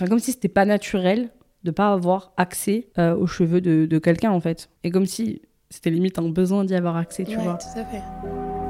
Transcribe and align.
enfin, 0.00 0.08
comme 0.08 0.18
si 0.18 0.32
c'était 0.32 0.48
pas 0.48 0.64
naturel 0.64 1.28
de 1.64 1.70
pas 1.70 1.92
avoir 1.92 2.32
accès 2.38 2.88
euh, 2.98 3.14
aux 3.14 3.26
cheveux 3.26 3.60
de, 3.60 3.84
de 3.86 3.98
quelqu'un 3.98 4.30
en 4.30 4.40
fait. 4.40 4.70
Et 4.82 4.90
comme 4.90 5.04
si 5.06 5.42
c'était 5.68 5.90
limite 5.90 6.18
un 6.18 6.28
besoin 6.30 6.64
d'y 6.64 6.74
avoir 6.74 6.96
accès, 6.96 7.24
tu 7.24 7.36
Ouais, 7.36 7.42
vois. 7.44 7.58
tout 7.58 7.78
à 7.78 7.84
fait. 7.84 8.02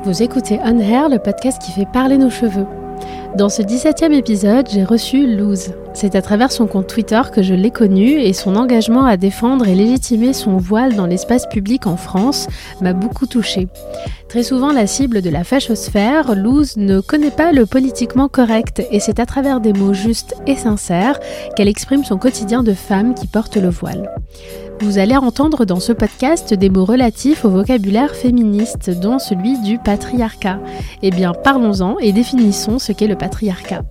Vous 0.03 0.22
écoutez 0.22 0.58
On 0.64 0.79
Hair, 0.79 1.08
le 1.08 1.19
podcast 1.19 1.62
qui 1.62 1.71
fait 1.72 1.87
parler 1.93 2.19
nos 2.19 2.30
cheveux. 2.30 2.66
Dans 3.37 3.48
ce 3.48 3.62
17e 3.62 4.12
épisode, 4.12 4.69
j'ai 4.69 4.82
reçu 4.85 5.24
Luz. 5.37 5.72
C'est 5.93 6.15
à 6.15 6.23
travers 6.23 6.53
son 6.53 6.67
compte 6.67 6.87
Twitter 6.87 7.21
que 7.33 7.43
je 7.43 7.54
l'ai 7.54 7.71
connue 7.71 8.21
et 8.21 8.33
son 8.33 8.56
engagement 8.56 9.04
à 9.04 9.17
défendre 9.17 9.67
et 9.69 9.75
légitimer 9.75 10.33
son 10.33 10.56
voile 10.56 10.95
dans 10.95 11.06
l'espace 11.06 11.47
public 11.47 11.87
en 11.87 11.97
France 11.97 12.47
m'a 12.81 12.93
beaucoup 12.93 13.27
touchée. 13.27 13.69
Très 14.29 14.42
souvent 14.42 14.73
la 14.73 14.87
cible 14.87 15.23
de 15.23 15.31
la 15.31 15.45
fachosphère, 15.45 16.34
Luz 16.34 16.77
ne 16.77 17.01
connaît 17.01 17.33
pas 17.33 17.52
le 17.52 17.66
politiquement 17.66 18.29
correct 18.29 18.83
et 18.91 19.01
c'est 19.01 19.19
à 19.19 19.27
travers 19.27 19.61
des 19.61 19.73
mots 19.73 19.92
justes 19.92 20.37
et 20.47 20.56
sincères 20.56 21.19
qu'elle 21.56 21.69
exprime 21.69 22.05
son 22.05 22.16
quotidien 22.16 22.62
de 22.62 22.73
femme 22.73 23.14
qui 23.14 23.27
porte 23.27 23.56
le 23.56 23.69
voile. 23.69 24.11
Vous 24.83 24.97
allez 24.97 25.16
entendre 25.16 25.66
dans 25.66 25.78
ce 25.78 25.92
podcast 25.92 26.55
des 26.55 26.70
mots 26.70 26.86
relatifs 26.86 27.45
au 27.45 27.50
vocabulaire 27.50 28.14
féministe, 28.14 28.88
dont 28.88 29.19
celui 29.19 29.61
du 29.61 29.77
patriarcat. 29.77 30.59
Eh 31.02 31.11
bien, 31.11 31.34
parlons-en 31.34 31.98
et 31.98 32.12
définissons 32.12 32.78
ce 32.78 32.92
qu'est 32.92 33.06
le 33.06 33.14
patriarcat. 33.14 33.83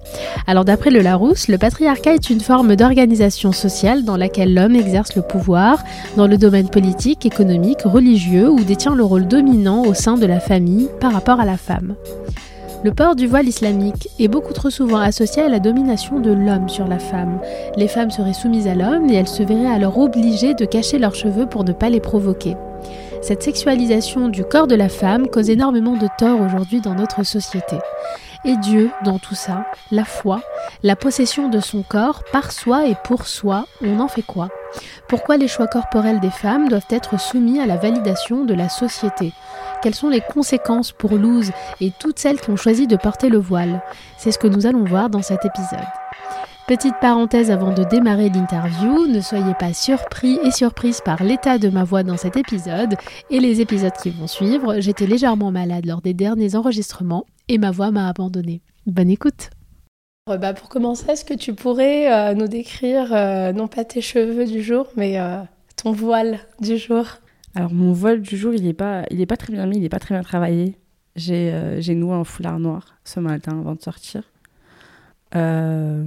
Alors, 0.47 0.65
d'après 0.65 0.89
le 0.89 1.01
Larousse, 1.01 1.47
le 1.47 1.59
patriarcat 1.59 1.89
est 2.07 2.29
une 2.29 2.39
forme 2.39 2.75
d'organisation 2.75 3.51
sociale 3.51 4.03
dans 4.03 4.17
laquelle 4.17 4.53
l'homme 4.53 4.75
exerce 4.75 5.15
le 5.15 5.21
pouvoir 5.21 5.83
dans 6.17 6.27
le 6.27 6.37
domaine 6.37 6.69
politique, 6.69 7.25
économique, 7.25 7.81
religieux 7.83 8.49
ou 8.49 8.63
détient 8.63 8.95
le 8.95 9.03
rôle 9.03 9.27
dominant 9.27 9.83
au 9.83 9.93
sein 9.93 10.15
de 10.15 10.25
la 10.25 10.39
famille 10.39 10.89
par 10.99 11.11
rapport 11.11 11.39
à 11.39 11.45
la 11.45 11.57
femme. 11.57 11.95
Le 12.83 12.93
port 12.93 13.15
du 13.15 13.27
voile 13.27 13.47
islamique 13.47 14.07
est 14.19 14.29
beaucoup 14.29 14.53
trop 14.53 14.69
souvent 14.69 14.99
associé 14.99 15.43
à 15.43 15.49
la 15.49 15.59
domination 15.59 16.19
de 16.19 16.31
l'homme 16.31 16.69
sur 16.69 16.87
la 16.87 16.99
femme. 16.99 17.39
Les 17.75 17.89
femmes 17.89 18.11
seraient 18.11 18.33
soumises 18.33 18.67
à 18.67 18.75
l'homme 18.75 19.09
et 19.09 19.15
elles 19.15 19.27
se 19.27 19.43
verraient 19.43 19.73
alors 19.73 19.97
obligées 19.97 20.53
de 20.53 20.65
cacher 20.65 20.97
leurs 20.97 21.15
cheveux 21.15 21.45
pour 21.45 21.65
ne 21.65 21.73
pas 21.73 21.89
les 21.89 21.99
provoquer. 21.99 22.55
Cette 23.21 23.43
sexualisation 23.43 24.29
du 24.29 24.45
corps 24.45 24.67
de 24.67 24.75
la 24.75 24.87
femme 24.87 25.27
cause 25.27 25.49
énormément 25.49 25.97
de 25.97 26.07
tort 26.17 26.39
aujourd'hui 26.39 26.79
dans 26.79 26.95
notre 26.95 27.23
société. 27.23 27.75
Et 28.45 28.55
Dieu, 28.55 28.89
dans 29.03 29.19
tout 29.19 29.35
ça, 29.35 29.65
la 29.91 30.05
foi, 30.05 30.41
la 30.81 30.95
possession 30.95 31.49
de 31.49 31.59
son 31.59 31.83
corps 31.83 32.23
par 32.31 32.53
soi 32.53 32.87
et 32.87 32.95
pour 33.03 33.27
soi, 33.27 33.65
on 33.81 33.99
en 33.99 34.07
fait 34.07 34.21
quoi? 34.21 34.47
Pourquoi 35.09 35.35
les 35.35 35.49
choix 35.49 35.67
corporels 35.67 36.21
des 36.21 36.29
femmes 36.29 36.69
doivent 36.69 36.87
être 36.89 37.19
soumis 37.19 37.59
à 37.59 37.65
la 37.65 37.75
validation 37.75 38.45
de 38.45 38.53
la 38.53 38.69
société? 38.69 39.33
Quelles 39.81 39.95
sont 39.95 40.09
les 40.09 40.21
conséquences 40.21 40.93
pour 40.93 41.15
Luz 41.15 41.51
et 41.81 41.91
toutes 41.99 42.19
celles 42.19 42.39
qui 42.39 42.49
ont 42.49 42.55
choisi 42.55 42.87
de 42.87 42.95
porter 42.95 43.27
le 43.27 43.39
voile? 43.39 43.81
C'est 44.17 44.31
ce 44.31 44.39
que 44.39 44.47
nous 44.47 44.65
allons 44.65 44.85
voir 44.85 45.09
dans 45.09 45.21
cet 45.21 45.43
épisode. 45.43 45.79
Petite 46.69 46.99
parenthèse 47.01 47.49
avant 47.49 47.73
de 47.73 47.83
démarrer 47.83 48.29
l'interview, 48.29 49.07
ne 49.07 49.21
soyez 49.21 49.55
pas 49.55 49.73
surpris 49.73 50.37
et 50.43 50.51
surprises 50.51 51.01
par 51.03 51.23
l'état 51.23 51.57
de 51.57 51.67
ma 51.67 51.83
voix 51.83 52.03
dans 52.03 52.15
cet 52.15 52.37
épisode 52.37 52.93
et 53.31 53.39
les 53.39 53.59
épisodes 53.59 53.95
qui 54.03 54.11
vont 54.11 54.27
suivre. 54.27 54.79
J'étais 54.79 55.07
légèrement 55.07 55.49
malade 55.49 55.87
lors 55.87 56.01
des 56.01 56.13
derniers 56.13 56.53
enregistrements 56.53 57.25
et 57.47 57.57
ma 57.57 57.71
voix 57.71 57.89
m'a 57.89 58.07
abandonnée. 58.07 58.61
Bonne 58.85 59.09
écoute 59.09 59.49
Euh, 60.29 60.37
bah, 60.37 60.53
pour 60.53 60.69
commencer, 60.69 61.09
est-ce 61.09 61.25
que 61.25 61.33
tu 61.33 61.55
pourrais 61.55 62.13
euh, 62.13 62.35
nous 62.35 62.47
décrire, 62.47 63.15
euh, 63.15 63.51
non 63.51 63.67
pas 63.67 63.83
tes 63.83 64.01
cheveux 64.01 64.45
du 64.45 64.61
jour, 64.61 64.85
mais 64.95 65.19
euh, 65.19 65.41
ton 65.75 65.91
voile 65.91 66.37
du 66.61 66.77
jour? 66.77 67.03
Alors 67.55 67.73
mon 67.73 67.93
voile 67.93 68.21
du 68.21 68.37
jour, 68.37 68.53
il 68.53 68.67
est 68.67 68.73
pas, 68.73 69.05
il 69.09 69.19
est 69.19 69.25
pas 69.25 69.37
très 69.37 69.53
bien 69.53 69.65
mis, 69.65 69.77
il 69.77 69.83
est 69.85 69.89
pas 69.89 69.97
très 69.97 70.13
bien 70.13 70.21
travaillé. 70.21 70.77
J'ai 71.15 71.51
euh, 71.51 71.81
j'ai 71.81 71.95
noué 71.95 72.13
un 72.13 72.23
foulard 72.23 72.59
noir 72.59 72.99
ce 73.05 73.19
matin 73.19 73.57
avant 73.59 73.73
de 73.73 73.81
sortir. 73.81 74.21
Euh, 75.35 76.05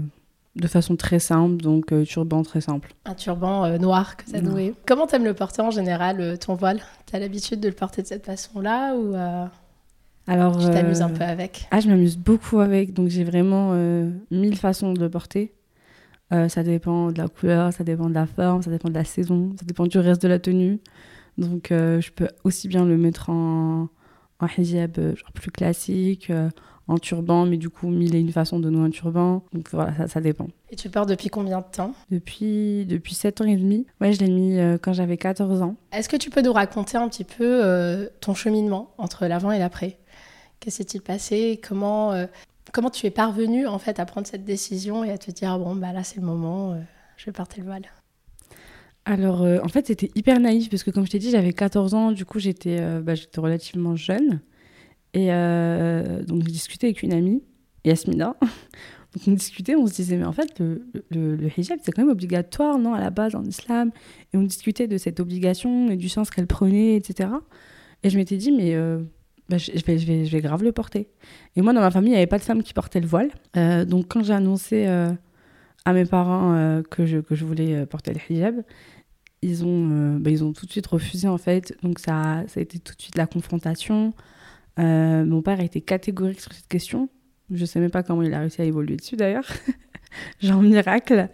de 0.54 0.66
façon 0.66 0.96
très 0.96 1.18
simple, 1.18 1.56
donc 1.62 1.92
euh, 1.92 2.04
turban 2.04 2.42
très 2.42 2.60
simple. 2.60 2.94
Un 3.06 3.14
turban 3.14 3.64
euh, 3.64 3.78
noir 3.78 4.16
que 4.16 4.30
Non. 4.38 4.52
noué. 4.52 4.74
Comment 4.86 5.06
t'aimes 5.06 5.24
le 5.24 5.34
porter 5.34 5.62
en 5.62 5.70
général, 5.70 6.20
euh, 6.20 6.36
ton 6.36 6.54
voile? 6.54 6.80
T'as 7.06 7.18
l'habitude 7.18 7.60
de 7.60 7.68
le 7.68 7.74
porter 7.74 8.02
de 8.02 8.06
cette 8.06 8.26
façon-là 8.26 8.94
ou 8.94 9.14
Alors, 10.26 10.58
tu 10.58 10.66
t'amuses 10.66 11.02
un 11.02 11.10
peu 11.10 11.24
avec? 11.24 11.66
Ah, 11.70 11.80
je 11.80 11.88
m'amuse 11.88 12.16
beaucoup 12.16 12.60
avec, 12.60 12.92
donc 12.92 13.08
j'ai 13.08 13.24
vraiment 13.24 13.72
mille 14.30 14.56
façons 14.56 14.92
de 14.92 15.00
le 15.00 15.10
porter. 15.10 15.52
Ça 16.30 16.62
dépend 16.62 17.12
de 17.12 17.18
la 17.18 17.28
couleur, 17.28 17.72
ça 17.74 17.84
dépend 17.84 18.08
de 18.08 18.14
la 18.14 18.26
forme, 18.26 18.62
ça 18.62 18.70
dépend 18.70 18.88
de 18.88 18.94
la 18.94 19.04
saison, 19.04 19.52
ça 19.58 19.66
dépend 19.66 19.86
du 19.86 19.98
reste 19.98 20.22
de 20.22 20.28
la 20.28 20.38
tenue. 20.38 20.80
Donc 21.36 21.66
je 21.70 22.10
peux 22.10 22.28
aussi 22.44 22.68
bien 22.68 22.86
le 22.86 22.96
mettre 22.96 23.28
en, 23.28 23.88
en 24.42 24.48
hijab 24.58 24.98
euh, 24.98 25.16
genre 25.16 25.32
plus 25.32 25.50
classique, 25.50 26.30
euh, 26.30 26.50
en 26.88 26.98
turban, 26.98 27.46
mais 27.46 27.56
du 27.56 27.70
coup 27.70 27.88
mille 27.88 28.14
et 28.14 28.20
une 28.20 28.32
façons 28.32 28.58
de 28.60 28.68
nouer 28.70 28.86
un 28.86 28.90
turban. 28.90 29.42
Donc 29.52 29.68
voilà, 29.72 29.94
ça, 29.96 30.08
ça 30.08 30.20
dépend. 30.20 30.48
Et 30.70 30.76
tu 30.76 30.88
portes 30.88 31.08
depuis 31.08 31.28
combien 31.28 31.60
de 31.60 31.66
temps? 31.70 31.94
Depuis, 32.10 32.84
depuis 32.86 33.14
7 33.14 33.40
ans 33.40 33.44
et 33.44 33.56
demi, 33.56 33.86
ouais, 34.00 34.12
je 34.12 34.20
l'ai 34.20 34.30
mis 34.30 34.58
euh, 34.58 34.78
quand 34.80 34.92
j'avais 34.92 35.16
14 35.16 35.62
ans. 35.62 35.76
Est-ce 35.92 36.08
que 36.08 36.16
tu 36.16 36.30
peux 36.30 36.42
nous 36.42 36.52
raconter 36.52 36.96
un 36.96 37.08
petit 37.08 37.24
peu 37.24 37.64
euh, 37.64 38.08
ton 38.20 38.34
cheminement 38.34 38.92
entre 38.98 39.26
l'avant 39.26 39.52
et 39.52 39.58
l'après? 39.58 39.98
Qu'est-ce 40.60 40.82
qui 40.82 40.92
s'est 40.92 41.00
passé? 41.00 41.60
Comment 41.66 42.12
euh, 42.12 42.26
comment 42.72 42.90
tu 42.90 43.06
es 43.06 43.10
parvenu 43.10 43.66
en 43.66 43.78
fait 43.78 43.98
à 43.98 44.06
prendre 44.06 44.26
cette 44.26 44.44
décision 44.44 45.04
et 45.04 45.10
à 45.10 45.18
te 45.18 45.30
dire 45.30 45.58
bon 45.58 45.74
bah 45.74 45.92
là 45.92 46.04
c'est 46.04 46.20
le 46.20 46.26
moment, 46.26 46.76
je 47.16 47.26
vais 47.26 47.32
porter 47.32 47.60
le 47.60 47.66
voile? 47.66 47.82
Alors, 49.04 49.42
euh, 49.42 49.58
en 49.64 49.68
fait, 49.68 49.86
c'était 49.88 50.10
hyper 50.14 50.38
naïf 50.38 50.70
parce 50.70 50.84
que, 50.84 50.90
comme 50.90 51.04
je 51.04 51.10
t'ai 51.10 51.18
dit, 51.18 51.30
j'avais 51.30 51.52
14 51.52 51.94
ans, 51.94 52.12
du 52.12 52.24
coup, 52.24 52.38
j'étais 52.38 52.78
euh, 52.80 53.00
bah, 53.00 53.14
relativement 53.36 53.96
jeune. 53.96 54.40
Et 55.14 55.32
euh, 55.32 56.22
donc, 56.22 56.42
j'ai 56.44 56.52
discuté 56.52 56.86
avec 56.86 57.02
une 57.02 57.12
amie, 57.12 57.42
Yasmina. 57.84 58.36
donc, 58.40 59.22
on 59.26 59.32
discutait, 59.32 59.74
on 59.74 59.86
se 59.88 59.94
disait, 59.94 60.16
mais 60.16 60.24
en 60.24 60.32
fait, 60.32 60.58
le, 60.60 60.86
le- 61.10 61.48
hijab, 61.58 61.80
c'est 61.82 61.90
quand 61.90 62.02
même 62.02 62.12
obligatoire, 62.12 62.78
non, 62.78 62.94
à 62.94 63.00
la 63.00 63.10
base, 63.10 63.34
en 63.34 63.44
islam. 63.44 63.90
Et 64.32 64.36
on 64.36 64.42
discutait 64.42 64.86
de 64.86 64.96
cette 64.98 65.18
obligation 65.18 65.90
et 65.90 65.96
du 65.96 66.08
sens 66.08 66.30
qu'elle 66.30 66.46
prenait, 66.46 66.94
etc. 66.94 67.28
Et 68.04 68.10
je 68.10 68.16
m'étais 68.16 68.36
dit, 68.36 68.52
mais 68.52 68.76
bah, 69.48 69.58
je, 69.58 69.72
je 69.74 69.84
vais, 69.84 69.98
je, 69.98 70.06
vais, 70.06 70.24
je 70.24 70.30
vais 70.30 70.40
grave 70.40 70.62
le 70.62 70.70
porter. 70.70 71.08
Et 71.56 71.60
moi, 71.62 71.72
dans 71.72 71.80
ma 71.80 71.90
famille, 71.90 72.10
il 72.10 72.14
n'y 72.14 72.18
avait 72.18 72.26
pas 72.28 72.38
de 72.38 72.44
femme 72.44 72.62
qui 72.62 72.72
portait 72.72 73.00
le 73.00 73.08
voile. 73.08 73.30
Donc, 73.86 74.06
quand 74.08 74.22
j'ai 74.22 74.32
annoncé 74.32 74.86
à 75.84 75.92
mes 75.92 76.04
parents 76.04 76.54
euh, 76.54 76.82
que, 76.82 77.06
je, 77.06 77.18
que 77.18 77.34
je 77.34 77.44
voulais 77.44 77.74
euh, 77.74 77.86
porter 77.86 78.12
le 78.12 78.20
hijab, 78.30 78.62
ils 79.42 79.64
ont, 79.64 79.90
euh, 79.90 80.18
bah, 80.18 80.30
ils 80.30 80.44
ont 80.44 80.52
tout 80.52 80.66
de 80.66 80.70
suite 80.70 80.86
refusé 80.86 81.28
en 81.28 81.38
fait. 81.38 81.76
Donc 81.82 81.98
ça, 81.98 82.44
ça 82.46 82.60
a 82.60 82.62
été 82.62 82.78
tout 82.78 82.94
de 82.94 83.00
suite 83.00 83.16
la 83.16 83.26
confrontation. 83.26 84.12
Mon 84.78 85.42
père 85.42 85.60
a 85.60 85.64
été 85.64 85.80
catégorique 85.80 86.40
sur 86.40 86.52
cette 86.52 86.68
question. 86.68 87.08
Je 87.50 87.64
sais 87.64 87.80
même 87.80 87.90
pas 87.90 88.02
comment 88.02 88.22
il 88.22 88.32
a 88.32 88.40
réussi 88.40 88.62
à 88.62 88.64
évoluer 88.64 88.96
dessus 88.96 89.16
d'ailleurs. 89.16 89.46
Genre 90.40 90.62
miracle. 90.62 91.28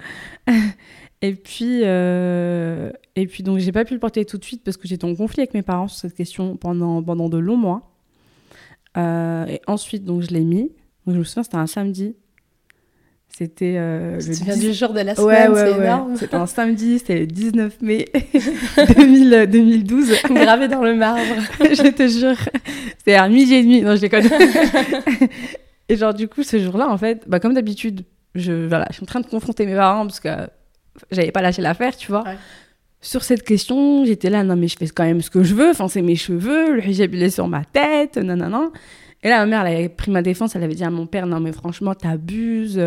et 1.23 1.35
puis, 1.35 1.83
euh, 1.85 2.91
et 3.15 3.27
puis 3.27 3.43
donc 3.43 3.59
j'ai 3.59 3.73
pas 3.73 3.85
pu 3.85 3.95
le 3.95 4.01
porter 4.01 4.25
tout 4.25 4.39
de 4.39 4.45
suite 4.45 4.65
parce 4.65 4.77
que 4.77 4.89
j'étais 4.89 5.05
en 5.05 5.15
conflit 5.15 5.43
avec 5.43 5.55
mes 5.55 5.63
parents 5.63 5.89
sur 5.89 6.01
cette 6.01 6.15
question 6.15 6.57
pendant, 6.57 7.03
pendant 7.03 7.29
de 7.29 7.39
longs 7.39 7.57
mois. 7.57 7.93
Et 8.97 9.61
ensuite 9.69 10.05
donc 10.05 10.23
je 10.23 10.31
l'ai 10.31 10.45
mis. 10.45 10.73
Je 11.07 11.13
me 11.13 11.23
souviens 11.23 11.45
c'était 11.45 11.57
un 11.57 11.69
samedi. 11.69 12.17
C'était 13.39 13.77
euh, 13.77 14.19
Tu 14.19 14.31
10 14.31 14.59
du 14.59 14.73
jour 14.73 14.93
de 14.93 14.99
la 14.99 15.15
semaine, 15.15 15.53
ouais, 15.53 15.61
c'est 15.61 15.79
ouais. 15.79 15.85
énorme. 15.85 16.17
C'était 16.17 16.35
un 16.35 16.47
samedi, 16.47 16.99
c'était 16.99 17.21
le 17.21 17.27
19 17.29 17.81
mai 17.83 18.07
2000, 18.97 19.47
2012. 19.49 20.13
Gravé 20.33 20.67
dans 20.67 20.83
le 20.83 20.97
marbre. 20.97 21.23
je 21.61 21.89
te 21.89 22.09
jure. 22.09 22.35
C'était 22.99 23.15
à 23.15 23.29
midi 23.29 23.55
et 23.55 23.63
demi. 23.63 23.81
Non, 23.83 23.95
je 23.95 24.01
déconne. 24.01 24.29
et 25.89 25.95
genre, 25.95 26.15
du 26.15 26.27
coup, 26.27 26.43
ce 26.43 26.59
jour-là, 26.59 26.89
en 26.89 26.99
fait, 26.99 27.23
bah, 27.29 27.39
comme 27.39 27.55
d'habitude, 27.55 28.03
je, 28.35 28.67
voilà, 28.67 28.87
je 28.91 28.95
suis 28.95 29.05
en 29.05 29.07
train 29.07 29.21
de 29.21 29.27
confronter 29.27 29.67
mes 29.67 29.77
parents 29.77 30.05
parce 30.05 30.19
que 30.19 30.31
j'avais 31.13 31.31
pas 31.31 31.41
lâché 31.41 31.63
l'affaire, 31.63 31.97
tu 31.97 32.09
vois. 32.09 32.25
Sur 33.01 33.23
cette 33.23 33.45
question, 33.45 34.05
j'étais 34.05 34.31
là, 34.31 34.43
non, 34.43 34.57
mais 34.57 34.67
je 34.67 34.77
fais 34.77 34.89
quand 34.89 35.05
même 35.05 35.21
ce 35.21 35.31
que 35.31 35.45
je 35.45 35.55
veux. 35.55 35.71
Enfin, 35.71 35.87
c'est 35.87 36.03
mes 36.03 36.17
cheveux, 36.17 36.75
le 36.75 36.85
hijab, 36.85 37.15
il 37.15 37.23
est 37.23 37.31
sur 37.31 37.47
ma 37.47 37.65
tête, 37.65 38.17
non, 38.17 38.35
non, 38.35 38.49
non. 38.49 38.73
Et 39.23 39.29
là, 39.29 39.39
ma 39.39 39.47
mère, 39.47 39.65
elle 39.65 39.77
avait 39.77 39.89
pris 39.89 40.11
ma 40.11 40.23
défense, 40.23 40.57
elle 40.57 40.65
avait 40.65 40.75
dit 40.75 40.83
à 40.83 40.91
mon 40.91 41.07
père, 41.07 41.29
non, 41.29 41.39
mais 41.39 41.53
franchement, 41.53 41.95
t'abuses, 41.95 42.83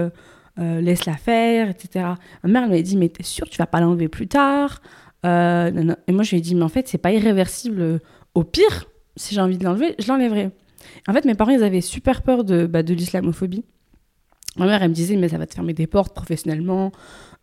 euh, 0.59 0.81
laisse-la 0.81 1.17
faire, 1.17 1.69
etc. 1.69 2.05
Ma 2.43 2.49
mère, 2.49 2.67
m'avait 2.67 2.83
dit, 2.83 2.97
mais 2.97 3.09
t'es 3.09 3.23
sûre, 3.23 3.49
tu 3.49 3.57
vas 3.57 3.67
pas 3.67 3.79
l'enlever 3.79 4.07
plus 4.07 4.27
tard? 4.27 4.81
Euh. 5.25 5.93
Et 6.07 6.11
moi, 6.11 6.23
je 6.23 6.31
lui 6.31 6.37
ai 6.37 6.41
dit, 6.41 6.55
mais 6.55 6.63
en 6.63 6.69
fait, 6.69 6.87
c'est 6.87 6.97
pas 6.97 7.11
irréversible. 7.11 7.99
Au 8.33 8.43
pire, 8.43 8.85
si 9.15 9.35
j'ai 9.35 9.41
envie 9.41 9.57
de 9.57 9.63
l'enlever, 9.63 9.95
je 9.99 10.07
l'enlèverai. 10.07 10.49
En 11.07 11.13
fait, 11.13 11.25
mes 11.25 11.35
parents, 11.35 11.51
ils 11.51 11.63
avaient 11.63 11.81
super 11.81 12.21
peur 12.23 12.43
de, 12.43 12.65
bah, 12.65 12.81
de 12.83 12.93
l'islamophobie. 12.93 13.63
Ma 14.57 14.65
mère, 14.65 14.81
elle 14.83 14.89
me 14.89 14.93
disait, 14.95 15.15
mais 15.15 15.29
ça 15.29 15.37
va 15.37 15.45
te 15.47 15.53
fermer 15.53 15.73
des 15.73 15.87
portes 15.87 16.13
professionnellement. 16.13 16.91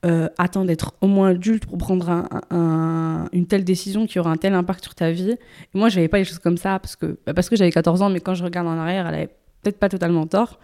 Euh, 0.04 0.28
attends 0.38 0.64
d'être 0.64 0.94
au 1.00 1.06
moins 1.08 1.30
adulte 1.30 1.66
pour 1.66 1.76
prendre 1.78 2.08
un- 2.10 2.28
un- 2.50 3.28
une 3.32 3.46
telle 3.46 3.64
décision 3.64 4.06
qui 4.06 4.18
aura 4.20 4.30
un 4.30 4.36
tel 4.36 4.54
impact 4.54 4.84
sur 4.84 4.94
ta 4.94 5.10
vie. 5.10 5.30
Et 5.32 5.38
moi, 5.78 5.88
je 5.88 5.96
n'avais 5.96 6.08
pas 6.08 6.18
les 6.18 6.24
choses 6.24 6.38
comme 6.38 6.56
ça 6.58 6.78
parce 6.78 6.94
que, 6.96 7.18
bah, 7.26 7.34
parce 7.34 7.48
que 7.48 7.56
j'avais 7.56 7.72
14 7.72 8.02
ans, 8.02 8.10
mais 8.10 8.20
quand 8.20 8.34
je 8.34 8.44
regarde 8.44 8.68
en 8.68 8.78
arrière, 8.78 9.06
elle 9.08 9.14
avait 9.14 9.30
peut-être 9.62 9.78
pas 9.78 9.88
totalement 9.88 10.26
tort. 10.26 10.58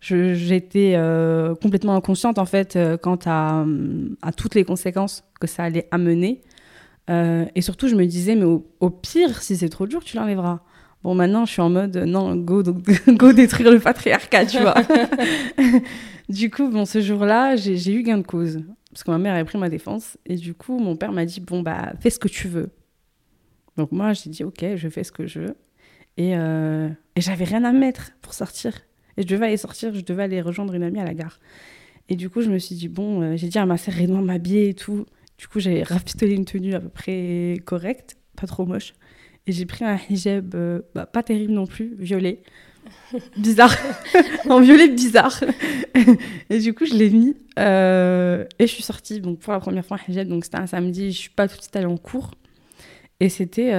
J'étais 0.00 0.94
euh, 0.96 1.54
complètement 1.54 1.94
inconsciente, 1.94 2.38
en 2.38 2.46
fait, 2.46 2.76
euh, 2.76 2.96
quant 2.96 3.18
à, 3.26 3.62
hum, 3.62 4.16
à 4.22 4.32
toutes 4.32 4.54
les 4.54 4.64
conséquences 4.64 5.24
que 5.40 5.46
ça 5.46 5.64
allait 5.64 5.88
amener. 5.90 6.40
Euh, 7.10 7.44
et 7.54 7.60
surtout, 7.60 7.88
je 7.88 7.96
me 7.96 8.06
disais, 8.06 8.34
mais 8.34 8.44
au, 8.44 8.90
pire, 8.90 9.42
si 9.42 9.56
c'est 9.56 9.68
trop 9.68 9.86
dur, 9.86 10.02
tu 10.02 10.16
l'enlèveras. 10.16 10.60
Bon, 11.02 11.14
maintenant, 11.14 11.44
je 11.44 11.52
suis 11.52 11.62
en 11.62 11.70
mode, 11.70 11.96
non, 11.96 12.36
go, 12.36 12.62
go 13.08 13.32
détruire 13.32 13.70
le 13.70 13.80
patriarcat, 13.80 14.46
tu 14.46 14.58
vois. 14.58 14.74
du 16.28 16.50
coup, 16.50 16.68
bon, 16.68 16.84
ce 16.84 17.00
jour-là, 17.00 17.56
j'ai 17.56 17.92
eu 17.92 18.02
gain 18.02 18.18
de 18.18 18.26
cause. 18.26 18.60
Parce 18.90 19.04
que 19.04 19.10
ma 19.10 19.18
mère 19.18 19.34
avait 19.34 19.44
pris 19.44 19.58
ma 19.58 19.68
défense. 19.68 20.16
Et 20.26 20.36
du 20.36 20.54
coup, 20.54 20.78
mon 20.78 20.96
père 20.96 21.12
m'a 21.12 21.24
dit 21.24 21.40
Bon, 21.40 21.62
bah, 21.62 21.92
fais 22.00 22.10
ce 22.10 22.18
que 22.18 22.28
tu 22.28 22.48
veux. 22.48 22.70
Donc, 23.76 23.92
moi, 23.92 24.12
j'ai 24.12 24.30
dit 24.30 24.44
Ok, 24.44 24.64
je 24.74 24.88
fais 24.88 25.04
ce 25.04 25.12
que 25.12 25.26
je 25.26 25.40
veux. 25.40 25.56
Et, 26.16 26.36
euh, 26.36 26.88
et 27.16 27.20
j'avais 27.20 27.44
rien 27.44 27.64
à 27.64 27.72
mettre 27.72 28.12
pour 28.22 28.34
sortir. 28.34 28.72
Et 29.16 29.22
je 29.22 29.26
devais 29.26 29.46
aller 29.46 29.56
sortir, 29.56 29.94
je 29.94 30.00
devais 30.00 30.22
aller 30.24 30.40
rejoindre 30.40 30.74
une 30.74 30.82
amie 30.82 31.00
à 31.00 31.04
la 31.04 31.14
gare. 31.14 31.38
Et 32.10 32.16
du 32.16 32.28
coup, 32.28 32.42
je 32.42 32.50
me 32.50 32.58
suis 32.58 32.74
dit 32.74 32.88
Bon, 32.88 33.22
euh, 33.22 33.36
j'ai 33.36 33.48
dit 33.48 33.58
à 33.58 33.64
ma 33.64 33.78
sœur 33.78 33.94
Rénoir 33.94 34.20
m'habiller 34.20 34.68
et 34.68 34.74
tout. 34.74 35.06
Du 35.38 35.48
coup, 35.48 35.60
j'ai 35.60 35.82
rafistolé 35.82 36.34
une 36.34 36.44
tenue 36.44 36.74
à 36.74 36.80
peu 36.80 36.88
près 36.88 37.56
correcte, 37.64 38.16
pas 38.36 38.46
trop 38.46 38.66
moche. 38.66 38.92
Et 39.46 39.52
j'ai 39.52 39.64
pris 39.64 39.84
un 39.84 39.98
hijab, 40.10 40.54
euh, 40.54 40.82
bah, 40.94 41.06
pas 41.06 41.22
terrible 41.22 41.52
non 41.52 41.66
plus, 41.66 41.94
violet. 41.98 42.42
bizarre. 43.36 43.74
en 44.50 44.60
violet 44.60 44.88
bizarre. 44.88 45.42
et 46.50 46.58
du 46.58 46.74
coup, 46.74 46.84
je 46.84 46.94
l'ai 46.94 47.10
mis. 47.10 47.36
Euh, 47.58 48.44
et 48.58 48.66
je 48.66 48.72
suis 48.72 48.82
sortie 48.82 49.20
donc, 49.20 49.38
pour 49.38 49.52
la 49.52 49.60
première 49.60 49.86
fois 49.86 49.96
en 49.96 50.10
hijab. 50.10 50.28
Donc, 50.28 50.44
c'était 50.44 50.58
un 50.58 50.66
samedi. 50.66 51.12
Je 51.12 51.18
suis 51.18 51.30
pas 51.30 51.46
tout 51.48 51.56
de 51.56 51.62
suite 51.62 51.76
allée 51.76 51.86
en 51.86 51.96
cours. 51.96 52.32
Et 53.20 53.28
c'était. 53.28 53.72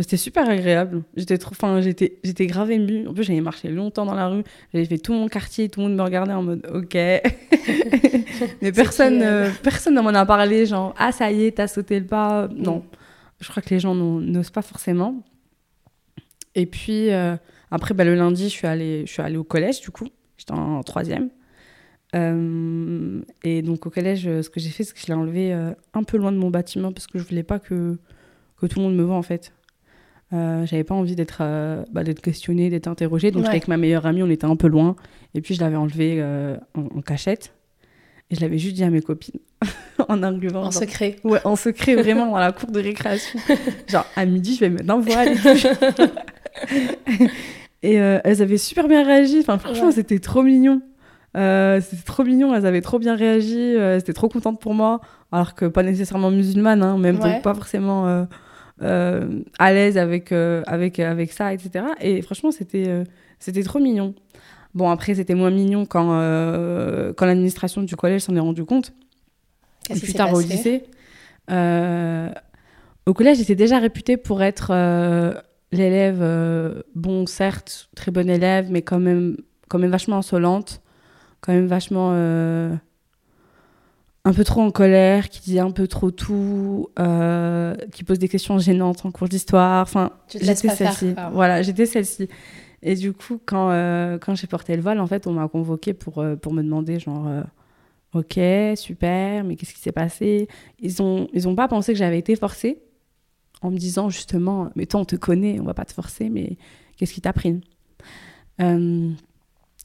C'était 0.00 0.16
super 0.16 0.48
agréable. 0.48 1.02
J'étais 1.16 1.38
trop, 1.38 1.52
enfin, 1.52 1.80
j'étais, 1.80 2.18
j'étais 2.24 2.46
grave 2.46 2.70
émue. 2.70 3.06
En 3.06 3.14
plus, 3.14 3.24
j'avais 3.24 3.40
marché 3.40 3.68
longtemps 3.68 4.04
dans 4.04 4.14
la 4.14 4.28
rue. 4.28 4.42
J'avais 4.72 4.86
fait 4.86 4.98
tout 4.98 5.12
mon 5.12 5.28
quartier. 5.28 5.68
Tout 5.68 5.80
le 5.80 5.86
monde 5.86 5.96
me 5.96 6.02
regardait 6.02 6.32
en 6.32 6.42
mode, 6.42 6.66
ok. 6.72 6.94
Mais 8.62 8.72
personne, 8.72 9.22
euh, 9.22 9.50
personne 9.62 9.94
ne 9.94 10.00
m'en 10.00 10.08
a 10.10 10.26
parlé. 10.26 10.66
Genre, 10.66 10.94
ah, 10.98 11.12
ça 11.12 11.30
y 11.30 11.44
est, 11.44 11.52
t'as 11.52 11.68
sauté 11.68 12.00
le 12.00 12.06
pas. 12.06 12.48
Non. 12.54 12.78
Mm. 12.78 12.82
Je 13.40 13.48
crois 13.48 13.62
que 13.62 13.70
les 13.70 13.80
gens 13.80 13.94
n'osent 13.94 14.50
pas 14.50 14.62
forcément. 14.62 15.22
Et 16.54 16.66
puis, 16.66 17.10
euh, 17.10 17.36
après, 17.70 17.94
bah, 17.94 18.04
le 18.04 18.14
lundi, 18.14 18.44
je 18.44 18.54
suis, 18.54 18.66
allée, 18.66 19.06
je 19.06 19.12
suis 19.12 19.22
allée 19.22 19.36
au 19.36 19.44
collège, 19.44 19.80
du 19.80 19.90
coup. 19.90 20.08
J'étais 20.36 20.52
en, 20.52 20.82
troisième. 20.82 21.30
Euh, 22.14 23.22
et 23.44 23.62
donc, 23.62 23.86
au 23.86 23.90
collège, 23.90 24.26
euh, 24.26 24.42
ce 24.42 24.50
que 24.50 24.60
j'ai 24.60 24.70
fait, 24.70 24.84
c'est 24.84 24.94
que 24.94 25.00
je 25.00 25.06
l'ai 25.06 25.14
enlevé 25.14 25.52
un 25.94 26.02
peu 26.02 26.16
loin 26.16 26.32
de 26.32 26.38
mon 26.38 26.50
bâtiment 26.50 26.92
parce 26.92 27.06
que 27.06 27.18
je 27.18 27.24
voulais 27.24 27.42
pas 27.42 27.58
que, 27.58 27.98
que 28.58 28.66
tout 28.66 28.78
le 28.78 28.86
monde 28.86 28.96
me 28.96 29.02
voit, 29.02 29.16
en 29.16 29.22
fait. 29.22 29.52
J'avais 30.32 30.84
pas 30.84 30.94
envie 30.94 31.16
d'être 31.16 31.42
bah, 31.90 32.04
questionnée, 32.04 32.70
d'être 32.70 32.86
interrogée. 32.86 33.30
Donc, 33.30 33.46
avec 33.46 33.68
ma 33.68 33.76
meilleure 33.76 34.06
amie, 34.06 34.22
on 34.22 34.30
était 34.30 34.46
un 34.46 34.56
peu 34.56 34.68
loin. 34.68 34.96
Et 35.34 35.40
puis, 35.40 35.54
je 35.54 35.60
l'avais 35.60 35.76
enlevé 35.76 36.24
en, 36.74 37.00
cachette. 37.02 37.52
Et 38.30 38.36
je 38.36 38.40
l'avais 38.40 38.58
juste 38.58 38.76
dit 38.76 38.84
à 38.84 38.90
mes 38.90 39.02
copines 39.02 39.40
en 40.08 40.22
argument. 40.22 40.62
En 40.62 40.70
secret. 40.70 41.16
Ouais, 41.24 41.40
en 41.44 41.56
secret, 41.56 41.96
vraiment, 41.96 42.30
dans 42.30 42.38
la 42.38 42.52
cour 42.52 42.70
de 42.70 42.80
récréation. 42.80 43.40
genre, 43.88 44.06
à 44.16 44.24
midi, 44.24 44.54
je 44.54 44.60
vais 44.60 44.70
mettre 44.70 44.90
un 44.90 45.00
voile. 45.00 45.34
et 47.82 48.00
euh, 48.00 48.20
elles 48.24 48.42
avaient 48.42 48.58
super 48.58 48.88
bien 48.88 49.04
réagi. 49.04 49.40
Enfin, 49.40 49.58
franchement, 49.58 49.90
c'était 49.90 50.18
trop 50.18 50.42
mignon. 50.42 50.82
Euh, 51.36 51.80
c'était 51.80 52.02
trop 52.02 52.24
mignon, 52.24 52.54
elles 52.54 52.66
avaient 52.66 52.80
trop 52.80 52.98
bien 52.98 53.14
réagi, 53.14 53.56
euh, 53.56 53.94
elles 53.94 54.00
étaient 54.00 54.12
trop 54.12 54.28
contentes 54.28 54.60
pour 54.60 54.74
moi, 54.74 55.00
alors 55.30 55.54
que 55.54 55.64
pas 55.66 55.84
nécessairement 55.84 56.32
musulmane, 56.32 56.82
hein, 56.82 56.98
même 56.98 57.20
pas 57.20 57.54
forcément 57.54 58.26
à 58.80 59.72
l'aise 59.72 59.98
avec, 59.98 60.32
avec, 60.32 60.98
avec 60.98 61.32
ça, 61.32 61.52
etc. 61.52 61.84
Et 62.00 62.22
franchement, 62.22 62.50
c'était 62.50 63.04
c'était 63.38 63.62
trop 63.62 63.78
mignon. 63.78 64.14
Bon, 64.74 64.88
après, 64.88 65.14
c'était 65.14 65.34
moins 65.34 65.50
mignon 65.50 65.84
quand, 65.86 66.08
quand 67.16 67.26
l'administration 67.26 67.82
du 67.82 67.96
collège 67.96 68.22
s'en 68.22 68.36
est 68.36 68.40
rendu 68.40 68.64
compte. 68.64 68.92
Et 69.90 69.98
plus 69.98 70.14
tard 70.14 70.32
au 70.32 70.40
lycée. 70.40 70.84
au 71.48 73.14
collège, 73.14 73.38
j'étais 73.38 73.54
déjà 73.54 73.78
réputée 73.78 74.16
pour 74.16 74.42
être 74.42 74.72
l'élève, 75.72 76.18
euh, 76.20 76.82
bon, 76.94 77.26
certes, 77.26 77.88
très 77.94 78.10
bon 78.10 78.28
élève, 78.28 78.70
mais 78.70 78.82
quand 78.82 78.98
même, 78.98 79.36
quand 79.68 79.78
même 79.78 79.90
vachement 79.90 80.16
insolente, 80.16 80.82
quand 81.40 81.52
même 81.52 81.66
vachement 81.66 82.10
euh, 82.12 82.74
un 84.24 84.32
peu 84.32 84.44
trop 84.44 84.60
en 84.60 84.70
colère, 84.70 85.28
qui 85.28 85.40
dit 85.40 85.58
un 85.58 85.70
peu 85.70 85.86
trop 85.86 86.10
tout, 86.10 86.88
euh, 86.98 87.74
qui 87.92 88.04
pose 88.04 88.18
des 88.18 88.28
questions 88.28 88.58
gênantes 88.58 89.04
en 89.04 89.10
cours 89.10 89.28
d'histoire. 89.28 89.82
Enfin, 89.82 90.10
j'étais 90.28 90.68
celle-ci. 90.68 91.14
Voilà, 91.32 91.62
j'étais 91.62 91.86
celle-ci. 91.86 92.28
Et 92.82 92.94
du 92.94 93.12
coup, 93.12 93.40
quand, 93.44 93.68
quand 94.20 94.34
j'ai 94.34 94.46
porté 94.46 94.76
le 94.76 94.82
voile, 94.82 95.00
en 95.00 95.06
fait, 95.06 95.26
on 95.26 95.32
m'a 95.32 95.48
convoqué 95.48 95.94
pour, 95.94 96.24
pour 96.40 96.52
me 96.52 96.62
demander, 96.62 96.98
genre, 96.98 97.26
ok, 98.14 98.40
super, 98.76 99.44
mais 99.44 99.56
qu'est-ce 99.56 99.74
qui 99.74 99.80
s'est 99.80 99.92
passé? 99.92 100.48
Ils 100.80 100.94
n'ont 101.00 101.28
ils 101.32 101.48
ont 101.48 101.54
pas 101.54 101.68
pensé 101.68 101.92
que 101.92 101.98
j'avais 101.98 102.18
été 102.18 102.36
forcée 102.36 102.82
en 103.62 103.70
me 103.70 103.76
disant 103.76 104.08
justement, 104.08 104.70
mais 104.74 104.86
toi 104.86 105.00
on 105.00 105.04
te 105.04 105.16
connaît, 105.16 105.60
on 105.60 105.64
va 105.64 105.74
pas 105.74 105.84
te 105.84 105.92
forcer, 105.92 106.28
mais 106.30 106.56
qu'est-ce 106.96 107.12
qui 107.12 107.20
t'a 107.20 107.32
pris 107.32 107.60
euh, 108.60 109.10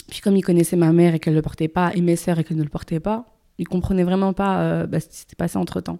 Puis 0.09 0.21
comme 0.21 0.37
il 0.37 0.41
connaissait 0.41 0.77
ma 0.77 0.91
mère 0.91 1.13
et 1.13 1.19
qu'elle 1.19 1.33
ne 1.33 1.39
le 1.39 1.43
portait 1.43 1.67
pas, 1.67 1.93
et 1.93 2.01
mes 2.01 2.15
sœurs 2.15 2.39
et 2.39 2.43
qu'elle 2.43 2.57
ne 2.57 2.63
le 2.63 2.69
portait 2.69 2.99
pas, 2.99 3.34
il 3.57 3.67
comprenait 3.67 4.03
vraiment 4.03 4.33
pas 4.33 4.61
euh, 4.61 4.87
bah, 4.87 4.99
ce 4.99 5.07
qui 5.07 5.17
s'était 5.17 5.35
passé 5.35 5.57
entre 5.57 5.81
temps. 5.81 5.99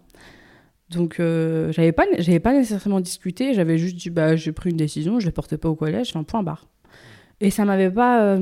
Donc 0.90 1.20
euh, 1.20 1.72
j'avais 1.72 1.92
pas, 1.92 2.06
j'avais 2.20 2.40
pas 2.40 2.54
nécessairement 2.54 3.00
discuté, 3.00 3.54
j'avais 3.54 3.78
juste 3.78 3.96
dit 3.96 4.10
bah 4.10 4.36
j'ai 4.36 4.52
pris 4.52 4.70
une 4.70 4.78
décision, 4.78 5.20
je 5.20 5.26
le 5.26 5.32
portais 5.32 5.58
pas 5.58 5.70
au 5.70 5.76
collège, 5.76 6.10
enfin 6.10 6.24
point 6.24 6.44
barre. 6.44 6.68
Et 7.42 7.50
ça 7.50 7.66
m'avait 7.66 7.90
pas, 7.90 8.36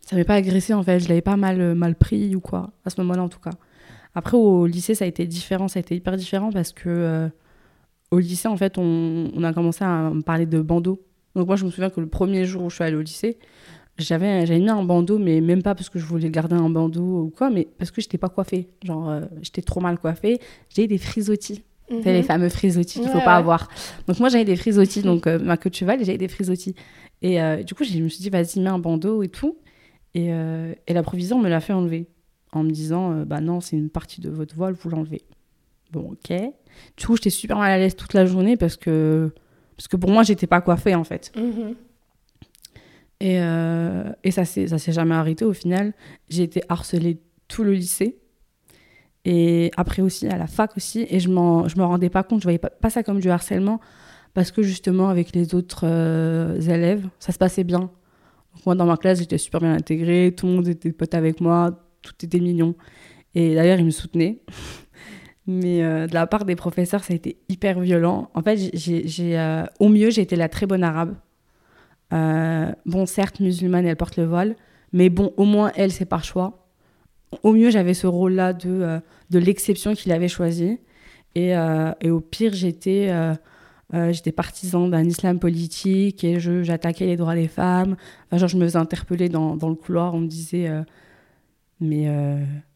ça 0.00 0.16
m'avait 0.16 0.24
pas 0.24 0.34
agressé 0.34 0.74
en 0.74 0.82
fait, 0.82 0.98
je 1.00 1.08
l'avais 1.08 1.22
pas 1.22 1.36
mal 1.36 1.74
mal 1.74 1.94
pris 1.94 2.34
ou 2.34 2.40
quoi 2.40 2.72
à 2.84 2.90
ce 2.90 3.00
moment-là 3.00 3.22
en 3.22 3.28
tout 3.28 3.38
cas. 3.38 3.52
Après 4.14 4.36
au 4.36 4.66
lycée 4.66 4.94
ça 4.96 5.04
a 5.04 5.08
été 5.08 5.26
différent, 5.26 5.68
ça 5.68 5.78
a 5.78 5.80
été 5.80 5.94
hyper 5.94 6.16
différent 6.16 6.50
parce 6.50 6.72
que 6.72 7.30
au 8.10 8.18
lycée, 8.18 8.48
en 8.48 8.56
fait, 8.56 8.78
on, 8.78 9.42
a 9.42 9.52
commencé 9.52 9.84
à 9.84 10.10
me 10.10 10.22
parler 10.22 10.46
de 10.46 10.60
bandeau. 10.60 11.02
Donc 11.34 11.46
moi, 11.46 11.56
je 11.56 11.64
me 11.64 11.70
souviens 11.70 11.90
que 11.90 12.00
le 12.00 12.08
premier 12.08 12.44
jour 12.44 12.64
où 12.64 12.70
je 12.70 12.76
suis 12.76 12.84
allée 12.84 12.96
au 12.96 13.02
lycée, 13.02 13.38
j'avais 13.98 14.58
mis 14.58 14.68
un 14.68 14.84
bandeau, 14.84 15.18
mais 15.18 15.40
même 15.40 15.62
pas 15.62 15.74
parce 15.74 15.88
que 15.88 15.98
je 15.98 16.04
voulais 16.04 16.30
garder 16.30 16.54
un 16.54 16.70
bandeau 16.70 17.22
ou 17.22 17.32
quoi, 17.36 17.50
mais 17.50 17.66
parce 17.78 17.90
que 17.90 18.00
j'étais 18.00 18.18
pas 18.18 18.28
coiffée. 18.28 18.68
Genre, 18.84 19.08
euh, 19.10 19.20
j'étais 19.42 19.62
trop 19.62 19.80
mal 19.80 19.98
coiffée. 19.98 20.40
J'ai 20.74 20.86
des 20.86 20.98
frisottis. 20.98 21.64
Mm 21.90 22.02
les 22.04 22.22
fameux 22.22 22.50
frisottis 22.50 23.00
qu'il 23.00 23.08
faut 23.08 23.20
pas 23.20 23.36
avoir. 23.36 23.70
Donc 24.06 24.20
moi, 24.20 24.28
j'avais 24.28 24.44
des 24.44 24.56
frisottis, 24.56 25.00
donc 25.00 25.26
euh, 25.26 25.38
ma 25.38 25.56
queue 25.56 25.70
de 25.70 25.74
cheval, 25.74 26.04
j'avais 26.04 26.18
des 26.18 26.28
frisottis. 26.28 26.74
Et 27.22 27.40
euh, 27.40 27.62
du 27.62 27.74
coup, 27.74 27.82
je 27.82 27.98
me 27.98 28.08
suis 28.08 28.20
dit, 28.20 28.28
vas-y, 28.28 28.60
mets 28.60 28.68
un 28.68 28.78
bandeau 28.78 29.22
et 29.22 29.28
tout. 29.28 29.56
Et, 30.14 30.28
et 30.28 30.92
la 30.92 31.02
proviseure 31.02 31.38
me 31.38 31.48
l'a 31.48 31.60
fait 31.60 31.72
enlever 31.72 32.08
en 32.52 32.62
me 32.64 32.70
disant, 32.70 33.22
bah 33.24 33.40
non, 33.40 33.60
c'est 33.60 33.76
une 33.76 33.88
partie 33.88 34.20
de 34.20 34.28
votre 34.30 34.54
voile, 34.54 34.74
vous 34.74 34.90
l'enlevez. 34.90 35.22
Bon, 35.92 36.12
ok. 36.12 36.36
Du 36.96 37.06
coup, 37.06 37.16
j'étais 37.16 37.30
super 37.30 37.56
mal 37.56 37.70
à 37.70 37.78
l'aise 37.78 37.94
toute 37.96 38.14
la 38.14 38.26
journée 38.26 38.56
parce 38.56 38.76
que, 38.76 39.32
parce 39.76 39.88
que 39.88 39.96
pour 39.96 40.10
moi, 40.10 40.22
j'étais 40.24 40.46
pas 40.46 40.60
coiffée 40.60 40.94
en 40.94 41.04
fait. 41.04 41.32
Mhm. 41.36 41.74
Et, 43.20 43.40
euh, 43.40 44.12
et 44.22 44.30
ça 44.30 44.44
s'est 44.44 44.92
jamais 44.92 45.14
arrêté 45.14 45.44
au 45.44 45.52
final. 45.52 45.92
J'ai 46.28 46.44
été 46.44 46.62
harcelée 46.68 47.20
tout 47.48 47.64
le 47.64 47.72
lycée. 47.72 48.18
Et 49.24 49.70
après 49.76 50.02
aussi, 50.02 50.26
à 50.28 50.38
la 50.38 50.46
fac 50.46 50.76
aussi. 50.76 51.06
Et 51.10 51.20
je 51.20 51.28
ne 51.28 51.34
me 51.34 51.82
rendais 51.82 52.10
pas 52.10 52.22
compte, 52.22 52.40
je 52.40 52.44
voyais 52.44 52.58
pas, 52.58 52.70
pas, 52.70 52.90
ça 52.90 53.02
comme 53.02 53.20
du 53.20 53.30
harcèlement. 53.30 53.80
Parce 54.34 54.52
que 54.52 54.62
justement, 54.62 55.08
avec 55.08 55.34
les 55.34 55.54
autres 55.54 55.80
euh, 55.84 56.60
élèves, 56.60 57.08
ça 57.18 57.32
se 57.32 57.38
passait 57.38 57.64
bien. 57.64 57.90
Moi, 58.66 58.74
dans 58.74 58.86
ma 58.86 58.96
classe, 58.96 59.18
j'étais 59.18 59.38
super 59.38 59.60
bien 59.60 59.74
intégrée. 59.74 60.34
Tout 60.36 60.46
le 60.46 60.52
monde 60.52 60.68
était 60.68 60.92
pote 60.92 61.14
avec 61.14 61.40
moi. 61.40 61.70
Tout 62.02 62.14
était 62.22 62.40
mignon. 62.40 62.74
Et 63.34 63.54
d'ailleurs, 63.54 63.78
ils 63.78 63.86
me 63.86 63.90
soutenaient. 63.90 64.42
Mais 65.46 65.82
euh, 65.82 66.06
de 66.06 66.14
la 66.14 66.26
part 66.26 66.44
des 66.44 66.56
professeurs, 66.56 67.02
ça 67.02 67.14
a 67.14 67.16
été 67.16 67.38
hyper 67.48 67.80
violent. 67.80 68.30
En 68.34 68.42
fait, 68.42 68.70
j'ai, 68.74 69.38
euh, 69.38 69.64
au 69.80 69.88
mieux, 69.88 70.10
j'ai 70.10 70.22
été 70.22 70.36
la 70.36 70.48
très 70.48 70.66
bonne 70.66 70.84
arabe. 70.84 71.14
Euh, 72.12 72.72
bon, 72.86 73.06
certes, 73.06 73.40
musulmane, 73.40 73.86
elle 73.86 73.96
porte 73.96 74.16
le 74.16 74.24
voile, 74.24 74.56
mais 74.92 75.10
bon, 75.10 75.32
au 75.36 75.44
moins, 75.44 75.72
elle, 75.76 75.92
c'est 75.92 76.06
par 76.06 76.24
choix. 76.24 76.68
Au 77.42 77.52
mieux, 77.52 77.70
j'avais 77.70 77.94
ce 77.94 78.06
rôle-là 78.06 78.52
de, 78.54 79.00
de 79.30 79.38
l'exception 79.38 79.94
qu'il 79.94 80.12
avait 80.12 80.28
choisi. 80.28 80.78
Et, 81.34 81.50
et, 82.00 82.10
au 82.10 82.20
pire, 82.20 82.54
j'étais, 82.54 83.12
partisan 84.34 84.88
d'un 84.88 85.04
islam 85.04 85.38
politique 85.38 86.24
et 86.24 86.40
je, 86.40 86.62
j'attaquais 86.62 87.06
les 87.06 87.16
droits 87.16 87.34
des 87.34 87.48
femmes. 87.48 87.96
Genre, 88.32 88.48
je 88.48 88.56
me 88.56 88.64
faisais 88.64 88.78
interpeller 88.78 89.28
dans, 89.28 89.56
dans 89.56 89.68
le 89.68 89.74
couloir. 89.74 90.14
On 90.14 90.20
me 90.20 90.26
disait, 90.26 90.70
mais 91.80 92.08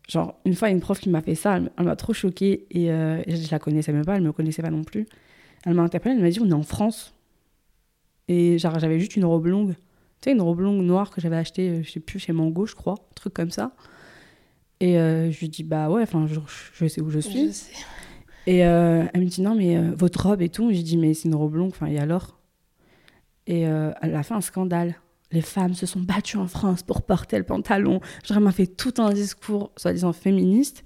Genre, 0.09 0.35
une 0.45 0.55
fois, 0.55 0.69
une 0.69 0.81
prof 0.81 0.99
qui 0.99 1.09
m'a 1.09 1.23
fait 1.23 1.35
ça, 1.35 1.57
elle, 1.57 1.85
m'a 1.85 1.97
trop 1.97 2.13
choquée 2.13 2.67
et, 2.71 2.91
euh, 2.91 3.23
je 3.27 3.51
la 3.51 3.59
connaissais 3.59 3.93
même 3.93 4.05
pas, 4.05 4.17
elle 4.17 4.23
me 4.23 4.33
connaissait 4.33 4.63
pas 4.63 4.71
non 4.71 4.85
plus. 4.85 5.07
Elle 5.65 5.75
m'a 5.75 5.83
interpellée, 5.83 6.17
elle 6.17 6.23
m'a 6.23 6.31
dit 6.31 6.41
On 6.41 6.51
est 6.51 6.55
en 6.55 6.63
France. 6.63 7.15
Et 8.29 8.59
genre, 8.59 8.79
j'avais 8.79 8.99
juste 8.99 9.17
une 9.17 9.25
robe 9.25 9.47
longue. 9.47 9.75
Tu 10.21 10.31
sais, 10.31 10.33
une 10.33 10.43
robe 10.43 10.61
longue 10.61 10.83
noire 10.83 11.11
que 11.11 11.21
j'avais 11.21 11.37
achetée, 11.37 11.69
euh, 11.69 11.83
je 11.83 11.91
sais 11.91 12.01
plus, 12.01 12.19
chez 12.19 12.33
Mango, 12.33 12.67
je 12.67 12.75
crois, 12.75 12.95
un 12.95 13.15
truc 13.15 13.35
comme 13.35 13.51
ça. 13.51 13.73
Et 14.81 14.99
euh, 14.99 15.31
je 15.31 15.41
lui 15.41 15.49
dis 15.49 15.65
Bah 15.65 15.91
ouais, 15.91 16.03
enfin, 16.03 16.27
je, 16.27 16.41
je, 16.75 16.87
sais 16.87 17.01
où 17.01 17.11
je 17.11 17.21
suis. 17.21 17.51
Et 18.47 18.59
elle 18.59 19.21
me 19.21 19.27
dit 19.27 19.43
Non, 19.43 19.55
mais 19.55 19.81
votre 19.91 20.29
robe 20.29 20.43
et 20.43 20.49
tout. 20.49 20.71
Je 20.71 20.77
lui 20.77 20.83
dis 20.83 20.97
Mais 20.97 21.15
c'est 21.15 21.29
une 21.29 21.35
robe 21.35 21.55
longue, 21.55 21.71
enfin, 21.71 21.87
et 21.87 21.99
alors? 21.99 22.39
Et 23.47 23.63
elle 23.63 24.15
a 24.15 24.23
fait 24.23 24.35
un 24.35 24.41
scandale 24.41 24.97
les 25.33 25.41
femmes 25.41 25.75
se 25.75 25.87
sont 25.87 26.01
battues 26.01 26.37
en 26.37 26.47
France 26.47 26.83
pour 26.83 27.03
porter 27.03 27.39
le 27.39 27.45
pantalon. 27.45 28.01
Genre, 28.25 28.37
elle 28.37 28.45
m'a 28.45 28.53
fait 28.53 28.67
tout 28.67 28.95
un 28.99 29.13
discours, 29.13 29.73
soi-disant 29.77 30.13
féministe. 30.13 30.85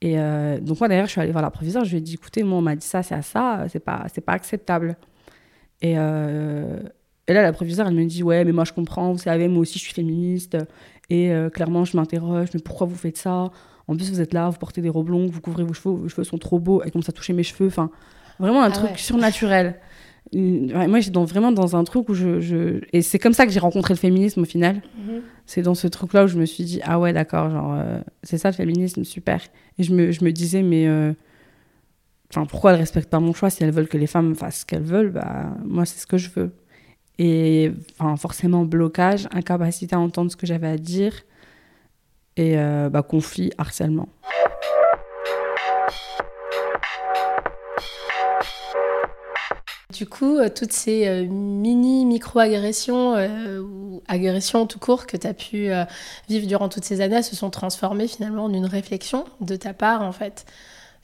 Et 0.00 0.18
euh, 0.18 0.58
donc, 0.58 0.80
moi, 0.80 0.88
d'ailleurs, 0.88 1.06
je 1.06 1.12
suis 1.12 1.20
allée 1.20 1.32
voir 1.32 1.42
la 1.42 1.50
proviseure. 1.50 1.84
Je 1.84 1.90
lui 1.90 1.98
ai 1.98 2.00
dit, 2.00 2.14
écoutez, 2.14 2.42
moi, 2.42 2.58
on 2.58 2.62
m'a 2.62 2.74
dit 2.74 2.86
ça, 2.86 3.02
c'est 3.02 3.14
à 3.14 3.22
ça, 3.22 3.66
c'est 3.68 3.80
pas, 3.80 4.06
c'est 4.12 4.22
pas 4.22 4.32
acceptable. 4.32 4.96
Et, 5.82 5.94
euh, 5.98 6.80
Et 7.28 7.32
là, 7.34 7.42
la 7.42 7.52
professeure, 7.52 7.86
elle 7.88 7.94
me 7.94 8.04
dit 8.04 8.22
Ouais, 8.22 8.44
mais 8.44 8.52
moi, 8.52 8.64
je 8.64 8.72
comprends, 8.72 9.12
vous 9.12 9.18
savez, 9.18 9.48
moi 9.48 9.60
aussi, 9.60 9.78
je 9.78 9.84
suis 9.84 9.92
féministe. 9.94 10.56
Et 11.10 11.30
euh, 11.32 11.50
clairement, 11.50 11.84
je 11.84 11.96
m'interroge 11.96 12.48
Mais 12.54 12.60
pourquoi 12.60 12.86
vous 12.86 12.96
faites 12.96 13.16
ça? 13.16 13.50
En 13.88 13.94
plus, 13.96 14.10
vous 14.10 14.20
êtes 14.20 14.34
là, 14.34 14.48
vous 14.48 14.58
portez 14.58 14.80
des 14.80 14.88
robes 14.88 15.10
longues, 15.10 15.30
vous 15.30 15.40
couvrez 15.40 15.62
vos 15.64 15.72
cheveux, 15.72 15.94
vos 15.94 16.08
cheveux 16.08 16.24
sont 16.24 16.38
trop 16.38 16.58
beaux. 16.58 16.82
Elle 16.84 16.90
commence 16.90 17.08
à 17.08 17.12
toucher 17.12 17.32
mes 17.32 17.42
cheveux. 17.44 17.66
Enfin, 17.68 17.90
vraiment 18.40 18.62
un 18.62 18.68
Ah 18.68 18.70
truc 18.72 18.90
ouais. 18.90 18.96
surnaturel. 18.96 19.76
Ouais, 20.34 20.88
moi, 20.88 20.98
j'étais 20.98 21.12
dans- 21.12 21.24
vraiment 21.24 21.52
dans 21.52 21.76
un 21.76 21.84
truc 21.84 22.08
où 22.08 22.14
je. 22.14 22.40
je- 22.40 22.80
Et 22.92 23.02
c'est 23.02 23.18
comme 23.20 23.32
ça 23.32 23.46
que 23.46 23.52
j'ai 23.52 23.60
rencontré 23.60 23.94
le 23.94 23.98
féminisme 23.98 24.40
au 24.42 24.44
final. 24.44 24.82
C'est 25.46 25.62
dans 25.62 25.76
ce 25.76 25.86
truc-là 25.86 26.24
où 26.24 26.26
je 26.26 26.36
me 26.38 26.44
suis 26.46 26.64
dit, 26.64 26.80
ah 26.84 26.98
ouais, 26.98 27.12
d'accord, 27.12 27.48
genre, 27.50 27.74
euh, 27.74 28.00
c'est 28.24 28.38
ça 28.38 28.50
le 28.50 28.54
féminisme, 28.56 29.04
super. 29.04 29.40
Et 29.78 29.84
je 29.84 29.92
me, 29.94 30.10
je 30.10 30.24
me 30.24 30.32
disais, 30.32 30.62
mais. 30.62 30.86
Enfin, 32.30 32.46
pourquoi 32.46 32.72
elles 32.72 32.80
respectent 32.80 33.10
pas 33.10 33.20
mon 33.20 33.32
choix? 33.32 33.50
Si 33.50 33.62
elles 33.62 33.70
veulent 33.70 33.88
que 33.88 33.98
les 33.98 34.06
femmes 34.06 34.34
fassent 34.34 34.60
ce 34.60 34.66
qu'elles 34.66 34.82
veulent, 34.82 35.10
bah, 35.10 35.54
moi, 35.64 35.86
c'est 35.86 35.98
ce 35.98 36.06
que 36.06 36.18
je 36.18 36.30
veux. 36.30 36.52
Et 37.18 37.72
enfin, 37.98 38.16
forcément, 38.16 38.64
blocage, 38.64 39.28
incapacité 39.32 39.94
à 39.94 40.00
entendre 40.00 40.30
ce 40.30 40.36
que 40.36 40.46
j'avais 40.46 40.68
à 40.68 40.76
dire. 40.76 41.14
Et 42.36 42.58
euh, 42.58 42.90
bah, 42.90 43.02
conflit, 43.02 43.50
harcèlement. 43.56 44.08
Du 49.94 50.04
coup, 50.04 50.36
euh, 50.36 50.50
toutes 50.54 50.72
ces 50.72 51.06
euh, 51.06 51.24
mini 51.26 52.04
micro-agressions 52.04 53.14
ou 53.60 54.02
agressions 54.08 54.66
tout 54.66 54.78
court 54.78 55.06
que 55.06 55.16
tu 55.16 55.26
as 55.26 55.32
pu 55.32 55.68
vivre 56.28 56.46
durant 56.46 56.68
toutes 56.68 56.84
ces 56.84 57.00
années 57.00 57.22
se 57.22 57.34
sont 57.34 57.48
transformées 57.48 58.08
finalement 58.08 58.44
en 58.44 58.52
une 58.52 58.66
réflexion 58.66 59.24
de 59.40 59.56
ta 59.56 59.72
part 59.72 60.02
en 60.02 60.12
fait 60.12 60.44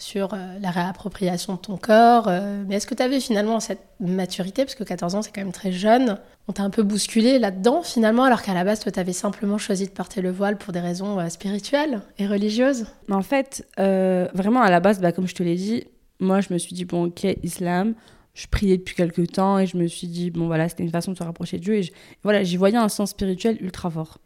sur 0.03 0.35
euh, 0.35 0.59
la 0.61 0.71
réappropriation 0.73 1.55
de 1.55 1.59
ton 1.61 1.77
corps. 1.77 2.27
euh, 2.27 2.65
mais 2.67 2.77
est-ce 2.77 2.89
que 2.89 2.95
tu 2.95 3.03
avais 3.03 3.21
finalement 3.21 3.61
cette 3.61 3.83
maturité? 4.01 4.65
Parce 4.65 4.75
que 4.75 4.83
14 4.83 5.15
ans, 5.15 5.23
c'est 5.23 5.31
quand 5.33 5.41
même 5.41 5.53
très 5.53 5.71
jeune. 5.71 6.19
On 6.49 6.53
t'a 6.53 6.65
un 6.65 6.71
peu 6.71 6.83
bousculé 6.83 7.39
là-dedans 7.39 7.83
finalement, 7.83 8.25
alors 8.25 8.43
qu'à 8.43 8.53
la 8.53 8.65
base, 8.65 8.81
toi, 8.81 8.91
tu 8.91 8.99
avais 8.99 9.13
simplement 9.13 9.59
choisi 9.59 9.87
de 9.87 9.93
porter 9.93 10.21
le 10.21 10.33
voile 10.33 10.59
pour 10.59 10.73
des 10.73 10.81
raisons 10.81 11.21
euh, 11.21 11.29
spirituelles 11.29 12.03
et 12.19 12.27
religieuses? 12.27 12.87
En 13.11 13.23
fait, 13.23 13.67
vraiment 13.79 14.63
à 14.63 14.71
la 14.71 14.81
base, 14.81 15.01
bah, 15.01 15.13
comme 15.13 15.29
je 15.29 15.35
te 15.35 15.43
l'ai 15.43 15.55
dit, 15.55 15.85
moi 16.19 16.41
je 16.41 16.53
me 16.53 16.59
suis 16.59 16.75
dit, 16.75 16.85
bon, 16.85 17.05
ok, 17.07 17.25
islam, 17.43 17.95
je 18.35 18.47
priais 18.49 18.79
depuis 18.79 18.97
quelques 18.97 19.31
temps 19.33 19.59
et 19.59 19.67
je 19.67 19.77
me 19.77 19.87
suis 19.87 20.09
dit, 20.09 20.31
bon 20.31 20.47
voilà, 20.47 20.69
c'était 20.69 20.83
une 20.83 20.91
façon 20.91 21.13
de 21.13 21.19
se 21.19 21.23
rapprocher 21.23 21.59
de 21.59 21.63
Dieu. 21.63 21.75
Et 21.75 21.93
voilà, 22.25 22.43
j'y 22.43 22.57
voyais 22.57 22.77
un 22.77 22.89
sens 22.89 23.11
spirituel 23.11 23.59
ultra 23.61 23.91
fort. 23.91 24.19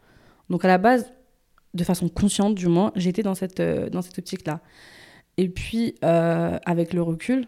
Donc 0.49 0.65
à 0.65 0.69
la 0.69 0.79
base, 0.79 1.13
de 1.75 1.85
façon 1.85 2.09
consciente 2.09 2.55
du 2.55 2.69
moins, 2.69 2.93
j'étais 2.97 3.23
dans 3.23 3.35
cette, 3.35 3.61
dans 3.61 4.01
cette 4.01 4.19
optique-là. 4.19 4.61
Et 5.39 5.49
puis, 5.49 5.95
euh, 6.05 6.59
avec 6.65 6.93
le 6.95 7.03
recul, 7.03 7.47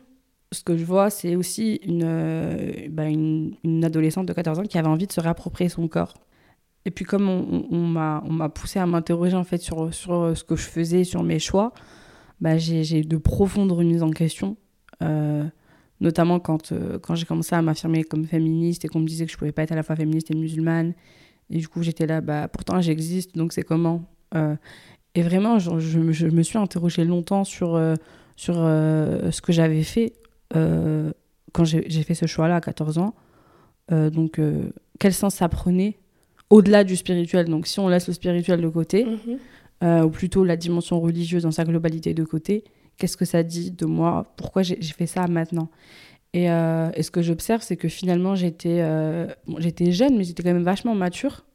ce 0.53 0.63
que 0.63 0.77
je 0.77 0.85
vois, 0.85 1.11
c'est 1.11 1.37
aussi 1.37 1.77
une, 1.85 2.03
euh, 2.05 2.73
bah, 2.91 3.05
une, 3.07 3.55
adolescente 3.85 4.27
de 4.27 4.33
14 4.33 4.59
ans 4.61 4.63
qui 4.63 4.79
avait 4.79 4.89
envie 4.89 5.07
de 5.07 5.13
se 5.13 5.21
réapproprier 5.21 5.69
son 5.69 5.89
corps. 5.89 6.15
Et 6.85 6.91
puis 6.91 7.05
comme 7.05 7.29
on, 7.29 7.67
on- 7.71 7.79
m'a 7.87 8.49
poussé 8.49 8.79
à 8.79 8.87
m'interroger 8.87 9.37
en 9.37 9.45
fait 9.45 9.59
sur, 9.59 9.93
sur 9.93 10.37
ce 10.37 10.45
que 10.45 10.57
je 10.57 10.63
faisais, 10.63 11.05
sur 11.05 11.23
mes 11.23 11.39
choix, 11.39 11.73
bah, 12.41 12.57
j'ai 12.59 13.01
eu 13.01 13.05
de 13.05 13.17
profondes 13.19 13.73
remises 13.73 14.03
en 14.03 14.11
question. 14.11 14.57
Euh, 15.03 15.45
notamment 16.01 16.41
quand, 16.41 16.73
euh, 16.73 16.99
quand 16.99 17.15
j'ai 17.15 17.27
commencé 17.27 17.55
à 17.55 17.63
m'affirmer 17.63 18.05
comme 18.05 18.25
féministe 18.25 18.85
et 18.85 18.89
qu'on 18.89 19.01
me 19.01 19.07
disait 19.07 19.27
que 19.27 19.33
je 19.33 19.37
pouvais 19.37 19.53
pas 19.53 19.63
être 19.65 19.73
à 19.73 19.77
la 19.77 19.83
fois 19.83 19.97
féministe 19.97 20.31
et 20.31 20.35
musulmane. 20.35 20.95
Et 21.51 21.59
du 21.59 21.69
coup, 21.69 21.83
j'étais 21.83 22.07
là, 22.07 22.21
bah, 22.21 22.49
pourtant 22.49 22.81
j'existe, 22.81 23.37
donc 23.37 23.53
c'est 23.53 23.63
comment 23.65 24.05
Euh, 24.35 24.57
Et 25.19 25.23
vraiment, 25.23 25.59
je, 25.59 25.79
je- 25.81 26.13
je 26.13 26.27
me 26.29 26.43
suis 26.43 26.59
interrogée 26.59 27.05
longtemps 27.05 27.43
sur, 27.45 27.75
euh, 27.75 27.95
sur 28.37 28.55
euh, 28.59 29.31
ce 29.31 29.41
que 29.43 29.53
j'avais 29.53 29.83
fait 29.83 30.13
euh, 30.55 31.11
quand 31.53 31.65
j'ai 31.65 32.03
fait 32.03 32.15
ce 32.15 32.27
choix-là 32.27 32.57
à 32.57 32.61
14 32.61 32.99
ans. 32.99 33.15
Donc, 33.91 34.39
quel 34.99 35.13
sens 35.15 35.35
ça 35.35 35.49
prenait 35.49 35.97
au-delà 36.51 36.85
du 36.85 36.95
spirituel? 36.95 37.47
Donc, 37.47 37.67
si 37.67 37.81
on 37.81 37.89
laisse 37.89 38.07
le 38.07 38.13
spirituel 38.13 38.61
de 38.61 38.69
côté, 38.69 39.07
euh, 39.83 40.03
ou 40.03 40.11
plutôt 40.11 40.45
la 40.45 40.57
dimension 40.57 41.01
religieuse 41.01 41.45
dans 41.45 41.51
sa 41.51 41.65
globalité 41.65 42.13
de 42.15 42.23
côté, 42.25 42.65
qu'est-ce 42.99 43.17
que 43.17 43.25
ça 43.25 43.43
dit 43.43 43.71
de 43.71 43.87
moi? 43.87 44.27
Pourquoi 44.37 44.63
j'ai 44.63 44.77
j'ai 44.81 44.93
fait 44.93 45.07
ça 45.07 45.27
maintenant? 45.27 45.71
Et, 46.35 46.51
euh, 46.51 46.91
et 46.95 47.03
ce 47.03 47.11
que 47.11 47.23
j'observe, 47.23 47.63
c'est 47.63 47.77
que 47.77 47.89
finalement, 47.89 48.35
j'étais 48.35 48.81
euh, 48.83 49.27
bon, 49.47 49.57
j'étais 49.59 49.91
jeune, 49.93 50.17
mais 50.19 50.25
j'étais 50.25 50.43
quand 50.43 50.53
même 50.53 50.63
vachement 50.63 50.95
mature. 50.95 51.47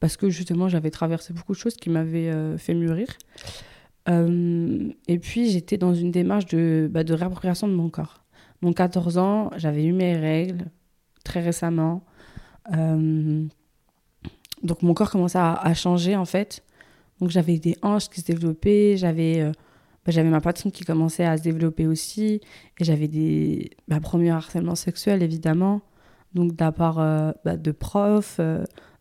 Parce 0.00 0.16
que 0.16 0.30
justement, 0.30 0.68
j'avais 0.68 0.90
traversé 0.90 1.32
beaucoup 1.32 1.52
de 1.52 1.58
choses 1.58 1.74
qui 1.74 1.90
m'avaient 1.90 2.30
euh, 2.30 2.56
fait 2.56 2.74
mûrir. 2.74 3.08
Euh, 4.08 4.90
et 5.08 5.18
puis, 5.18 5.50
j'étais 5.50 5.76
dans 5.76 5.94
une 5.94 6.10
démarche 6.10 6.46
de, 6.46 6.88
bah, 6.90 7.04
de 7.04 7.14
réappropriation 7.14 7.68
de 7.68 7.74
mon 7.74 7.90
corps. 7.90 8.22
Donc, 8.62 8.76
14 8.76 9.18
ans, 9.18 9.50
j'avais 9.56 9.84
eu 9.84 9.92
mes 9.92 10.16
règles 10.16 10.66
très 11.24 11.40
récemment. 11.40 12.04
Euh, 12.72 13.44
donc, 14.62 14.82
mon 14.82 14.94
corps 14.94 15.10
commençait 15.10 15.38
à, 15.38 15.74
changer, 15.74 16.16
en 16.16 16.24
fait. 16.24 16.62
Donc, 17.20 17.30
j'avais 17.30 17.58
des 17.58 17.76
hanches 17.82 18.08
qui 18.08 18.20
se 18.20 18.26
développaient, 18.26 18.96
j'avais 18.96 19.44
bah, 20.04 20.12
j'avais 20.12 20.30
ma 20.30 20.40
poitrine 20.40 20.70
qui 20.70 20.84
commençait 20.84 21.24
à 21.24 21.36
se 21.36 21.42
développer 21.42 21.86
aussi, 21.86 22.40
et 22.78 22.84
j'avais 22.84 23.08
des 23.08 23.70
bah, 23.88 24.00
premiers 24.00 24.30
harcèlements 24.30 24.76
sexuels, 24.76 25.22
évidemment. 25.22 25.82
Donc, 26.34 26.52
de 26.52 26.70
part 26.70 26.96
bah, 27.44 27.56
de 27.56 27.72
profs, 27.72 28.40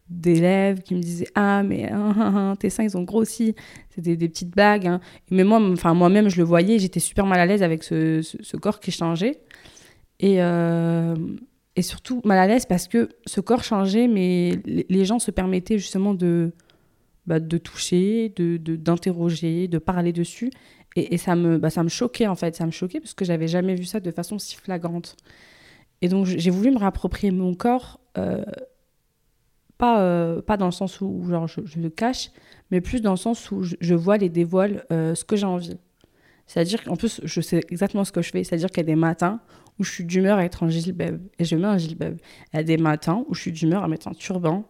d'élèves 0.10 0.82
qui 0.82 0.96
me 0.96 1.02
disaient 1.02 1.28
Ah, 1.36 1.64
mais 1.64 1.92
hein, 1.92 2.14
hein, 2.18 2.34
hein, 2.36 2.56
tes 2.56 2.70
seins, 2.70 2.84
ils 2.84 2.98
ont 2.98 3.04
grossi. 3.04 3.56
C'était 3.90 4.16
des 4.16 4.30
petites 4.30 4.52
blagues. 4.52 4.88
hein. 4.88 5.02
Mais 5.32 5.44
moi, 5.44 5.60
enfin, 5.62 5.94
moi-même, 5.94 6.30
je 6.30 6.38
le 6.38 6.44
voyais, 6.44 6.80
j'étais 6.80 7.00
super 7.00 7.26
mal 7.26 7.40
à 7.40 7.46
l'aise 7.46 7.64
avec 7.64 7.84
ce, 7.84 8.58
corps 8.58 8.80
qui 8.80 8.92
changeait. 8.92 9.40
Et, 10.20 10.42
euh, 10.42 11.16
et 11.76 11.82
surtout 11.82 12.22
mal 12.26 12.40
à 12.40 12.48
l'aise 12.48 12.66
parce 12.66 12.88
que 12.88 13.10
ce 13.26 13.42
corps 13.42 13.64
changeait, 13.64 14.08
mais 14.08 14.60
les, 14.66 15.06
gens 15.06 15.20
se 15.20 15.32
permettaient 15.32 15.78
justement 15.78 16.14
de, 16.14 16.54
bah, 17.26 17.40
de 17.40 17.58
toucher, 17.58 18.34
de, 18.36 18.58
d'interroger, 18.58 19.68
de, 19.68 19.78
parler 19.78 20.14
dessus. 20.14 20.52
Et, 20.96 21.14
et 21.14 21.18
ça, 21.18 21.36
me, 21.36 21.58
bah, 21.58 21.70
ça 21.70 21.84
me 21.84 21.90
choquait 21.90 22.28
en 22.28 22.36
fait, 22.36 22.56
ça 22.56 22.66
me 22.66 22.72
choquait 22.72 23.00
parce 23.00 23.14
que 23.14 23.26
j'avais 23.26 23.48
jamais 23.48 23.76
vu 23.76 23.86
ça 23.86 24.00
de 24.00 24.10
façon 24.10 24.40
si 24.40 24.56
flagrante. 24.56 25.16
Et 26.02 26.10
donc 26.10 26.26
j'ai 26.26 26.52
voulu 26.52 26.72
me 26.72 26.78
réapproprier 26.78 27.32
mon 27.32 27.56
corps, 27.56 28.00
euh, 28.18 28.44
pas, 29.78 30.02
euh, 30.02 30.42
pas 30.42 30.58
dans 30.58 30.66
le 30.66 30.72
sens 30.72 31.02
où 31.02 31.24
genre, 31.30 31.48
je, 31.48 31.62
le 31.80 31.90
cache, 31.90 32.32
mais 32.72 32.82
plus 32.82 33.02
dans 33.02 33.12
le 33.12 33.18
sens 33.18 33.52
où 33.52 33.64
je, 33.64 33.76
je 33.80 33.96
voile 33.96 34.24
et 34.24 34.30
dévoile 34.30 34.86
euh, 34.92 35.16
ce 35.16 35.24
que 35.24 35.36
j'ai 35.36 35.46
envie. 35.46 35.78
C'est-à-dire 36.48 36.84
qu'en 36.84 36.96
plus, 36.96 37.22
je 37.24 37.42
sais 37.42 37.62
exactement 37.70 38.06
ce 38.06 38.12
que 38.12 38.22
je 38.22 38.32
fais. 38.32 38.44
C'est-à-dire 38.44 38.70
qu'il 38.70 38.78
y 38.78 38.86
a 38.86 38.88
des 38.88 38.96
matins 38.96 39.40
où 39.80 39.84
je 39.84 39.92
suis 39.92 40.06
d'humeur 40.06 40.38
à 40.38 40.46
être 40.46 40.64
en 40.64 40.70
gilbab 40.70 41.20
et 41.38 41.44
je 41.44 41.56
mets 41.56 41.66
un 41.66 41.78
gilbab. 41.78 42.18
Il 42.54 42.58
y 42.58 42.60
a 42.60 42.64
des 42.64 42.78
matins 42.78 43.24
où 43.28 43.36
je 43.36 43.42
suis 43.42 43.52
d'humeur 43.52 43.84
à 43.84 43.88
mettre 43.88 44.08
un 44.08 44.14
turban 44.14 44.64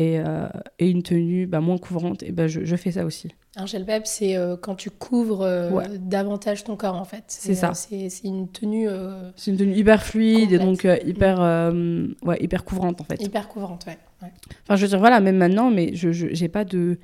et, 0.00 0.18
euh, 0.18 0.48
et 0.78 0.88
une 0.88 1.02
tenue 1.02 1.46
bah, 1.46 1.60
moins 1.60 1.76
couvrante. 1.78 2.22
Et 2.22 2.32
ben 2.32 2.46
je, 2.46 2.64
je 2.64 2.76
fais 2.76 2.90
ça 2.92 3.04
aussi. 3.04 3.28
Un 3.56 3.66
gelbab, 3.66 4.02
c'est 4.06 4.36
euh, 4.36 4.56
quand 4.56 4.74
tu 4.74 4.90
couvres 4.90 5.42
euh, 5.42 5.70
Ouais. 5.70 5.84
davantage 5.98 6.64
ton 6.64 6.76
corps 6.76 6.94
en 6.96 7.04
fait. 7.04 7.24
C'est 7.28 7.54
ça. 7.54 7.74
c'est 7.74 8.08
une 8.24 8.48
tenue 8.48 8.88
C'est 9.36 9.50
une 9.50 9.58
tenue 9.58 9.74
hyper 9.74 10.02
fluide 10.02 10.52
et 10.52 10.58
donc 10.58 10.86
hyper, 11.04 11.40
euh, 11.40 12.06
ouais, 12.24 12.38
hyper 12.42 12.64
couvrante 12.64 13.00
en 13.00 13.04
fait. 13.04 13.22
hyper 13.22 13.48
couvrante, 13.48 13.84
ouais. 13.86 13.98
ouais. 14.22 14.32
Enfin, 14.62 14.76
je 14.76 14.82
veux 14.82 14.88
dire, 14.88 14.98
voilà, 14.98 15.20
même 15.20 15.36
maintenant, 15.36 15.70
mais 15.70 15.94
je 15.94 16.10
j'ai 16.12 16.48
pas 16.48 16.64
de. 16.64 16.98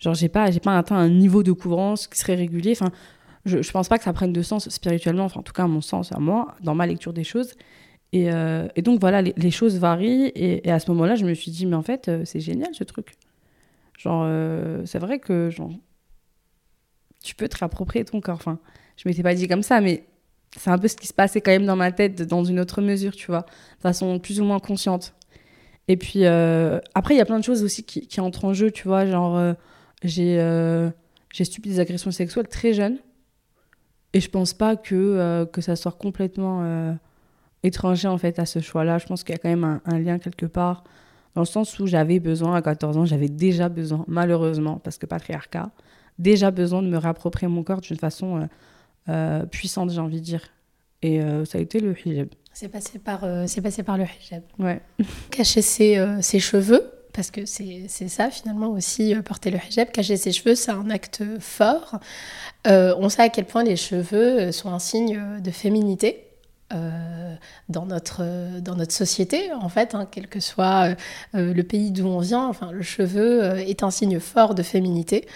Genre, 0.00 0.14
j'ai 0.14 0.30
pas, 0.30 0.50
pas 0.62 0.78
atteint 0.78 0.96
un 0.96 1.10
niveau 1.10 1.42
de 1.42 1.52
couvrance 1.52 2.06
qui 2.08 2.18
serait 2.18 2.34
régulier. 2.34 2.72
Enfin, 2.72 2.90
je, 3.44 3.60
je 3.62 3.70
pense 3.70 3.88
pas 3.88 3.98
que 3.98 4.04
ça 4.04 4.12
prenne 4.14 4.32
de 4.32 4.42
sens 4.42 4.68
spirituellement, 4.70 5.24
enfin, 5.24 5.40
en 5.40 5.42
tout 5.42 5.52
cas, 5.52 5.64
à 5.64 5.68
mon 5.68 5.82
sens, 5.82 6.10
à 6.12 6.18
moi, 6.18 6.54
dans 6.64 6.74
ma 6.74 6.86
lecture 6.86 7.12
des 7.12 7.24
choses. 7.24 7.52
Et, 8.12 8.32
euh, 8.32 8.66
et 8.74 8.82
donc, 8.82 9.00
voilà, 9.00 9.22
les, 9.22 9.50
choses 9.50 9.78
varient. 9.78 10.32
Et, 10.34 10.70
à 10.70 10.80
ce 10.80 10.90
moment-là, 10.90 11.14
je 11.14 11.24
me 11.24 11.34
suis 11.34 11.50
dit, 11.50 11.66
mais 11.66 11.76
en 11.76 11.82
fait, 11.82 12.08
euh, 12.08 12.22
c'est 12.24 12.40
génial 12.40 12.74
ce 12.74 12.84
truc. 12.84 13.14
Genre, 13.98 14.24
euh, 14.26 14.84
c'est 14.86 14.98
vrai 14.98 15.18
que, 15.18 15.50
genre, 15.50 15.70
tu 17.22 17.34
peux 17.34 17.48
te 17.48 17.58
réapproprier 17.58 18.04
ton 18.04 18.20
corps. 18.20 18.36
Enfin, 18.36 18.58
je 18.96 19.08
m'étais 19.08 19.22
pas 19.22 19.34
dit 19.34 19.46
comme 19.46 19.62
ça, 19.62 19.80
mais 19.80 20.04
c'est 20.56 20.70
un 20.70 20.78
peu 20.78 20.88
ce 20.88 20.96
qui 20.96 21.06
se 21.06 21.14
passait 21.14 21.40
quand 21.40 21.52
même 21.52 21.66
dans 21.66 21.76
ma 21.76 21.92
tête, 21.92 22.22
dans 22.22 22.44
une 22.44 22.58
autre 22.58 22.80
mesure, 22.80 23.14
tu 23.14 23.26
vois, 23.26 23.42
de 23.76 23.82
façon 23.82 24.18
plus 24.18 24.40
ou 24.40 24.44
moins 24.44 24.58
consciente. 24.58 25.14
Et 25.86 25.96
puis, 25.96 26.24
après, 26.26 27.14
il 27.14 27.18
y 27.18 27.20
a 27.20 27.24
plein 27.24 27.38
de 27.38 27.44
choses 27.44 27.62
aussi 27.62 27.84
qui, 27.84 28.20
entrent 28.20 28.44
en 28.44 28.52
jeu, 28.52 28.70
tu 28.70 28.88
vois, 28.88 29.06
genre, 29.06 29.54
j'ai 30.02 30.36
j'ai 31.32 31.44
subi 31.44 31.68
des 31.68 31.78
agressions 31.78 32.10
sexuelles 32.10 32.48
très 32.48 32.72
jeune. 32.72 32.98
Et 34.12 34.20
je 34.20 34.28
pense 34.28 34.52
pas 34.52 34.74
que, 34.74 35.44
que 35.52 35.60
ça 35.60 35.76
soit 35.76 35.92
complètement 35.92 36.96
étranger, 37.62 38.08
en 38.08 38.18
fait, 38.18 38.38
à 38.38 38.46
ce 38.46 38.60
choix-là. 38.60 38.98
Je 38.98 39.06
pense 39.06 39.24
qu'il 39.24 39.34
y 39.34 39.36
a 39.36 39.38
quand 39.38 39.48
même 39.48 39.64
un, 39.64 39.80
un 39.84 39.98
lien 39.98 40.18
quelque 40.18 40.46
part, 40.46 40.84
dans 41.34 41.42
le 41.42 41.46
sens 41.46 41.78
où 41.78 41.86
j'avais 41.86 42.18
besoin, 42.18 42.54
à 42.54 42.62
14 42.62 42.96
ans, 42.96 43.04
j'avais 43.04 43.28
déjà 43.28 43.68
besoin, 43.68 44.04
malheureusement, 44.08 44.80
parce 44.82 44.98
que 44.98 45.06
patriarcat, 45.06 45.70
déjà 46.18 46.50
besoin 46.50 46.82
de 46.82 46.88
me 46.88 46.98
réapproprier 46.98 47.48
mon 47.48 47.62
corps 47.62 47.80
d'une 47.80 47.98
façon 47.98 48.40
euh, 48.40 48.46
euh, 49.08 49.46
puissante, 49.46 49.90
j'ai 49.90 50.00
envie 50.00 50.20
de 50.20 50.24
dire. 50.24 50.42
Et 51.02 51.22
euh, 51.22 51.44
ça 51.44 51.58
a 51.58 51.60
été 51.60 51.80
le 51.80 51.96
hijab. 52.04 52.28
C'est 52.52 52.68
passé, 52.68 52.98
par, 52.98 53.24
c'est 53.46 53.60
passé 53.60 53.82
par 53.82 53.96
le 53.96 54.04
hijab. 54.04 54.42
Ouais. 54.58 54.80
Cacher 55.30 55.62
ses, 55.62 56.04
ses 56.20 56.40
cheveux, 56.40 56.90
parce 57.12 57.30
que 57.30 57.46
c'est 57.46 57.88
ça 57.88 58.28
finalement 58.30 58.68
aussi, 58.72 59.14
porter 59.24 59.50
le 59.50 59.58
hijab. 59.58 59.90
Cacher 59.92 60.16
ses 60.16 60.32
cheveux, 60.32 60.56
c'est 60.56 60.72
un 60.72 60.90
acte 60.90 61.22
fort. 61.38 62.00
On 62.66 63.08
sait 63.08 63.22
à 63.22 63.28
quel 63.28 63.46
point 63.46 63.62
les 63.62 63.76
cheveux 63.76 64.50
sont 64.50 64.70
un 64.70 64.80
signe 64.80 65.40
de 65.40 65.50
féminité. 65.52 66.29
Dans, 67.68 67.86
notre, 67.86 68.60
dans 68.60 68.76
notre 68.76 68.92
société, 68.92 69.52
en 69.52 69.68
fait, 69.68 69.94
hein, 69.94 70.06
quel 70.10 70.28
que 70.28 70.40
soit 70.40 70.94
le 71.34 71.62
pays 71.62 71.90
d'où 71.90 72.06
on 72.06 72.20
vient. 72.20 72.46
Enfin, 72.46 72.70
le 72.72 72.82
cheveu 72.82 73.58
est 73.58 73.82
un 73.82 73.90
signe 73.90 74.20
fort 74.20 74.54
de 74.54 74.62
féminité. 74.62 75.26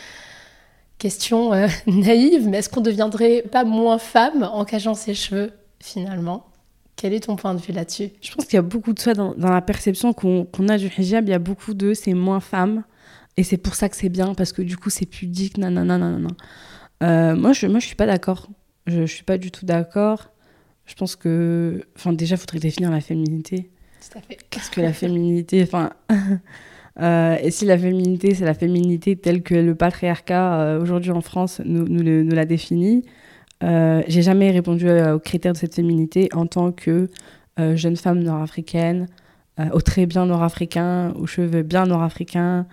Question 0.99 1.51
naïve, 1.87 2.49
mais 2.49 2.59
est-ce 2.59 2.69
qu'on 2.69 2.81
deviendrait 2.81 3.43
pas 3.43 3.65
moins 3.65 3.99
femme 3.99 4.49
en 4.53 4.65
cachant 4.65 4.95
ses 4.95 5.15
cheveux, 5.15 5.53
finalement? 5.81 6.47
Quel 6.97 7.13
est 7.13 7.21
ton 7.21 7.37
point 7.37 7.55
de 7.55 7.61
vue 7.61 7.73
là-dessus? 7.73 8.11
Je 8.21 8.33
pense 8.33 8.45
qu'il 8.45 8.55
y 8.55 8.59
a 8.59 8.63
beaucoup 8.63 8.93
de 8.93 8.99
ça 8.99 9.15
dans, 9.15 9.35
la 9.37 9.61
perception 9.61 10.13
qu'on 10.13 10.69
a 10.69 10.79
du 10.79 10.87
hijab. 10.87 11.27
Il 11.27 11.31
y 11.31 11.35
a 11.35 11.39
beaucoup 11.39 11.75
de 11.75 11.93
c'est 11.93 12.15
moins 12.15 12.41
femme. 12.41 12.85
Et 13.37 13.43
c'est 13.43 13.57
pour 13.57 13.75
ça 13.75 13.89
que 13.89 13.97
c'est 13.97 14.09
bien, 14.09 14.35
parce 14.35 14.53
que 14.53 14.63
du 14.63 14.77
coup, 14.77 14.91
c'est 14.91 15.07
pudique, 15.07 15.59
nanana, 15.59 15.99
nanana. 15.99 16.29
Euh, 17.03 17.35
moi, 17.35 17.53
je 17.53 17.67
moi, 17.67 17.81
je 17.81 17.87
suis 17.87 17.97
pas 17.97 18.07
d'accord. 18.07 18.49
Je, 18.87 19.07
je 19.07 19.13
suis 19.13 19.25
pas 19.25 19.39
du 19.39 19.51
tout 19.51 19.67
d'accord. 19.67 20.31
Je 20.87 20.95
pense 20.95 21.17
que. 21.17 21.83
Enfin, 21.97 22.13
déjà, 22.13 22.37
il 22.37 22.39
faudrait 22.39 22.59
définir 22.59 22.91
la 22.91 23.01
féminité. 23.01 23.71
Tout 24.01 24.19
à 24.19 24.21
fait. 24.21 24.39
Qu'est-ce 24.51 24.71
que 24.71 24.81
la 24.81 24.93
féminité? 24.93 25.63
Enfin. 25.63 25.91
Euh, 27.01 27.37
et 27.43 27.51
si 27.51 27.65
la 27.65 27.77
féminité, 27.77 28.37
c'est 28.37 28.45
la 28.45 28.55
féminité 28.55 29.17
telle 29.17 29.43
que 29.43 29.57
le 29.57 29.75
patriarcat 29.75 30.61
euh, 30.61 30.81
aujourd'hui 30.81 31.11
en 31.11 31.23
France 31.23 31.61
nous, 31.65 31.89
nous, 31.89 32.05
nous 32.05 32.35
la 32.37 32.45
définit, 32.45 33.03
euh, 33.63 34.03
j'ai 34.09 34.23
jamais 34.23 34.51
répondu 34.51 34.89
aux 34.91 35.19
critères 35.19 35.53
de 35.53 35.59
cette 35.59 35.75
féminité 35.75 36.29
en 36.35 36.47
tant 36.47 36.73
que 36.73 37.09
euh, 37.59 37.77
jeune 37.77 37.97
femme 37.97 38.21
nord-africaine, 38.21 39.09
euh, 39.61 39.69
au 39.73 39.81
très 39.81 40.07
bien 40.07 40.27
nord-africain, 40.27 41.13
aux 41.17 41.27
cheveux 41.27 41.63
bien 41.63 41.87
nord-africains, 41.87 42.67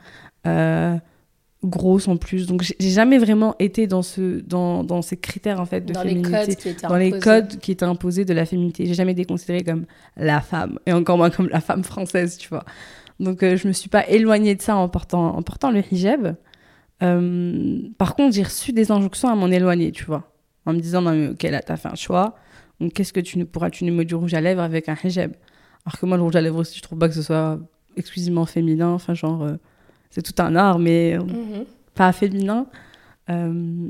grosse 1.64 2.08
en 2.08 2.18
plus. 2.18 2.48
Donc 2.48 2.62
j'ai 2.64 2.90
jamais 2.90 3.18
vraiment 3.18 3.56
été 3.60 3.88
dans, 3.88 4.02
ce, 4.02 4.42
dans, 4.42 4.84
dans 4.84 5.02
ces 5.02 5.18
critères 5.18 5.60
en 5.60 5.66
fait 5.66 5.82
de 5.82 5.94
dans 5.94 6.02
féminité, 6.02 6.30
les 6.30 6.46
codes 6.46 6.56
qui 6.56 6.70
étaient 6.70 6.88
dans 6.88 6.96
les 6.98 7.20
codes 7.20 7.60
qui 7.60 7.72
étaient 7.72 7.86
imposés 7.86 8.26
de 8.26 8.34
la 8.34 8.46
féminité. 8.46 8.86
J'ai 8.86 8.94
jamais 8.94 9.12
été 9.14 9.26
considérée 9.26 9.64
comme 9.64 9.86
la 10.18 10.42
femme 10.42 10.80
et 10.86 10.94
encore 10.94 11.18
moins 11.18 11.30
comme 11.30 11.50
la 11.50 11.62
femme 11.62 11.84
française, 11.84 12.38
tu 12.38 12.50
vois. 12.50 12.66
Donc 13.20 13.42
je 13.42 13.68
me 13.68 13.74
suis 13.74 13.90
pas 13.90 14.08
éloignée 14.08 14.56
de 14.56 14.62
ça 14.62 14.76
en 14.76 14.90
portant, 14.90 15.36
en 15.36 15.42
portant 15.44 15.72
le 15.72 15.84
hijab. 15.92 16.36
par 17.00 18.16
contre, 18.16 18.36
j'ai 18.36 18.44
reçu 18.44 18.74
des 18.74 18.92
injonctions 18.92 19.30
à 19.30 19.36
m'en 19.36 19.48
éloigner, 19.48 19.92
tu 19.92 20.06
vois 20.06 20.32
en 20.66 20.74
me 20.74 20.80
disant 20.80 21.02
non 21.02 21.12
mais 21.12 21.30
ok 21.30 21.44
là 21.44 21.62
t'as 21.62 21.78
fait 21.78 21.90
un 21.90 21.96
choix 21.96 22.36
donc 22.80 22.94
qu'est-ce 22.94 23.14
que 23.14 23.20
tu 23.20 23.38
ne 23.38 23.44
pourras 23.44 23.70
tu 23.70 23.86
nous 23.86 23.94
mettre 23.94 24.08
du 24.08 24.16
rouge 24.16 24.34
à 24.34 24.42
lèvres 24.42 24.62
avec 24.62 24.90
un 24.90 24.96
hijab? 25.04 25.34
Alors 25.86 26.00
que 26.00 26.06
moi 26.06 26.18
le 26.18 26.24
rouge 26.24 26.36
à 26.36 26.42
lèvres 26.42 26.58
aussi 26.58 26.78
je 26.78 26.82
trouve 26.82 26.98
pas 27.00 27.08
que 27.08 27.16
ce 27.16 27.22
soit 27.22 27.60
exclusivement 27.96 28.46
féminin 28.46 28.90
enfin 28.90 29.14
genre 29.14 29.44
euh, 29.44 29.58
c'est 30.12 30.22
tout 30.22 30.40
un 30.42 30.56
art 30.56 30.78
mais 30.78 31.18
euh, 31.18 31.24
mhm. 31.24 31.66
pas 31.96 32.12
féminin 32.12 32.68
euh, 33.30 33.90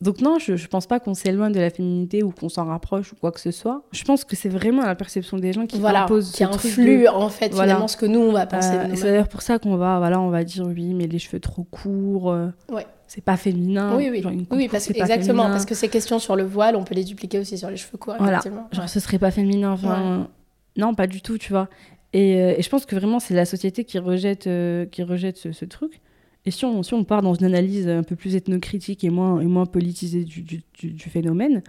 donc 0.00 0.20
non 0.20 0.38
je, 0.38 0.56
je 0.56 0.66
pense 0.66 0.86
pas 0.86 0.98
qu'on 0.98 1.14
s'éloigne 1.14 1.52
de 1.52 1.60
la 1.60 1.70
féminité 1.70 2.22
ou 2.24 2.32
qu'on 2.32 2.48
s'en 2.48 2.64
rapproche 2.64 3.12
ou 3.12 3.16
quoi 3.16 3.30
que 3.30 3.40
ce 3.40 3.52
soit 3.52 3.84
je 3.92 4.02
pense 4.02 4.24
que 4.24 4.34
c'est 4.34 4.48
vraiment 4.48 4.84
la 4.84 4.96
perception 4.96 5.36
des 5.36 5.52
gens 5.52 5.66
qui 5.66 5.78
voilà, 5.78 6.06
qui 6.32 6.42
influe 6.42 7.06
en 7.06 7.28
fait 7.28 7.50
voilà. 7.50 7.64
finalement 7.64 7.88
ce 7.88 7.96
que 7.96 8.06
nous 8.06 8.20
on 8.20 8.32
va 8.32 8.46
penser 8.46 8.76
c'est 8.94 9.04
d'ailleurs 9.04 9.28
pour 9.28 9.42
ça 9.42 9.60
qu'on 9.60 9.76
va 9.76 9.98
voilà 9.98 10.20
on 10.20 10.30
va 10.30 10.42
dire 10.42 10.66
oui 10.66 10.94
mais 10.94 11.06
les 11.06 11.18
cheveux 11.20 11.40
trop 11.40 11.64
courts 11.64 12.34
ouais 12.70 12.86
c'est 13.08 13.24
pas 13.24 13.38
féminin. 13.38 13.96
Oui, 13.96 14.10
oui, 14.10 14.46
oui 14.50 14.68
parce 14.68 14.86
que, 14.86 14.92
exactement, 14.92 15.44
parce 15.44 15.64
que 15.64 15.74
ces 15.74 15.88
questions 15.88 16.18
sur 16.18 16.36
le 16.36 16.44
voile, 16.44 16.76
on 16.76 16.84
peut 16.84 16.94
les 16.94 17.04
dupliquer 17.04 17.38
aussi 17.38 17.56
sur 17.56 17.70
les 17.70 17.78
cheveux 17.78 17.96
courts. 17.96 18.16
Voilà, 18.18 18.40
genre 18.70 18.88
ce 18.88 19.00
serait 19.00 19.18
pas 19.18 19.30
féminin, 19.30 19.72
enfin, 19.72 20.28
non, 20.76 20.94
pas 20.94 21.06
du 21.06 21.22
tout, 21.22 21.38
tu 21.38 21.52
vois. 21.52 21.68
Et, 22.12 22.40
euh, 22.40 22.54
et 22.56 22.62
je 22.62 22.68
pense 22.68 22.86
que 22.86 22.96
vraiment, 22.96 23.20
c'est 23.20 23.34
la 23.34 23.44
société 23.44 23.84
qui 23.84 23.98
rejette, 23.98 24.46
euh, 24.46 24.86
qui 24.86 25.02
rejette 25.02 25.36
ce, 25.36 25.64
truc. 25.64 26.00
Et 26.46 26.50
si 26.50 26.64
on, 26.64 26.82
si 26.82 26.94
on 26.94 27.04
part 27.04 27.22
dans 27.22 27.34
une 27.34 27.46
analyse 27.46 27.88
un 27.88 28.02
peu 28.02 28.16
plus 28.16 28.34
ethnocritique 28.34 29.04
et 29.04 29.10
moins, 29.10 29.40
et 29.40 29.46
moins 29.46 29.66
politisée 29.66 30.24
du, 30.24 30.42
du, 30.42 30.62
du, 30.74 31.08
phénomène, 31.10 31.62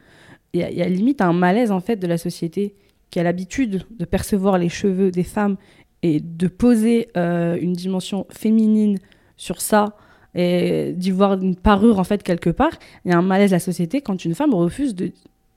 il 0.53 0.61
y, 0.61 0.81
a 0.81 0.89
limite 0.89 1.21
un 1.21 1.33
malaise, 1.33 1.71
en 1.71 1.79
fait, 1.79 1.97
de 1.97 2.07
la 2.07 2.17
société 2.17 2.75
qui 3.11 3.19
a 3.19 3.23
l'habitude 3.23 3.85
de 3.97 4.05
percevoir 4.05 4.57
les 4.57 4.69
cheveux 4.69 5.11
des 5.11 5.23
femmes 5.23 5.57
et 6.01 6.19
de 6.19 6.47
poser 6.47 7.09
euh, 7.17 7.57
une 7.59 7.73
dimension 7.73 8.25
féminine 8.29 8.97
sur 9.35 9.61
ça, 9.61 9.97
et 10.35 10.93
d'y 10.95 11.11
voir 11.11 11.33
une 11.33 11.55
parure 11.55 11.99
en 11.99 12.03
fait 12.03 12.21
quelque 12.23 12.49
part. 12.51 12.71
Il 13.03 13.11
y 13.11 13.13
a 13.13 13.17
un 13.17 13.23
malaise 13.23 13.51
à 13.53 13.55
la 13.55 13.59
société 13.59 14.01
quand 14.01 14.25
une 14.25 14.35
femme 14.35 14.53
refuse 14.53 14.93
de, 14.93 15.11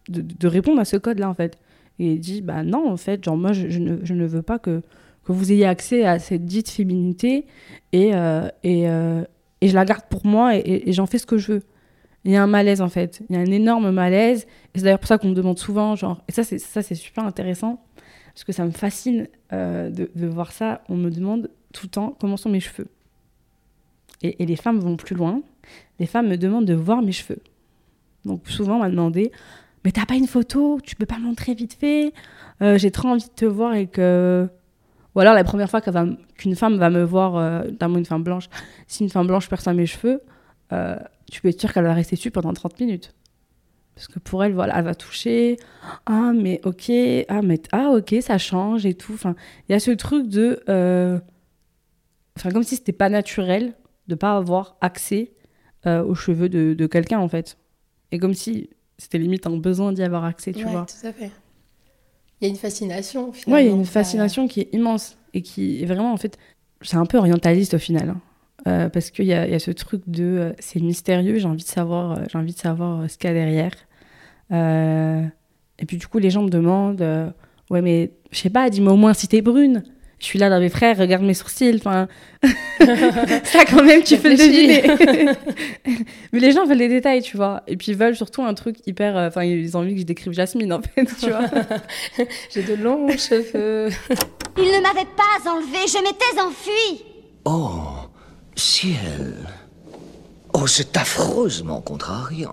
de, 0.08 0.48
répondre 0.48 0.80
à 0.80 0.84
ce 0.84 0.96
code-là 0.96 1.28
en 1.28 1.34
fait. 1.34 1.58
Et 2.04 2.16
dit 2.16 2.42
bah 2.42 2.64
non 2.64 2.90
en 2.90 2.96
fait, 2.96 3.22
genre 3.24 3.36
moi 3.36 3.52
je, 3.52 3.78
ne, 3.78 3.98
je 4.02 4.14
ne, 4.14 4.26
veux 4.26 4.42
pas 4.42 4.58
que, 4.58 4.82
que 5.24 5.30
vous 5.30 5.52
ayez 5.52 5.66
accès 5.66 6.04
à 6.04 6.18
cette 6.18 6.44
dite 6.44 6.68
féminité 6.68 7.46
et, 7.92 8.12
euh, 8.14 8.48
et, 8.64 8.88
euh, 8.88 9.22
et, 9.60 9.68
je 9.68 9.74
la 9.74 9.84
garde 9.84 10.06
pour 10.10 10.26
moi 10.26 10.56
et, 10.56 10.88
et 10.88 10.92
j'en 10.92 11.06
fais 11.06 11.18
ce 11.18 11.26
que 11.26 11.38
je 11.38 11.52
veux. 11.52 11.62
Il 12.24 12.32
y 12.32 12.36
a 12.36 12.42
un 12.42 12.48
malaise 12.48 12.80
en 12.80 12.88
fait, 12.88 13.22
il 13.30 13.36
y 13.36 13.38
a 13.38 13.42
un 13.42 13.52
énorme 13.52 13.92
malaise 13.92 14.48
et 14.74 14.78
c'est 14.78 14.84
d'ailleurs 14.84 14.98
pour 14.98 15.06
ça 15.06 15.18
qu'on 15.18 15.28
me 15.28 15.34
demande 15.34 15.60
souvent 15.60 15.94
genre 15.94 16.22
et 16.26 16.32
ça 16.32 16.42
c'est 16.42 16.58
ça 16.58 16.82
c'est 16.82 16.96
super 16.96 17.24
intéressant 17.24 17.84
parce 18.34 18.42
que 18.42 18.52
ça 18.52 18.64
me 18.64 18.72
fascine 18.72 19.28
euh, 19.52 19.90
de, 19.90 20.10
de 20.14 20.26
voir 20.26 20.50
ça. 20.50 20.82
On 20.88 20.96
me 20.96 21.10
demande 21.10 21.50
tout 21.72 21.86
le 21.86 21.90
temps 21.90 22.16
comment 22.18 22.36
sont 22.36 22.50
mes 22.50 22.60
cheveux? 22.60 22.88
Et, 24.22 24.44
les 24.44 24.56
femmes 24.56 24.78
vont 24.78 24.96
plus 24.96 25.14
loin. 25.14 25.42
Les 25.98 26.06
femmes 26.06 26.28
me 26.28 26.36
demandent 26.36 26.64
de 26.64 26.74
voir 26.74 27.02
mes 27.02 27.12
cheveux. 27.12 27.40
Donc 28.24 28.48
souvent, 28.48 28.76
on 28.76 28.80
m'a 28.80 28.90
demandé 28.90 29.32
Mais 29.84 29.92
t'as 29.92 30.06
pas 30.06 30.14
une 30.14 30.26
photo 30.26 30.80
Tu 30.82 30.96
peux 30.96 31.06
pas 31.06 31.18
montrer 31.18 31.54
vite 31.54 31.74
fait 31.74 32.12
euh, 32.62 32.78
J'ai 32.78 32.90
trop 32.90 33.08
envie 33.08 33.24
de 33.24 33.30
te 33.30 33.44
voir 33.44 33.74
et 33.74 33.86
que. 33.86 34.48
Ou 35.14 35.20
alors, 35.20 35.34
la 35.34 35.44
première 35.44 35.68
fois 35.68 35.82
qu'une 35.82 36.56
femme 36.56 36.78
va 36.78 36.88
me 36.88 37.02
voir, 37.02 37.36
euh, 37.36 37.64
notamment 37.64 37.98
une 37.98 38.06
femme 38.06 38.22
blanche, 38.22 38.48
si 38.86 39.02
une 39.02 39.10
femme 39.10 39.26
blanche 39.26 39.48
perçoit 39.48 39.74
mes 39.74 39.84
cheveux, 39.84 40.22
euh, 40.72 40.96
tu 41.30 41.42
peux 41.42 41.48
être 41.48 41.60
sûr 41.60 41.70
qu'elle 41.72 41.84
va 41.84 41.92
rester 41.92 42.16
dessus 42.16 42.30
pendant 42.30 42.52
30 42.52 42.80
minutes. 42.80 43.14
Parce 43.94 44.06
que 44.08 44.18
pour 44.18 44.42
elle, 44.42 44.54
voilà, 44.54 44.78
elle 44.78 44.84
va 44.84 44.94
toucher. 44.94 45.58
Ah, 46.06 46.32
mais 46.34 46.60
ok. 46.64 46.90
Ah, 47.28 47.42
mais 47.42 47.60
ah, 47.72 47.90
ok, 47.90 48.14
ça 48.22 48.38
change 48.38 48.86
et 48.86 48.94
tout. 48.94 49.12
Enfin, 49.12 49.34
il 49.68 49.72
y 49.72 49.74
a 49.74 49.80
ce 49.80 49.90
truc 49.90 50.28
de. 50.28 50.62
Enfin, 52.38 52.50
comme 52.50 52.62
si 52.62 52.76
c'était 52.76 52.92
pas 52.92 53.10
naturel 53.10 53.74
de 54.08 54.14
pas 54.14 54.36
avoir 54.36 54.76
accès 54.80 55.32
euh, 55.86 56.02
aux 56.02 56.14
cheveux 56.14 56.48
de, 56.48 56.74
de 56.74 56.86
quelqu'un 56.86 57.18
en 57.18 57.28
fait. 57.28 57.58
Et 58.10 58.18
comme 58.18 58.34
si 58.34 58.70
c'était 58.98 59.18
limite 59.18 59.46
un 59.46 59.56
besoin 59.56 59.92
d'y 59.92 60.02
avoir 60.02 60.24
accès, 60.24 60.52
tu 60.52 60.64
vois. 60.64 60.86
Tout 60.86 61.06
à 61.06 61.12
fait. 61.12 61.30
Il 62.40 62.44
y 62.44 62.46
a 62.46 62.50
une 62.50 62.56
fascination 62.56 63.32
finalement. 63.32 63.54
Ouais, 63.54 63.66
il 63.66 63.70
y 63.70 63.72
a 63.72 63.76
une 63.76 63.86
fascination 63.86 64.48
qui 64.48 64.60
est 64.60 64.68
immense 64.72 65.16
et 65.32 65.42
qui 65.42 65.82
est 65.82 65.86
vraiment 65.86 66.12
en 66.12 66.16
fait, 66.16 66.38
c'est 66.80 66.96
un 66.96 67.06
peu 67.06 67.18
orientaliste 67.18 67.74
au 67.74 67.78
final. 67.78 68.10
Hein. 68.10 68.20
Euh, 68.68 68.88
parce 68.88 69.10
qu'il 69.10 69.24
y, 69.24 69.28
y, 69.28 69.34
a 69.34 69.58
ce 69.58 69.72
truc 69.72 70.02
de 70.06 70.22
euh, 70.22 70.52
c'est 70.60 70.80
mystérieux, 70.80 71.38
j'ai 71.38 71.46
envie 71.46 71.64
de 71.64 71.68
savoir, 71.68 72.20
j'ai 72.30 72.38
envie 72.38 72.52
de 72.52 72.58
savoir 72.58 73.10
ce 73.10 73.18
qu'il 73.18 73.28
y 73.28 73.32
a 73.32 73.34
derrière. 73.34 73.72
et 74.50 75.86
puis 75.86 75.96
du 75.96 76.06
coup, 76.06 76.18
les 76.18 76.30
gens 76.30 76.42
me 76.42 76.50
demandent 76.50 77.32
ouais, 77.70 77.82
mais 77.82 78.12
je 78.30 78.38
sais 78.38 78.50
pas, 78.50 78.70
dis-moi 78.70 78.92
au 78.92 78.96
moins 78.96 79.14
si 79.14 79.26
t'es 79.26 79.42
brune 79.42 79.82
je 80.22 80.26
suis 80.28 80.38
là 80.38 80.48
dans 80.48 80.60
mes 80.60 80.68
frères, 80.68 80.96
regarde 80.96 81.24
mes 81.24 81.34
sourcils. 81.34 81.74
Enfin, 81.74 82.06
ça 83.44 83.64
quand 83.68 83.82
même, 83.82 84.04
tu 84.04 84.16
peux 84.18 84.30
le 84.30 84.36
deviner. 84.36 85.34
Mais 86.32 86.38
les 86.38 86.52
gens 86.52 86.64
veulent 86.64 86.78
des 86.78 86.88
détails, 86.88 87.22
tu 87.22 87.36
vois. 87.36 87.64
Et 87.66 87.76
puis 87.76 87.90
ils 87.90 87.98
veulent 87.98 88.14
surtout 88.14 88.42
un 88.44 88.54
truc 88.54 88.76
hyper. 88.86 89.16
Euh, 89.16 89.26
enfin, 89.26 89.42
ils 89.42 89.76
ont 89.76 89.80
envie 89.80 89.94
que 89.94 90.00
je 90.00 90.06
décrive 90.06 90.32
Jasmine, 90.32 90.72
en 90.72 90.80
fait, 90.80 91.06
tu 91.20 91.28
vois. 91.28 91.46
J'ai 92.54 92.62
de 92.62 92.74
longs 92.74 93.08
cheveux. 93.08 93.92
Il 94.56 94.64
ne 94.64 94.80
m'avait 94.80 95.08
pas 95.16 95.50
enlevé, 95.50 95.88
je 95.88 95.98
m'étais 95.98 96.40
enfuie. 96.40 97.04
Oh, 97.44 97.80
ciel. 98.54 99.34
Oh, 100.54 100.68
c'est 100.68 100.96
affreusement 100.96 101.80
contrariant. 101.80 102.52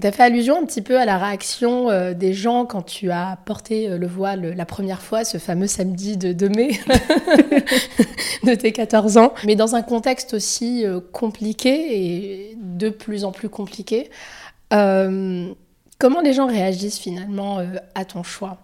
Tu 0.00 0.06
as 0.06 0.12
fait 0.12 0.24
allusion 0.24 0.58
un 0.60 0.66
petit 0.66 0.82
peu 0.82 0.98
à 0.98 1.06
la 1.06 1.16
réaction 1.16 1.88
euh, 1.88 2.12
des 2.12 2.34
gens 2.34 2.66
quand 2.66 2.82
tu 2.82 3.10
as 3.10 3.38
porté 3.46 3.88
euh, 3.88 3.96
le 3.96 4.06
voile 4.06 4.52
la 4.54 4.66
première 4.66 5.00
fois, 5.00 5.24
ce 5.24 5.38
fameux 5.38 5.66
samedi 5.66 6.18
de, 6.18 6.48
mai 6.48 6.68
de 8.44 8.54
tes 8.54 8.72
14 8.72 9.16
ans, 9.16 9.32
mais 9.44 9.56
dans 9.56 9.74
un 9.74 9.80
contexte 9.80 10.34
aussi 10.34 10.84
euh, 10.84 11.00
compliqué 11.12 12.50
et 12.50 12.58
de 12.60 12.90
plus 12.90 13.24
en 13.24 13.32
plus 13.32 13.48
compliqué. 13.48 14.10
comment 14.70 16.20
les 16.22 16.34
gens 16.34 16.46
réagissent 16.46 16.98
finalement 16.98 17.64
à 17.94 18.04
ton 18.04 18.22
choix? 18.22 18.58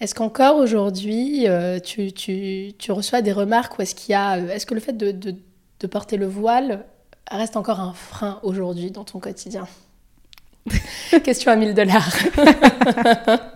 Est-ce 0.00 0.14
qu'encore 0.14 0.56
aujourd'hui, 0.56 1.46
tu, 1.84 2.12
tu, 2.12 2.72
tu, 2.78 2.92
reçois 2.92 3.20
des 3.20 3.32
remarques 3.32 3.78
ou 3.78 3.82
est-ce 3.82 3.94
qu'il 3.94 4.12
y 4.12 4.14
a, 4.16 4.38
est-ce 4.38 4.64
que 4.64 4.74
le 4.74 4.80
fait 4.80 4.94
de, 4.94 5.10
de, 5.10 5.34
de 5.80 5.86
porter 5.86 6.16
le 6.16 6.26
voile 6.26 6.86
reste 7.30 7.56
encore 7.56 7.80
un 7.80 7.92
frein 7.92 8.40
aujourd'hui 8.42 8.90
dans 8.90 9.04
ton 9.04 9.20
quotidien? 9.20 9.66
Question 11.24 11.52
à 11.52 11.56
1000 11.56 11.74
dollars. 11.74 12.12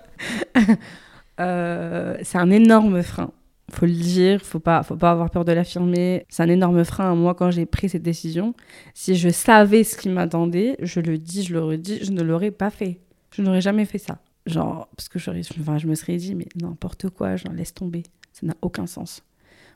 Euh, 1.38 2.16
c'est 2.22 2.38
un 2.38 2.50
énorme 2.50 3.02
frein. 3.02 3.30
Faut 3.70 3.84
le 3.84 3.92
dire, 3.92 4.40
faut 4.40 4.58
pas, 4.58 4.82
faut 4.82 4.96
pas 4.96 5.10
avoir 5.10 5.28
peur 5.28 5.44
de 5.44 5.52
l'affirmer. 5.52 6.24
C'est 6.30 6.42
un 6.42 6.48
énorme 6.48 6.82
frein. 6.82 7.14
Moi, 7.14 7.34
quand 7.34 7.50
j'ai 7.50 7.66
pris 7.66 7.90
cette 7.90 8.02
décision, 8.02 8.54
si 8.94 9.16
je 9.16 9.28
savais 9.28 9.84
ce 9.84 9.98
qui 9.98 10.08
m'attendait, 10.08 10.76
je 10.80 10.98
le 10.98 11.18
dis, 11.18 11.42
je 11.42 11.52
le 11.52 11.62
redis, 11.62 11.98
je 12.02 12.12
ne 12.12 12.22
l'aurais 12.22 12.52
pas 12.52 12.70
fait. 12.70 13.00
Je 13.32 13.42
n'aurais 13.42 13.60
jamais 13.60 13.84
fait 13.84 13.98
ça. 13.98 14.18
Genre, 14.46 14.88
parce 14.96 15.08
que 15.08 15.18
enfin, 15.60 15.76
je 15.76 15.86
me 15.88 15.94
serais 15.94 16.16
dit, 16.16 16.34
mais 16.34 16.46
n'importe 16.54 17.10
quoi, 17.10 17.36
j'en 17.36 17.52
laisse 17.52 17.74
tomber. 17.74 18.04
Ça 18.32 18.46
n'a 18.46 18.54
aucun 18.62 18.86
sens. 18.86 19.22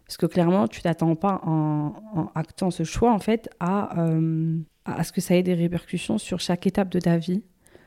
Parce 0.06 0.16
que 0.16 0.26
clairement, 0.26 0.66
tu 0.68 0.80
t'attends 0.82 1.16
pas 1.16 1.40
en, 1.44 1.94
en, 2.14 2.30
actant 2.34 2.70
ce 2.70 2.84
choix, 2.84 3.12
en 3.12 3.18
fait, 3.18 3.50
à, 3.60 3.98
euh, 4.00 4.58
à 4.84 5.04
ce 5.04 5.12
que 5.12 5.20
ça 5.20 5.36
ait 5.36 5.42
des 5.42 5.54
répercussions 5.54 6.18
sur 6.18 6.40
chaque 6.40 6.66
étape 6.66 6.88
de 6.88 7.00
ta 7.00 7.16
vie, 7.16 7.42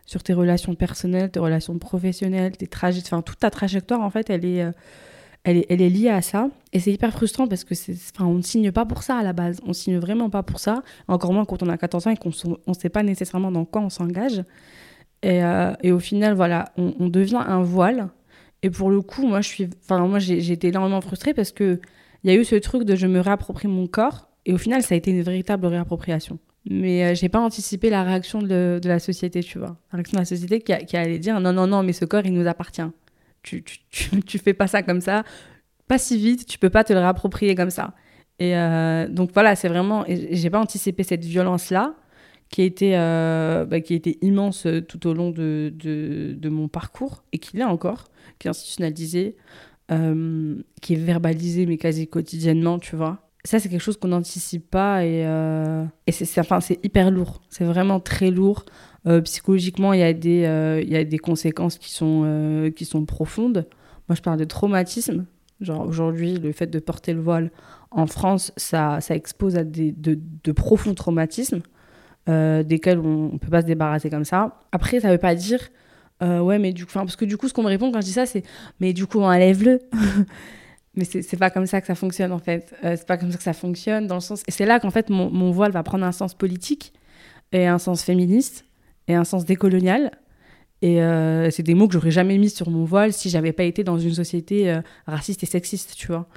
sur 0.06 0.23
tes 0.23 0.34
relations 0.34 0.75
personnelles, 0.75 1.32
tes 1.32 1.39
relations 1.39 1.77
professionnelles, 1.79 2.58
tes 2.58 2.67
trajets, 2.67 3.01
enfin 3.06 3.21
toute 3.21 3.39
ta 3.39 3.49
trajectoire 3.49 4.01
en 4.01 4.10
fait, 4.10 4.29
elle 4.29 4.45
est, 4.45 4.65
elle 5.43 5.58
est, 5.58 5.65
elle 5.69 5.82
est 5.82 5.89
liée 5.89 6.10
à 6.10 6.21
ça. 6.21 6.49
Et 6.71 6.79
c'est 6.79 6.91
hyper 6.91 7.12
frustrant 7.12 7.47
parce 7.47 7.63
que 7.63 7.75
c'est, 7.75 7.95
enfin, 8.13 8.25
on 8.25 8.36
ne 8.36 8.41
signe 8.41 8.71
pas 8.71 8.86
pour 8.86 9.03
ça 9.03 9.17
à 9.17 9.23
la 9.23 9.34
base. 9.34 9.60
On 9.65 9.73
signe 9.73 9.97
vraiment 9.97 10.29
pas 10.29 10.43
pour 10.43 10.60
ça. 10.60 10.84
Encore 11.08 11.34
moins 11.34 11.45
quand 11.45 11.62
on 11.63 11.69
a 11.69 11.77
14 11.77 12.08
ans 12.08 12.12
et 12.12 12.17
qu'on 12.17 12.29
ne 12.29 12.73
sait 12.73 12.89
pas 12.89 13.03
nécessairement 13.03 13.51
dans 13.51 13.65
quoi 13.65 13.82
on 13.82 13.89
s'engage. 13.89 14.43
Et, 15.21 15.43
euh, 15.43 15.73
et, 15.84 15.91
au 15.91 15.99
final, 15.99 16.34
voilà, 16.34 16.71
on, 16.77 16.93
on, 16.99 17.08
devient 17.08 17.41
un 17.45 17.62
voile. 17.62 18.10
Et 18.62 18.69
pour 18.69 18.89
le 18.89 19.01
coup, 19.01 19.25
moi, 19.25 19.41
je 19.41 19.47
suis, 19.47 19.69
enfin, 19.84 20.06
moi, 20.08 20.19
j'ai, 20.19 20.51
été 20.51 20.69
énormément 20.69 20.99
frustrée 21.01 21.34
parce 21.34 21.51
que 21.51 21.79
il 22.23 22.32
y 22.32 22.36
a 22.36 22.39
eu 22.39 22.45
ce 22.45 22.56
truc 22.56 22.84
de 22.84 22.95
je 22.95 23.08
me 23.08 23.19
réapproprie 23.19 23.67
mon 23.67 23.88
corps. 23.88 24.29
Et 24.45 24.53
au 24.53 24.58
final, 24.58 24.82
ça 24.82 24.95
a 24.95 24.97
été 24.97 25.12
une 25.12 25.21
véritable 25.21 25.65
réappropriation. 25.65 26.39
Mais 26.69 27.04
euh, 27.04 27.15
j'ai 27.15 27.30
pas 27.30 27.39
anticipé 27.39 27.89
la 27.89 28.04
réaction 28.04 28.41
de, 28.41 28.80
la 28.84 28.99
société, 28.99 29.43
tu 29.43 29.60
vois. 29.60 29.78
La 29.91 29.97
réaction 29.97 30.15
de 30.15 30.21
la 30.21 30.26
société 30.26 30.62
qui, 30.62 30.95
allait 30.95 31.19
dire 31.19 31.39
non, 31.39 31.54
non, 31.54 31.67
non, 31.67 31.84
mais 31.84 31.93
ce 31.93 32.06
corps, 32.06 32.26
il 32.26 32.34
nous 32.34 32.47
appartient 32.47 32.82
tu, 33.43 33.63
tu, 33.63 34.21
tu, 34.26 34.39
fais 34.39 34.54
pas 34.54 34.67
ça 34.67 34.82
comme 34.82 35.02
ça, 35.02 35.23
pas 35.88 35.97
si 35.97 36.17
vite, 36.17 36.47
tu 36.47 36.58
peux 36.58 36.69
pas 36.69 36.84
te 36.84 36.93
le 36.93 36.99
réapproprier 36.99 37.56
comme 37.56 37.69
ça. 37.69 37.93
Et 38.39 38.58
euh, 38.58 39.08
donc 39.08 39.32
voilà, 39.34 39.56
c'est 39.56 39.67
vraiment, 39.67 40.06
j'ai 40.08 40.49
pas 40.49 40.60
anticipé 40.60 41.04
cette 41.04 41.23
violence-là, 41.23 41.95
qui 42.49 42.62
a 42.62 42.65
été, 42.65 42.97
euh, 42.97 43.65
bah, 43.65 43.82
qui 43.82 43.93
a 43.93 43.95
été 43.95 44.17
immense 44.21 44.67
tout 44.88 45.08
au 45.08 45.13
long 45.13 45.32
de, 45.32 45.73
de, 45.76 46.36
de 46.38 46.49
mon 46.49 46.67
parcours, 46.67 47.23
et 47.32 47.38
qui 47.38 47.58
l'est 47.58 47.63
encore, 47.63 48.06
qui 48.39 48.47
est 48.47 48.49
institutionnalisée, 48.49 49.36
euh, 49.91 50.56
qui 50.82 50.93
est 50.93 50.97
verbalisée, 50.97 51.65
mais 51.65 51.78
quasi 51.78 52.08
quotidiennement, 52.08 52.80
tu 52.80 52.95
vois. 52.95 53.33
Ça, 53.45 53.60
c'est 53.60 53.67
quelque 53.67 53.82
chose 53.82 53.97
qu'on 53.97 54.10
n'anticipe 54.10 54.69
pas, 54.69 55.06
et, 55.06 55.21
et 56.08 56.12
c'est 56.12 56.39
enfin, 56.39 56.60
hyper 56.82 57.12
lourd. 57.12 57.41
C'est 57.49 57.65
vraiment 57.65 57.99
très 57.99 58.32
lourd. 58.32 58.65
Euh, 59.06 59.21
psychologiquement, 59.21 59.91
il 59.93 59.99
y, 59.99 60.03
a 60.03 60.13
des, 60.13 60.45
euh, 60.45 60.82
y 60.82 60.95
a 60.95 61.03
des 61.03 61.17
conséquences 61.17 61.77
qui 61.77 61.91
sont, 61.91 62.23
euh, 62.25 62.71
qui 62.71 62.86
sont 62.86 63.06
profondes. 63.06 63.67
Moi, 64.08 64.15
je 64.15 64.21
parle 64.21 64.39
de 64.39 64.45
traumatisme. 64.45 65.25
Genre, 65.60 65.86
aujourd'hui, 65.86 66.38
le 66.38 66.51
fait 66.51 66.67
de 66.67 66.79
porter 66.79 67.13
le 67.13 67.21
voile 67.21 67.51
en 67.91 68.08
France, 68.08 68.53
ça, 68.58 69.01
ça 69.01 69.15
expose 69.15 69.58
à 69.58 69.63
des, 69.63 69.91
de, 69.91 70.19
de 70.43 70.51
profonds 70.51 70.93
traumatismes, 70.93 71.62
desquels 72.27 72.99
on 72.99 73.34
ne 73.34 73.38
peut 73.38 73.49
pas 73.49 73.62
se 73.62 73.67
débarrasser 73.67 74.10
comme 74.10 74.25
ça. 74.25 74.60
Après, 74.71 74.99
ça 74.99 75.10
ne 75.10 75.13
veut 75.13 75.19
pas 75.19 75.36
dire, 75.36 75.60
ouais, 76.21 76.60
mais 76.60 76.73
du 76.73 76.86
coup, 76.86 76.93
parce 76.93 77.15
que 77.15 77.23
du 77.23 77.38
coup, 77.38 77.47
ce 77.47 77.53
qu'on 77.53 77.63
me 77.63 77.67
répond 77.67 77.91
quand 77.91 78.01
je 78.01 78.08
dis 78.08 78.13
ça, 78.13 78.25
c'est, 78.25 78.43
mais 78.79 78.93
du 78.93 79.06
coup, 79.06 79.21
enlève-le. 79.21 79.79
mais 80.95 81.06
c'est 81.06 81.38
pas 81.38 81.49
comme 81.49 81.65
ça 81.65 81.82
que 81.82 81.88
ça 81.88 81.95
fonctionne, 81.95 82.32
en 82.32 82.39
fait. 82.39 82.75
c'est 82.82 83.08
pas 83.08 83.17
comme 83.17 83.32
ça 83.32 83.38
que 83.38 83.43
ça 83.43 83.53
fonctionne, 83.53 84.08
dans 84.08 84.15
le 84.15 84.21
sens. 84.21 84.43
Et 84.47 84.51
c'est 84.51 84.65
là 84.65 84.79
qu'en 84.79 84.91
fait, 84.91 85.10
mon, 85.10 85.29
mon 85.32 85.51
voile 85.51 85.71
va 85.71 85.82
prendre 85.82 86.06
un 86.06 86.12
sens 86.12 86.36
politique 86.36 86.93
et 87.51 87.67
un 87.67 87.79
sens 87.79 88.03
féministe 88.03 88.65
et 89.08 89.15
un 89.15 89.23
sens 89.23 89.45
décolonial. 89.45 90.12
Et 90.82 91.01
euh, 91.01 91.49
c'est 91.49 91.63
des 91.63 91.75
mots 91.75 91.88
que 91.88 91.93
j'aurais 91.93 92.12
jamais 92.12 92.38
mis 92.38 92.49
sur 92.49 92.69
mon 92.69 92.84
voile 92.84 93.13
si 93.13 93.29
j'avais 93.29 93.53
pas 93.53 93.63
été 93.63 93.86
dans 93.86 93.97
une 93.97 94.13
société 94.13 94.69
euh, 94.69 94.82
raciste 95.08 95.41
et 95.43 95.45
sexiste, 95.45 95.95
tu 95.95 96.08
vois. 96.08 96.27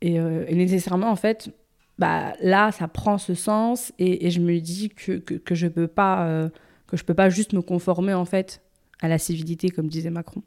Et, 0.00 0.18
euh, 0.18 0.46
nécessairement, 0.50 1.10
en 1.10 1.16
fait, 1.16 1.50
bah, 1.98 2.32
là, 2.40 2.72
ça 2.72 2.88
prend 2.88 3.18
ce 3.18 3.34
sens 3.34 3.92
et, 3.98 4.26
et 4.26 4.30
je 4.30 4.40
me 4.40 4.58
dis 4.60 4.88
que, 4.88 5.18
que, 5.18 5.34
que, 5.34 5.54
je 5.54 5.66
peux 5.68 5.88
pas 5.88 6.50
que 6.86 6.96
je 6.96 7.04
peux 7.04 7.14
pas 7.14 7.28
juste 7.28 7.52
me 7.52 7.62
conformer 7.62 8.14
en 8.14 8.24
fait 8.24 8.62
à 9.00 9.08
la 9.08 9.18
civilité, 9.18 9.70
comme 9.70 9.88
disait 9.88 10.10
Macron. 10.10 10.42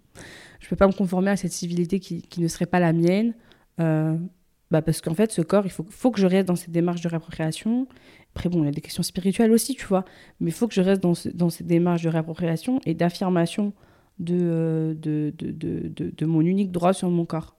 Je 0.59 0.67
peux 0.67 0.75
pas 0.75 0.87
me 0.87 0.93
conformer 0.93 1.31
à 1.31 1.37
cette 1.37 1.51
civilité 1.51 1.99
qui, 1.99 2.23
ne 2.37 2.47
serait 2.47 2.65
pas 2.65 2.79
la 2.79 2.93
mienne. 2.93 3.33
bah 3.77 4.81
parce 4.81 5.01
qu'en 5.01 5.13
fait, 5.13 5.31
ce 5.31 5.41
corps, 5.41 5.65
il 5.65 5.71
faut, 5.71 6.11
que 6.11 6.19
je 6.19 6.27
reste 6.27 6.47
dans 6.47 6.55
cette 6.55 6.71
démarche 6.71 7.01
de 7.01 7.07
réappropriation 7.07 7.87
après, 8.35 8.49
bon, 8.49 8.63
il 8.63 8.65
y 8.65 8.69
a 8.69 8.71
des 8.71 8.81
questions 8.81 9.03
spirituelles 9.03 9.51
aussi, 9.51 9.75
tu 9.75 9.85
vois. 9.85 10.05
Mais 10.39 10.51
il 10.51 10.53
faut 10.53 10.67
que 10.67 10.73
je 10.73 10.81
reste 10.81 11.01
dans, 11.01 11.15
ce, 11.15 11.29
dans 11.29 11.49
cette 11.49 11.67
démarche 11.67 12.03
de 12.03 12.09
réappropriation 12.09 12.79
et 12.85 12.93
d'affirmation 12.93 13.73
de, 14.19 14.37
euh, 14.39 14.93
de, 14.95 16.25
mon 16.25 16.41
unique 16.41 16.71
droit 16.71 16.93
sur 16.93 17.09
mon 17.09 17.25
corps. 17.25 17.55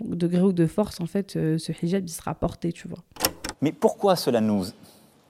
Donc, 0.00 0.16
de 0.16 0.26
gré 0.26 0.42
ou 0.42 0.52
de 0.52 0.66
force, 0.66 1.00
en 1.00 1.06
fait, 1.06 1.36
euh, 1.36 1.58
ce 1.58 1.72
hijab, 1.72 2.04
il 2.06 2.12
sera 2.12 2.34
porté, 2.34 2.72
tu 2.72 2.88
vois. 2.88 3.02
Mais 3.60 3.72
pourquoi 3.72 4.14
cela 4.14 4.40
nous 4.40 4.66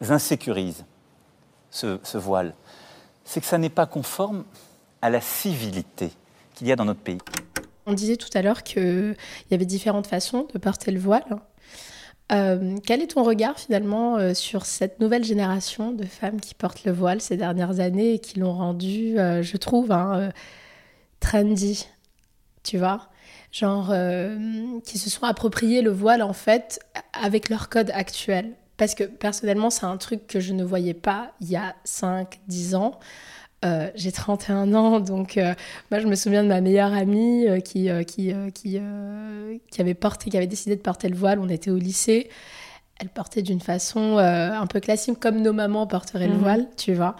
insécurise, 0.00 0.84
ce 1.70 2.18
voile? 2.18 2.54
C'est 3.24 3.40
que 3.40 3.46
ça 3.46 3.58
n'est 3.58 3.70
pas 3.70 3.86
conforme 3.86 4.44
à 5.02 5.10
la 5.10 5.20
civilité 5.20 6.10
qu'il 6.54 6.66
y 6.66 6.72
a 6.72 6.76
dans 6.76 6.84
notre 6.84 7.00
pays. 7.00 7.18
On 7.86 7.92
disait 7.92 8.16
tout 8.16 8.28
à 8.34 8.42
l'heure 8.42 8.62
qu'il 8.62 9.16
y 9.50 9.54
avait 9.54 9.64
différentes 9.64 10.06
façons 10.06 10.46
de 10.52 10.58
porter 10.58 10.90
le 10.90 11.00
voile. 11.00 11.38
Euh, 12.30 12.76
quel 12.84 13.00
est 13.00 13.06
ton 13.08 13.22
regard 13.22 13.58
finalement 13.58 14.18
euh, 14.18 14.34
sur 14.34 14.66
cette 14.66 15.00
nouvelle 15.00 15.24
génération 15.24 15.92
de 15.92 16.04
femmes 16.04 16.40
qui 16.40 16.54
portent 16.54 16.84
le 16.84 16.92
voile 16.92 17.22
ces 17.22 17.38
dernières 17.38 17.80
années 17.80 18.14
et 18.14 18.18
qui 18.18 18.38
l'ont 18.38 18.52
rendu, 18.52 19.18
euh, 19.18 19.42
je 19.42 19.56
trouve, 19.56 19.92
hein, 19.92 20.30
trendy, 21.20 21.88
tu 22.62 22.76
vois? 22.76 23.08
Genre, 23.50 23.94
qui 24.84 24.98
se 24.98 25.08
sont 25.08 25.24
appropriés 25.24 25.80
le 25.80 25.90
voile 25.90 26.22
en 26.22 26.34
fait 26.34 26.80
avec 27.14 27.48
leur 27.48 27.70
code 27.70 27.90
actuel. 27.94 28.52
Parce 28.76 28.94
que 28.94 29.04
personnellement, 29.04 29.70
c'est 29.70 29.86
un 29.86 29.96
truc 29.96 30.26
que 30.26 30.38
je 30.38 30.52
ne 30.52 30.62
voyais 30.62 30.94
pas 30.94 31.32
il 31.40 31.50
y 31.50 31.56
a 31.56 31.74
5-10 31.86 32.76
ans. 32.76 33.00
Euh, 33.64 33.90
j'ai 33.96 34.12
31 34.12 34.72
ans, 34.74 35.00
donc 35.00 35.36
euh, 35.36 35.52
moi 35.90 35.98
je 35.98 36.06
me 36.06 36.14
souviens 36.14 36.44
de 36.44 36.48
ma 36.48 36.60
meilleure 36.60 36.92
amie 36.92 37.48
euh, 37.48 37.58
qui, 37.58 37.88
qui, 38.06 38.32
qui, 38.54 38.80
qui, 39.70 39.80
avait 39.80 39.94
porté, 39.94 40.30
qui 40.30 40.36
avait 40.36 40.46
décidé 40.46 40.76
de 40.76 40.80
porter 40.80 41.08
le 41.08 41.16
voile. 41.16 41.40
On 41.40 41.48
était 41.48 41.70
au 41.70 41.76
lycée. 41.76 42.28
Elle 43.00 43.08
portait 43.08 43.42
d'une 43.42 43.60
façon 43.60 44.18
un 44.18 44.66
peu 44.66 44.80
classique, 44.80 45.20
comme 45.20 45.40
nos 45.40 45.52
mamans 45.52 45.86
porteraient 45.86 46.26
le 46.26 46.34
mhm. 46.34 46.40
voile, 46.40 46.68
tu 46.76 46.94
vois. 46.94 47.14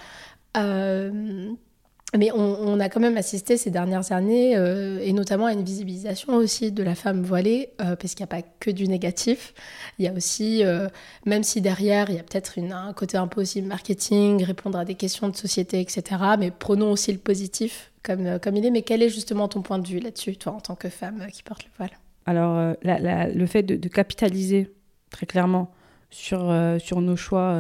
Mais 2.17 2.31
on, 2.33 2.81
a 2.81 2.89
quand 2.89 3.01
même 3.01 3.19
assisté 3.19 3.59
ces 3.59 3.71
dernières 3.71 4.13
années, 4.13 4.57
euh, 4.57 4.99
et 5.03 5.13
notamment 5.13 5.45
à 5.45 5.53
une 5.53 5.63
visibilisation 5.63 6.37
aussi 6.37 6.73
de 6.73 6.83
la 6.83 6.95
femme 6.95 7.23
voilée, 7.23 7.73
euh, 7.83 7.97
parce 7.97 8.15
qu'il 8.15 8.25
n'y 8.25 8.31
a 8.33 8.41
pas 8.41 8.49
que 8.61 8.71
du 8.71 8.89
négatif. 8.89 9.53
Il 9.99 10.07
y 10.07 10.09
a 10.09 10.13
aussi, 10.15 10.65
euh, 10.65 10.89
même 11.27 11.43
si 11.43 11.61
derrière, 11.61 12.09
il 12.09 12.17
y 12.17 12.19
a 12.19 12.23
peut-être 12.23 12.59
un 12.59 12.95
côté 12.95 13.19
un 13.19 13.27
peu 13.27 13.43
aussi 13.43 13.61
marketing, 13.61 14.43
répondre 14.43 14.79
à 14.79 14.87
des 14.87 14.95
questions 14.95 15.29
de 15.29 15.37
société, 15.37 15.81
etc. 15.83 16.03
Mais 16.39 16.51
prenons 16.51 16.91
aussi 16.93 17.13
le 17.13 17.19
positif 17.19 17.93
comme, 18.03 18.39
comme 18.41 18.57
il 18.57 18.65
est. 18.65 18.71
Mais 18.71 18.83
quel 18.83 19.03
est 19.03 19.11
justement 19.11 19.47
ton 19.47 19.61
point 19.61 19.79
de 19.79 19.87
vue 19.87 20.01
là-dessus, 20.01 20.39
toi, 20.39 20.55
en 20.55 20.61
tant 20.61 20.77
que 20.77 20.89
femme 20.89 21.27
qui 21.31 21.43
porte 21.43 21.65
le 21.65 21.71
voile? 21.77 21.91
Alors, 22.25 22.75
le 22.85 23.47
fait 23.47 23.63
de, 23.63 23.77
de, 23.77 23.89
capitaliser 23.89 24.73
très 25.11 25.27
clairement 25.27 25.71
sur, 26.11 26.55
sur 26.79 27.03
nos 27.03 27.17
choix 27.17 27.55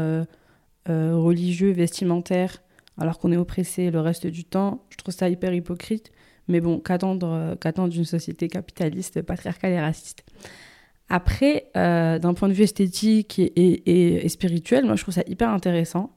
religieux, 0.86 1.72
vestimentaires, 1.72 2.62
alors 2.98 3.18
qu'on 3.18 3.32
est 3.32 3.36
oppressé 3.36 3.90
le 3.90 4.00
reste 4.00 4.26
du 4.26 4.44
temps. 4.44 4.84
Je 4.90 4.96
trouve 4.96 5.14
ça 5.14 5.28
hyper 5.28 5.54
hypocrite. 5.54 6.10
Mais 6.48 6.60
bon, 6.60 6.80
qu'attendre 6.80 7.28
euh, 7.28 7.56
qu'attendre 7.56 7.92
société 8.04 8.48
capitaliste, 8.48 9.22
patriarcale 9.22 9.72
et 9.72 9.80
raciste? 9.80 10.24
Après, 11.10 11.70
euh, 11.76 12.18
d'un 12.18 12.34
point 12.34 12.48
de 12.48 12.54
vue 12.54 12.64
esthétique 12.64 13.38
et, 13.38 14.28
spirituel, 14.28 14.84
moi 14.84 14.96
je 14.96 15.02
trouve 15.02 15.14
ça 15.14 15.22
hyper 15.26 15.50
intéressant. 15.50 16.10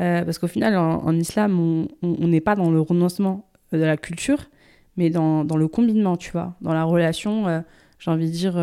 Euh, 0.00 0.24
parce 0.24 0.38
qu'au 0.38 0.48
final, 0.48 0.76
en, 0.76 1.14
islam, 1.14 1.86
on 2.02 2.26
n'est 2.26 2.40
pas 2.40 2.56
dans 2.56 2.70
le 2.70 2.80
renoncement 2.80 3.48
de 3.70 3.78
la 3.78 3.96
culture, 3.96 4.50
mais 4.96 5.08
dans, 5.10 5.44
dans, 5.44 5.56
le 5.56 5.68
combinement, 5.68 6.16
tu 6.16 6.32
vois, 6.32 6.56
dans 6.62 6.74
la 6.74 6.82
relation, 6.82 7.62
j'ai 8.00 8.10
envie 8.10 8.26
de 8.26 8.32
dire, 8.32 8.58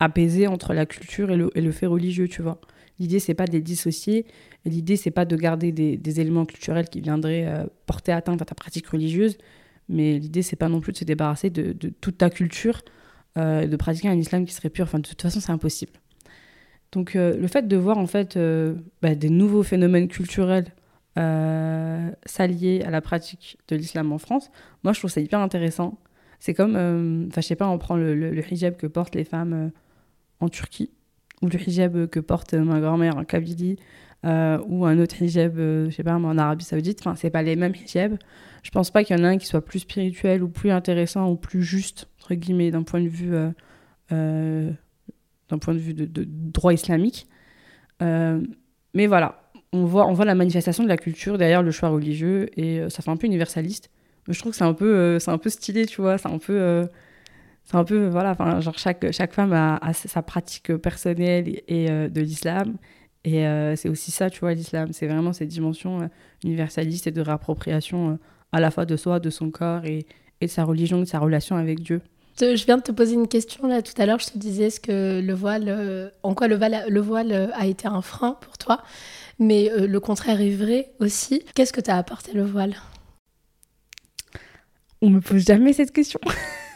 apaisée 0.00 0.46
entre 0.46 0.72
la 0.72 0.86
culture 0.86 1.30
et 1.30 1.36
le, 1.36 1.50
et 1.54 1.60
le 1.60 1.70
fait 1.70 1.84
religieux, 1.84 2.28
tu 2.28 2.40
vois. 2.40 2.58
L'idée, 2.98 3.20
c'est 3.20 3.34
pas 3.34 3.46
de 3.46 3.52
les 3.52 3.60
dissocier. 3.60 4.26
L'idée, 4.64 4.96
c'est 4.96 5.10
pas 5.10 5.24
de 5.24 5.36
garder 5.36 5.72
des, 5.72 6.20
éléments 6.20 6.44
culturels 6.44 6.88
qui 6.88 7.00
viendraient 7.00 7.46
euh, 7.46 7.64
porter 7.86 8.12
atteinte 8.12 8.42
à 8.42 8.44
ta 8.44 8.54
pratique 8.54 8.88
religieuse. 8.88 9.38
Mais 9.88 10.18
l'idée, 10.18 10.42
c'est 10.42 10.56
pas 10.56 10.68
non 10.68 10.80
plus 10.80 10.92
de 10.92 10.98
se 10.98 11.04
débarrasser 11.04 11.48
de, 11.50 11.72
toute 12.00 12.18
ta 12.18 12.28
culture, 12.28 12.82
euh, 13.38 13.66
de 13.66 13.76
pratiquer 13.76 14.08
un 14.08 14.18
islam 14.18 14.44
qui 14.44 14.52
serait 14.52 14.70
pur. 14.70 14.84
Enfin, 14.84 14.98
de 14.98 15.06
toute 15.06 15.22
façon, 15.22 15.40
c'est 15.40 15.52
impossible. 15.52 15.92
Donc, 16.92 17.14
euh, 17.16 17.36
le 17.36 17.46
fait 17.46 17.68
de 17.68 17.76
voir 17.76 17.98
en 17.98 18.06
fait 18.06 18.38
bah, 19.02 19.14
des 19.14 19.30
nouveaux 19.30 19.62
phénomènes 19.62 20.08
culturels 20.08 20.66
s'allier 22.26 22.82
à 22.84 22.90
la 22.90 23.00
pratique 23.00 23.58
de 23.66 23.74
l'islam 23.74 24.12
en 24.12 24.18
France, 24.18 24.52
moi, 24.84 24.92
je 24.92 25.00
trouve 25.00 25.10
ça 25.10 25.20
hyper 25.20 25.40
intéressant. 25.40 25.98
C'est 26.38 26.54
comme, 26.54 26.76
enfin, 27.28 27.40
je 27.40 27.46
sais 27.46 27.56
pas, 27.56 27.68
on 27.68 27.78
prend 27.78 27.96
le, 27.96 28.52
hijab 28.52 28.76
que 28.76 28.86
portent 28.86 29.16
les 29.16 29.24
femmes 29.24 29.72
en 30.38 30.48
Turquie 30.48 30.90
ou 31.42 31.48
le 31.48 31.68
hijab 31.68 32.06
que 32.06 32.20
porte 32.20 32.54
ma 32.54 32.80
grand-mère 32.80 33.16
en 33.16 33.24
Kabylie, 33.24 33.76
euh, 34.26 34.58
ou 34.66 34.84
un 34.84 34.98
autre 34.98 35.22
hijab, 35.22 35.58
euh, 35.58 35.90
je 35.90 35.96
sais 35.96 36.02
pas, 36.02 36.14
en 36.14 36.38
Arabie 36.38 36.64
Saoudite. 36.64 37.00
Enfin, 37.00 37.14
c'est 37.14 37.30
pas 37.30 37.42
les 37.42 37.56
mêmes 37.56 37.74
hijabs. 37.74 38.18
Je 38.62 38.70
pense 38.70 38.90
pas 38.90 39.04
qu'il 39.04 39.16
y 39.16 39.20
en 39.20 39.24
a 39.24 39.28
un 39.28 39.38
qui 39.38 39.46
soit 39.46 39.64
plus 39.64 39.80
spirituel 39.80 40.42
ou 40.42 40.48
plus 40.48 40.70
intéressant 40.70 41.30
ou 41.30 41.36
plus 41.36 41.62
juste, 41.62 42.08
entre 42.20 42.34
guillemets, 42.34 42.70
d'un 42.70 42.82
point 42.82 43.00
de 43.00 43.08
vue, 43.08 43.32
euh, 44.12 44.70
d'un 45.48 45.58
point 45.58 45.74
de, 45.74 45.78
vue 45.78 45.94
de, 45.94 46.24
droit 46.26 46.72
islamique. 46.72 47.28
mais 48.00 49.06
voilà, 49.06 49.42
on 49.72 49.84
voit, 49.84 50.06
on 50.06 50.12
voit 50.12 50.24
la 50.24 50.34
manifestation 50.34 50.82
de 50.82 50.88
la 50.88 50.96
culture 50.96 51.38
derrière 51.38 51.62
le 51.62 51.70
choix 51.70 51.90
religieux 51.90 52.48
et 52.58 52.88
ça 52.90 53.02
fait 53.02 53.10
un 53.10 53.16
peu 53.16 53.26
universaliste. 53.26 53.90
Je 54.28 54.38
trouve 54.38 54.52
que 54.52 54.58
c'est 54.58 54.64
un, 54.64 54.74
peu, 54.74 55.18
c'est 55.20 55.30
un 55.30 55.38
peu 55.38 55.48
stylé, 55.48 55.86
tu 55.86 56.02
vois, 56.02 56.18
c'est 56.18 56.28
un 56.28 56.38
peu 56.38 56.86
c'est 57.68 57.76
un 57.76 57.84
peu 57.84 58.06
voilà 58.08 58.30
enfin 58.30 58.60
genre 58.60 58.78
chaque 58.78 59.10
chaque 59.12 59.32
femme 59.32 59.52
a, 59.52 59.78
sa 59.92 60.22
pratique 60.22 60.74
personnelle 60.76 61.60
et, 61.68 61.88
de 61.88 62.20
l'islam 62.20 62.76
Et 63.24 63.46
euh, 63.46 63.76
c'est 63.76 63.88
aussi 63.88 64.10
ça, 64.10 64.30
tu 64.30 64.40
vois, 64.40 64.54
l'islam. 64.54 64.92
C'est 64.92 65.06
vraiment 65.06 65.32
cette 65.32 65.48
dimension 65.48 66.02
euh, 66.02 66.06
universaliste 66.44 67.06
et 67.08 67.10
de 67.10 67.20
réappropriation 67.20 68.10
euh, 68.10 68.14
à 68.52 68.60
la 68.60 68.70
fois 68.70 68.86
de 68.86 68.96
soi, 68.96 69.20
de 69.20 69.30
son 69.30 69.50
corps 69.50 69.84
et, 69.84 70.06
et 70.40 70.46
de 70.46 70.50
sa 70.50 70.64
religion, 70.64 71.00
de 71.00 71.04
sa 71.04 71.18
relation 71.18 71.56
avec 71.56 71.80
Dieu. 71.80 72.00
Je 72.40 72.64
viens 72.64 72.76
de 72.76 72.82
te 72.82 72.92
poser 72.92 73.14
une 73.14 73.26
question 73.26 73.66
là 73.66 73.82
tout 73.82 74.00
à 74.00 74.06
l'heure. 74.06 74.20
Je 74.20 74.26
te 74.26 74.38
disais 74.38 74.64
est-ce 74.64 74.80
que 74.80 75.20
le 75.20 75.34
voile, 75.34 75.64
euh, 75.68 76.10
en 76.22 76.34
quoi 76.34 76.46
le 76.46 76.56
voile, 76.56 76.84
le 76.88 77.00
voile 77.00 77.32
euh, 77.32 77.48
a 77.54 77.66
été 77.66 77.88
un 77.88 78.00
frein 78.00 78.38
pour 78.40 78.58
toi, 78.58 78.82
mais 79.38 79.70
euh, 79.72 79.86
le 79.86 80.00
contraire 80.00 80.40
est 80.40 80.54
vrai 80.54 80.92
aussi. 81.00 81.42
Qu'est-ce 81.54 81.72
que 81.72 81.80
t'as 81.80 81.96
apporté 81.96 82.32
le 82.32 82.44
voile? 82.44 82.74
On 85.02 85.10
me 85.10 85.20
pose 85.20 85.44
jamais 85.44 85.72
cette 85.72 85.92
question. 85.92 86.20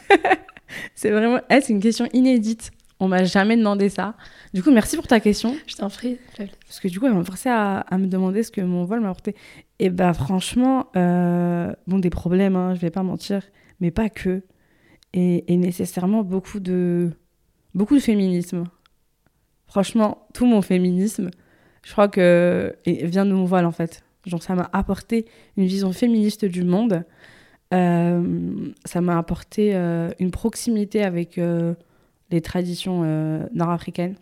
c'est 0.95 1.11
vraiment, 1.11 1.39
eh, 1.49 1.61
c'est 1.61 1.73
une 1.73 1.79
question 1.79 2.07
inédite. 2.13 2.71
On 2.99 3.07
m'a 3.07 3.23
jamais 3.23 3.57
demandé 3.57 3.89
ça. 3.89 4.15
Du 4.53 4.63
coup, 4.63 4.71
merci 4.71 4.95
pour 4.95 5.07
ta 5.07 5.19
question. 5.19 5.55
Je 5.67 5.75
t'en 5.75 5.89
prie. 5.89 6.17
Parce 6.37 6.79
que 6.79 6.87
du 6.87 6.99
coup, 6.99 7.07
elle 7.07 7.13
m'a 7.13 7.23
forcé 7.23 7.49
à, 7.49 7.79
à 7.79 7.97
me 7.97 8.07
demander 8.07 8.43
ce 8.43 8.51
que 8.51 8.61
mon 8.61 8.85
vol 8.85 9.01
m'a 9.01 9.09
apporté. 9.09 9.35
Et 9.79 9.89
bah 9.89 10.13
franchement, 10.13 10.87
euh, 10.95 11.73
bon, 11.87 11.99
des 11.99 12.09
problèmes, 12.09 12.55
hein, 12.55 12.75
je 12.75 12.79
vais 12.79 12.91
pas 12.91 13.03
mentir, 13.03 13.41
mais 13.81 13.91
pas 13.91 14.09
que. 14.09 14.43
Et, 15.13 15.51
et 15.51 15.57
nécessairement 15.57 16.23
beaucoup 16.23 16.59
de, 16.59 17.11
beaucoup 17.73 17.95
de 17.95 17.99
féminisme. 17.99 18.63
Franchement, 19.67 20.27
tout 20.33 20.45
mon 20.45 20.61
féminisme, 20.61 21.29
je 21.83 21.91
crois 21.91 22.07
que 22.07 22.75
et 22.85 23.05
vient 23.07 23.25
de 23.25 23.33
mon 23.33 23.43
voile 23.43 23.65
en 23.65 23.71
fait. 23.71 24.03
Genre, 24.25 24.41
ça 24.41 24.55
m'a 24.55 24.69
apporté 24.71 25.25
une 25.57 25.65
vision 25.65 25.91
féministe 25.91 26.45
du 26.45 26.63
monde. 26.63 27.03
Euh, 27.73 28.71
ça 28.85 29.01
m'a 29.01 29.17
apporté 29.17 29.71
euh, 29.73 30.11
une 30.19 30.31
proximité 30.31 31.03
avec 31.03 31.37
euh, 31.37 31.73
les 32.29 32.41
traditions 32.41 33.03
nord-africaines. 33.53 34.15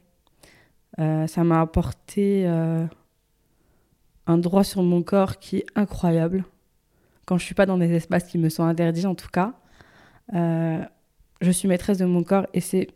Ça 0.98 1.44
m'a 1.44 1.62
apporté 1.62 2.46
un 2.46 4.38
droit 4.38 4.64
sur 4.64 4.84
mon 4.84 5.02
corps 5.02 5.40
qui 5.40 5.58
est 5.58 5.66
incroyable. 5.76 6.44
Quand 7.26 7.38
je 7.38 7.46
suis 7.46 7.56
pas 7.56 7.66
dans 7.66 7.78
des 7.78 7.92
espaces 7.94 8.26
qui 8.26 8.38
me 8.38 8.50
sont 8.50 8.64
interdits, 8.64 9.08
en 9.08 9.16
tout 9.16 9.30
cas, 9.30 9.54
je 10.34 11.52
suis 11.52 11.68
maîtresse 11.68 11.98
de 11.98 12.06
mon 12.06 12.24
corps 12.24 12.46
et 12.54 12.60
c'est 12.60 12.90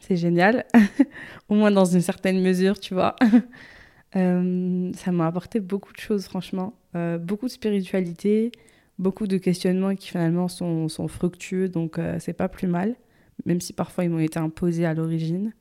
c'est 0.00 0.16
génial, 0.16 0.64
au 1.50 1.54
moins 1.54 1.70
dans 1.70 1.84
une 1.84 2.00
certaine 2.00 2.40
mesure, 2.40 2.80
tu 2.80 2.94
vois. 2.94 3.16
Ça 4.14 5.12
m'a 5.12 5.26
apporté 5.26 5.60
beaucoup 5.60 5.92
de 5.92 6.00
choses, 6.00 6.24
franchement, 6.24 6.72
beaucoup 7.20 7.46
de 7.46 7.52
spiritualité, 7.52 8.50
beaucoup 9.00 9.26
de 9.26 9.38
questionnements 9.38 9.96
qui 9.96 10.08
finalement 10.08 10.46
sont, 10.46 10.88
sont 10.88 11.08
fructueux, 11.08 11.68
donc 11.68 11.98
euh, 11.98 12.16
c'est 12.20 12.34
pas 12.34 12.48
plus 12.48 12.68
mal, 12.68 12.94
même 13.46 13.60
si 13.60 13.72
parfois 13.72 14.04
ils 14.04 14.10
m'ont 14.10 14.20
été 14.20 14.38
imposés 14.38 14.84
à 14.84 14.94
l'origine. 14.94 15.52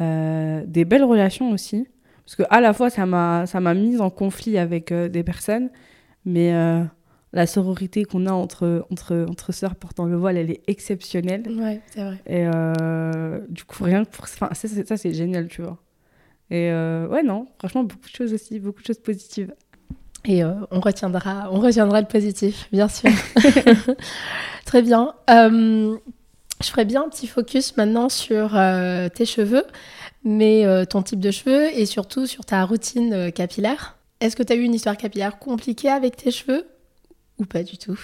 Euh, 0.00 0.64
des 0.66 0.84
belles 0.84 1.04
relations 1.04 1.50
aussi, 1.52 1.86
parce 2.24 2.34
que 2.34 2.42
à 2.50 2.60
la 2.60 2.72
fois 2.72 2.90
ça 2.90 3.06
m'a 3.06 3.46
ça 3.46 3.60
m'a 3.60 3.74
mise 3.74 4.00
en 4.00 4.10
conflit 4.10 4.58
avec 4.58 4.90
euh, 4.90 5.08
des 5.08 5.22
personnes, 5.22 5.70
mais 6.24 6.52
la 7.34 7.46
sororité 7.46 8.04
qu'on 8.04 8.26
a 8.26 8.32
entre 8.32 8.86
entre 8.90 9.26
entre 9.28 9.52
sœurs 9.52 9.76
portant 9.76 10.06
le 10.06 10.16
voile, 10.16 10.38
elle 10.38 10.50
est 10.50 10.62
exceptionnelle. 10.66 11.42
Ouais, 11.46 11.80
c'est 11.90 12.02
vrai. 12.02 12.18
Et 12.26 12.44
du 13.50 13.64
coup, 13.64 13.84
rien 13.84 14.04
que 14.04 14.10
pour 14.10 14.26
ça, 14.26 14.48
c'est, 14.54 14.88
ça, 14.88 14.96
c'est 14.96 15.12
génial, 15.12 15.48
tu 15.48 15.60
vois. 15.60 15.78
Et 16.50 16.70
ouais, 16.70 17.22
non, 17.22 17.46
franchement, 17.58 17.84
beaucoup 17.84 18.08
de 18.08 18.16
choses 18.16 18.32
aussi, 18.32 18.58
beaucoup 18.58 18.80
de 18.80 18.86
choses 18.86 19.00
positives. 19.00 19.52
Et 20.24 20.42
euh, 20.42 20.54
on 20.70 20.80
retiendra, 20.80 21.50
on 21.52 21.60
retiendra 21.60 22.00
le 22.00 22.06
positif, 22.06 22.68
bien 22.72 22.88
sûr. 22.88 23.10
Très 24.64 24.82
bien. 24.82 25.14
Euh, 25.28 25.96
je 26.62 26.68
ferais 26.68 26.84
bien 26.84 27.04
un 27.04 27.08
petit 27.08 27.26
focus 27.26 27.76
maintenant 27.76 28.08
sur 28.08 28.56
euh, 28.56 29.08
tes 29.08 29.26
cheveux, 29.26 29.64
mais 30.24 30.64
ton 30.86 31.02
type 31.02 31.20
de 31.20 31.30
cheveux 31.30 31.66
et 31.76 31.84
surtout 31.84 32.26
sur 32.26 32.44
ta 32.46 32.64
routine 32.64 33.30
capillaire. 33.32 33.96
Est-ce 34.20 34.36
que 34.36 34.42
tu 34.42 34.52
as 34.54 34.56
eu 34.56 34.62
une 34.62 34.72
histoire 34.72 34.96
capillaire 34.96 35.38
compliquée 35.38 35.90
avec 35.90 36.16
tes 36.16 36.30
cheveux 36.30 36.64
ou 37.38 37.44
pas 37.44 37.62
du 37.62 37.76
tout? 37.76 37.98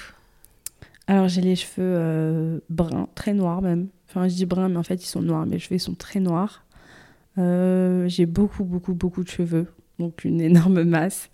Alors, 1.06 1.28
j'ai 1.28 1.40
les 1.40 1.56
cheveux 1.56 2.62
bruns, 2.68 3.09
très 3.14 3.33
noirs 3.33 3.62
même. 3.62 3.88
Enfin, 4.09 4.28
je 4.28 4.35
dis 4.35 4.44
bruns, 4.44 4.68
mais 4.68 4.76
en 4.76 4.83
fait, 4.83 5.02
ils 5.02 5.06
sont 5.06 5.22
noirs. 5.22 5.46
Mes 5.46 5.59
cheveux 5.59 5.78
sont 5.78 5.94
très 5.94 6.20
noirs. 6.20 6.64
J'ai 7.38 8.26
beaucoup, 8.26 8.64
beaucoup, 8.64 8.92
beaucoup 8.92 9.24
de 9.24 9.30
cheveux, 9.30 9.68
donc 9.98 10.24
une 10.24 10.40
énorme 10.42 10.83
masse. 10.83 11.30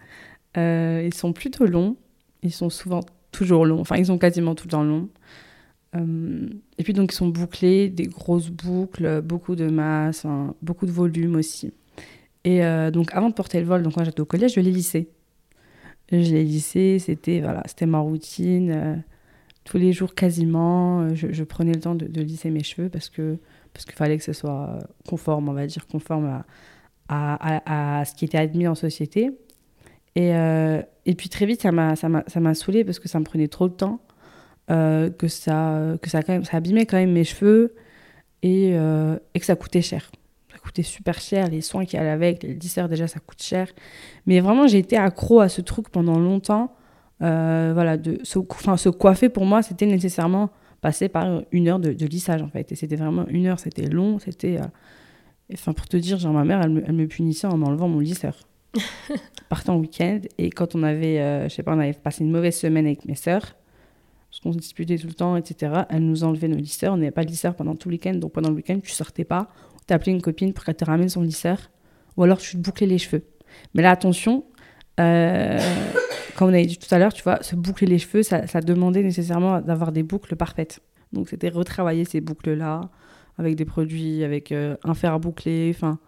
Euh, 0.56 1.02
ils 1.04 1.14
sont 1.14 1.32
plutôt 1.32 1.66
longs. 1.66 1.96
Ils 2.42 2.52
sont 2.52 2.70
souvent 2.70 3.00
toujours 3.32 3.66
longs. 3.66 3.80
Enfin, 3.80 3.96
ils 3.96 4.06
sont 4.06 4.18
quasiment 4.18 4.54
tout 4.54 4.66
le 4.66 4.70
temps 4.70 4.84
longs. 4.84 5.08
Euh, 5.94 6.48
et 6.78 6.82
puis, 6.82 6.92
donc, 6.92 7.12
ils 7.12 7.16
sont 7.16 7.28
bouclés, 7.28 7.88
des 7.88 8.06
grosses 8.06 8.50
boucles, 8.50 9.22
beaucoup 9.22 9.56
de 9.56 9.68
masse, 9.68 10.26
beaucoup 10.62 10.86
de 10.86 10.92
volume 10.92 11.36
aussi. 11.36 11.72
Et 12.44 12.64
euh, 12.64 12.90
donc, 12.90 13.12
avant 13.12 13.28
de 13.28 13.34
porter 13.34 13.60
le 13.60 13.66
vol, 13.66 13.82
donc 13.82 13.94
quand 13.94 14.04
j'étais 14.04 14.20
au 14.20 14.26
collège, 14.26 14.54
je 14.54 14.60
les 14.60 14.70
lissais. 14.70 15.08
Je 16.12 16.18
les 16.18 16.44
lissais, 16.44 16.98
c'était 17.00 17.40
voilà, 17.40 17.64
ma 17.86 17.98
routine. 17.98 19.02
tous 19.64 19.78
les 19.78 19.92
jours 19.92 20.14
quasiment, 20.14 21.12
je, 21.14 21.42
prenais 21.42 21.72
le 21.72 21.80
temps 21.80 21.96
de, 21.96 22.20
lisser 22.20 22.50
mes 22.50 22.62
cheveux 22.62 22.88
parce 22.88 23.08
que 23.08 23.38
parce 23.72 23.84
qu'il 23.84 23.96
fallait 23.96 24.16
que 24.16 24.22
ce 24.22 24.32
soit 24.32 24.78
conforme, 25.08 25.48
on 25.48 25.52
va 25.52 25.66
dire, 25.66 25.86
conforme 25.88 26.42
à- 27.08 28.00
à 28.00 28.04
ce 28.04 28.14
qui 28.14 28.24
était 28.24 28.38
admis 28.38 28.68
en 28.68 28.76
société. 28.76 29.32
Et, 30.16 30.34
euh, 30.34 30.80
et 31.04 31.14
puis 31.14 31.28
très 31.28 31.44
vite, 31.44 31.60
ça 31.60 31.70
m'a 31.70 32.54
saoulée 32.54 32.84
parce 32.84 32.98
que 32.98 33.06
ça 33.06 33.20
me 33.20 33.24
prenait 33.24 33.48
trop 33.48 33.68
de 33.68 33.74
temps, 33.74 34.00
euh, 34.70 35.10
que 35.10 35.28
ça 35.28 35.96
que 36.02 36.10
ça 36.10 36.22
quand 36.22 36.32
même 36.32 36.44
ça 36.44 36.56
abîmait 36.56 36.86
quand 36.86 36.96
même 36.96 37.12
mes 37.12 37.22
cheveux 37.22 37.74
et, 38.42 38.70
euh, 38.74 39.18
et 39.34 39.40
que 39.40 39.46
ça 39.46 39.56
coûtait 39.56 39.82
cher. 39.82 40.10
Ça 40.50 40.58
coûtait 40.58 40.82
super 40.82 41.20
cher, 41.20 41.50
les 41.50 41.60
soins 41.60 41.84
qu'il 41.84 42.00
y 42.00 42.02
a 42.02 42.10
avec, 42.10 42.42
les 42.42 42.54
lisseurs 42.54 42.88
déjà 42.88 43.06
ça 43.06 43.20
coûte 43.20 43.42
cher. 43.42 43.68
Mais 44.24 44.40
vraiment, 44.40 44.66
j'ai 44.66 44.78
été 44.78 44.96
accro 44.96 45.40
à 45.40 45.50
ce 45.50 45.60
truc 45.60 45.90
pendant 45.90 46.18
longtemps. 46.18 46.74
Voilà, 47.20 47.98
de 47.98 48.18
se, 48.24 48.38
enfin, 48.38 48.78
se 48.78 48.88
coiffer 48.88 49.28
pour 49.28 49.44
moi, 49.44 49.62
c'était 49.62 49.86
nécessairement 49.86 50.50
passer 50.80 51.08
par 51.10 51.42
une 51.52 51.68
heure 51.68 51.78
de, 51.78 51.90
lissage 52.06 52.40
en 52.40 52.48
fait. 52.48 52.72
Et 52.72 52.74
c'était 52.74 52.96
vraiment 52.96 53.26
une 53.28 53.46
heure, 53.46 53.60
c'était 53.60 53.86
long, 53.86 54.18
c'était. 54.18 54.58
Enfin, 55.52 55.74
pour 55.74 55.86
te 55.88 55.96
dire, 55.98 56.18
genre, 56.18 56.32
ma 56.32 56.44
mère, 56.44 56.62
elle 56.62 56.70
me, 56.70 56.82
elle 56.86 56.94
me 56.94 57.06
punissait 57.06 57.46
en 57.46 57.56
m'enlevant 57.58 57.88
mon 57.88 58.00
lisseur. 58.00 58.38
Partant 59.48 59.74
en 59.74 59.78
week-end, 59.78 60.20
et 60.38 60.50
quand 60.50 60.74
on 60.74 60.82
avait, 60.82 61.20
euh, 61.20 61.48
je 61.48 61.54
sais 61.54 61.62
pas, 61.62 61.74
on 61.74 61.78
avait 61.78 61.92
passé 61.92 62.24
une 62.24 62.30
mauvaise 62.30 62.56
semaine 62.56 62.86
avec 62.86 63.04
mes 63.04 63.14
sœurs, 63.14 63.56
parce 64.30 64.40
qu'on 64.40 64.52
se 64.52 64.58
disputait 64.58 64.98
tout 64.98 65.06
le 65.06 65.14
temps, 65.14 65.36
etc., 65.36 65.72
elle 65.88 66.04
nous 66.04 66.24
enlevait 66.24 66.48
nos 66.48 66.56
lisseurs. 66.56 66.94
On 66.94 66.96
n'avait 66.98 67.10
pas 67.10 67.24
de 67.24 67.30
lisseur 67.30 67.54
pendant 67.54 67.74
tout 67.74 67.88
le 67.88 67.94
week-end, 67.94 68.14
donc 68.14 68.32
pendant 68.32 68.50
le 68.50 68.56
week-end, 68.56 68.78
tu 68.82 68.90
sortais 68.90 69.24
pas, 69.24 69.48
t'appelais 69.86 70.12
une 70.12 70.20
copine 70.20 70.52
pour 70.52 70.64
qu'elle 70.64 70.76
te 70.76 70.84
ramène 70.84 71.08
son 71.08 71.22
lisseur, 71.22 71.70
ou 72.16 72.22
alors 72.22 72.38
tu 72.38 72.56
te 72.56 72.62
bouclais 72.62 72.86
les 72.86 72.98
cheveux. 72.98 73.24
Mais 73.74 73.82
là, 73.82 73.92
attention, 73.92 74.44
euh, 75.00 75.58
comme 76.36 76.48
on 76.48 76.52
avait 76.52 76.66
dit 76.66 76.78
tout 76.78 76.92
à 76.94 76.98
l'heure, 76.98 77.12
tu 77.12 77.22
vois, 77.22 77.42
se 77.42 77.56
boucler 77.56 77.86
les 77.86 77.98
cheveux, 77.98 78.22
ça, 78.22 78.46
ça 78.46 78.60
demandait 78.60 79.02
nécessairement 79.02 79.60
d'avoir 79.60 79.92
des 79.92 80.02
boucles 80.02 80.36
parfaites. 80.36 80.80
Donc 81.12 81.28
c'était 81.28 81.48
retravailler 81.48 82.04
ces 82.04 82.20
boucles-là 82.20 82.90
avec 83.38 83.54
des 83.54 83.64
produits, 83.64 84.24
avec 84.24 84.52
euh, 84.52 84.76
un 84.84 84.94
fer 84.94 85.12
à 85.12 85.18
boucler, 85.18 85.72
enfin. 85.74 85.98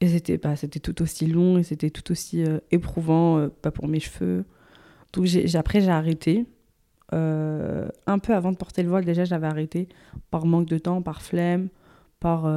Et 0.00 0.08
c'était 0.08 0.36
bah, 0.36 0.56
c'était 0.56 0.80
tout 0.80 1.00
aussi 1.02 1.26
long 1.26 1.58
et 1.58 1.62
c'était 1.62 1.90
tout 1.90 2.10
aussi 2.12 2.44
euh, 2.44 2.58
éprouvant, 2.70 3.38
euh, 3.38 3.48
pas 3.48 3.70
pour 3.70 3.88
mes 3.88 4.00
cheveux. 4.00 4.44
Donc 5.12 5.24
j'ai, 5.24 5.56
après 5.56 5.80
j'ai 5.80 5.90
arrêté. 5.90 6.46
Euh, 7.14 7.88
un 8.06 8.18
peu 8.18 8.34
avant 8.34 8.50
de 8.50 8.56
porter 8.56 8.82
le 8.82 8.88
voile, 8.88 9.04
déjà 9.04 9.24
j'avais 9.24 9.46
arrêté 9.46 9.88
par 10.30 10.44
manque 10.44 10.66
de 10.66 10.76
temps, 10.76 11.02
par 11.02 11.22
flemme, 11.22 11.68
par, 12.20 12.50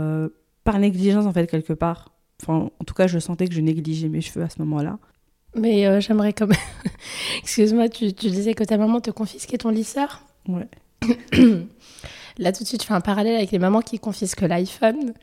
par 0.63 0.79
négligence 0.79 1.25
en 1.25 1.31
fait 1.31 1.47
quelque 1.47 1.73
part. 1.73 2.11
Enfin, 2.41 2.71
en 2.79 2.83
tout 2.83 2.93
cas, 2.93 3.07
je 3.07 3.19
sentais 3.19 3.47
que 3.47 3.53
je 3.53 3.61
négligeais 3.61 4.09
mes 4.09 4.21
cheveux 4.21 4.43
à 4.43 4.49
ce 4.49 4.59
moment-là. 4.59 4.97
Mais 5.55 6.01
j'aimerais 6.01 6.33
quand 6.33 6.47
même. 6.47 6.57
Excuse-moi, 7.43 7.89
tu, 7.89 8.13
tu 8.13 8.29
disais 8.29 8.53
que 8.53 8.63
ta 8.63 8.77
maman 8.77 9.01
te 9.01 9.11
confisquait 9.11 9.57
ton 9.57 9.69
lisseur? 9.69 10.23
Ouais. 10.47 10.67
Là, 12.39 12.53
tout 12.53 12.63
de 12.63 12.67
suite, 12.67 12.81
je 12.81 12.87
fais 12.87 12.93
un 12.93 13.01
parallèle 13.01 13.35
avec 13.35 13.51
les 13.51 13.59
mamans 13.59 13.81
qui 13.81 13.99
confisquent 13.99 14.41
l'iPhone. 14.41 15.13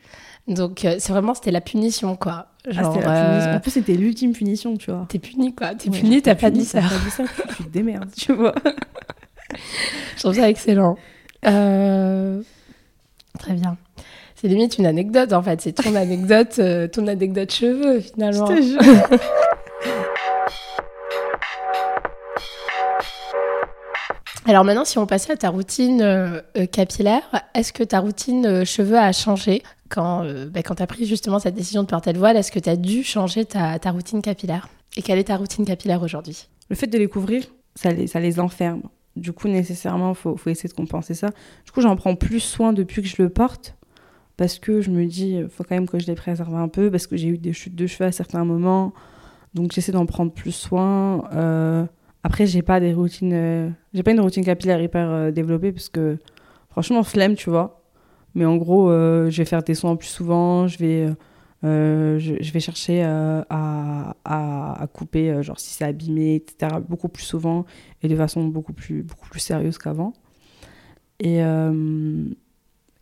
Donc, 0.47 0.85
euh, 0.85 0.95
c'est 0.99 1.11
vraiment, 1.11 1.33
c'était 1.33 1.51
la 1.51 1.61
punition, 1.61 2.15
quoi. 2.15 2.47
Ah, 2.67 2.71
Genre, 2.71 2.93
c'était 2.93 3.05
la 3.05 3.13
punition. 3.13 3.51
euh, 3.51 3.55
En 3.57 3.59
plus, 3.59 3.71
c'était 3.71 3.93
l'ultime 3.95 4.31
punition, 4.33 4.77
tu 4.77 4.91
vois. 4.91 5.05
t'es 5.09 5.19
puni, 5.19 5.53
quoi. 5.53 5.75
T'es 5.75 5.89
Ouais, 5.89 5.99
puni, 5.99 6.21
t'as 6.21 6.35
pas 6.35 6.49
lisseur, 6.49 6.83
tu- 6.87 7.55
tu 7.57 7.63
te 7.65 7.69
démerdes, 7.69 8.09
tu 8.17 8.33
vois. 8.33 8.53
Je 10.15 10.21
trouve 10.21 10.33
ça 10.35 10.49
excellent. 10.49 10.97
Euh, 11.45 12.41
Très 13.39 13.53
bien. 13.53 13.77
C'est 14.35 14.47
limite 14.47 14.77
une 14.77 14.85
anecdote, 14.85 15.33
en 15.33 15.41
fait. 15.41 15.61
C'est 15.61 15.73
ton 15.73 15.95
anecdote, 15.95 16.55
euh, 16.59 16.87
ton 16.87 17.07
anecdote 17.07 17.51
cheveux, 17.51 17.99
finalement. 18.01 18.47
Je 18.47 18.53
te 18.55 18.61
jure. 18.61 19.19
Alors 24.47 24.63
maintenant, 24.63 24.85
si 24.85 24.97
on 24.97 25.05
passait 25.05 25.33
à 25.33 25.35
ta 25.35 25.49
routine 25.49 26.01
euh, 26.01 26.39
euh, 26.55 26.65
capillaire, 26.67 27.21
est-ce 27.53 27.73
que 27.73 27.83
ta 27.83 27.99
routine 27.99 28.45
euh, 28.45 28.63
cheveux 28.63 28.97
a 28.97 29.11
changé 29.11 29.61
quand, 29.89 30.23
bah, 30.51 30.63
quand 30.63 30.75
tu 30.75 30.83
as 30.83 30.87
pris 30.87 31.05
justement 31.05 31.37
cette 31.39 31.53
décision 31.53 31.83
de 31.83 31.87
porter 31.87 32.13
le 32.13 32.19
voile 32.19 32.37
Est-ce 32.37 32.51
que 32.51 32.59
tu 32.59 32.69
as 32.69 32.77
dû 32.77 33.03
changer 33.03 33.43
ta, 33.43 33.77
ta 33.77 33.91
routine 33.91 34.21
capillaire? 34.21 34.69
Et 34.95 35.01
quelle 35.01 35.19
est 35.19 35.25
ta 35.25 35.35
routine 35.35 35.65
capillaire 35.65 36.01
aujourd'hui? 36.01 36.47
Le 36.69 36.77
fait 36.77 36.87
de 36.87 36.97
les 36.97 37.07
couvrir, 37.07 37.43
ça 37.75 37.91
les, 37.91 38.07
ça 38.07 38.21
les 38.21 38.39
enferme. 38.39 38.83
Du 39.17 39.33
coup, 39.33 39.49
nécessairement, 39.49 40.11
il 40.11 40.15
faut, 40.15 40.37
faut 40.37 40.49
essayer 40.49 40.69
de 40.69 40.73
compenser 40.73 41.13
ça. 41.13 41.27
Du 41.65 41.71
coup, 41.71 41.81
j'en 41.81 41.97
prends 41.97 42.15
plus 42.15 42.39
soin 42.39 42.71
depuis 42.71 43.01
que 43.01 43.07
je 43.09 43.21
le 43.21 43.29
porte. 43.29 43.75
parce 44.37 44.59
que 44.59 44.79
je 44.79 44.91
me 44.91 45.05
dis, 45.05 45.41
faut 45.49 45.65
quand 45.65 45.75
même 45.75 45.89
que 45.89 45.99
je 45.99 46.07
les 46.07 46.15
préserve 46.15 46.55
un 46.55 46.69
peu, 46.69 46.89
parce 46.89 47.07
que 47.07 47.17
j'ai 47.17 47.27
eu 47.27 47.37
des 47.37 47.53
chutes 47.53 47.75
de 47.75 47.85
cheveux 47.87 48.07
à 48.07 48.13
certains 48.13 48.45
moments. 48.45 48.93
Donc 49.53 49.73
j'essaie 49.73 49.91
d'en 49.91 50.05
prendre 50.05 50.31
plus 50.31 50.53
soin. 50.53 51.87
Euh, 52.17 52.27
après, 52.27 52.45
j'ai 52.45 52.61
pas 52.61 52.79
des 52.79 52.93
routines, 52.93 53.33
euh, 53.33 53.69
j'ai 53.93 54.03
pas 54.03 54.11
une 54.11 54.19
routine 54.19 54.43
capillaire 54.43 54.81
hyper 54.81 55.09
euh, 55.09 55.31
développée 55.31 55.71
parce 55.71 55.89
que 55.89 56.17
franchement 56.69 57.03
flemme, 57.03 57.35
tu 57.35 57.49
vois. 57.49 57.81
Mais 58.35 58.45
en 58.45 58.57
gros, 58.57 58.91
je 58.91 59.35
vais 59.35 59.45
faire 59.45 59.63
des 59.63 59.73
soins 59.73 59.95
plus 59.95 60.09
souvent, 60.09 60.67
je 60.67 60.77
vais, 60.77 61.07
je, 61.63 62.51
vais 62.51 62.59
chercher 62.59 63.01
à, 63.01 64.15
à, 64.23 64.87
couper, 64.93 65.41
genre 65.41 65.59
si 65.59 65.73
c'est 65.73 65.85
abîmé, 65.85 66.35
etc. 66.35 66.75
Beaucoup 66.87 67.09
plus 67.09 67.23
souvent 67.23 67.65
et 68.03 68.07
de 68.07 68.15
façon 68.15 68.43
beaucoup 68.45 68.73
plus, 68.73 69.01
beaucoup 69.01 69.27
plus 69.27 69.39
sérieuse 69.39 69.79
qu'avant. 69.79 70.13
Et, 71.19 71.39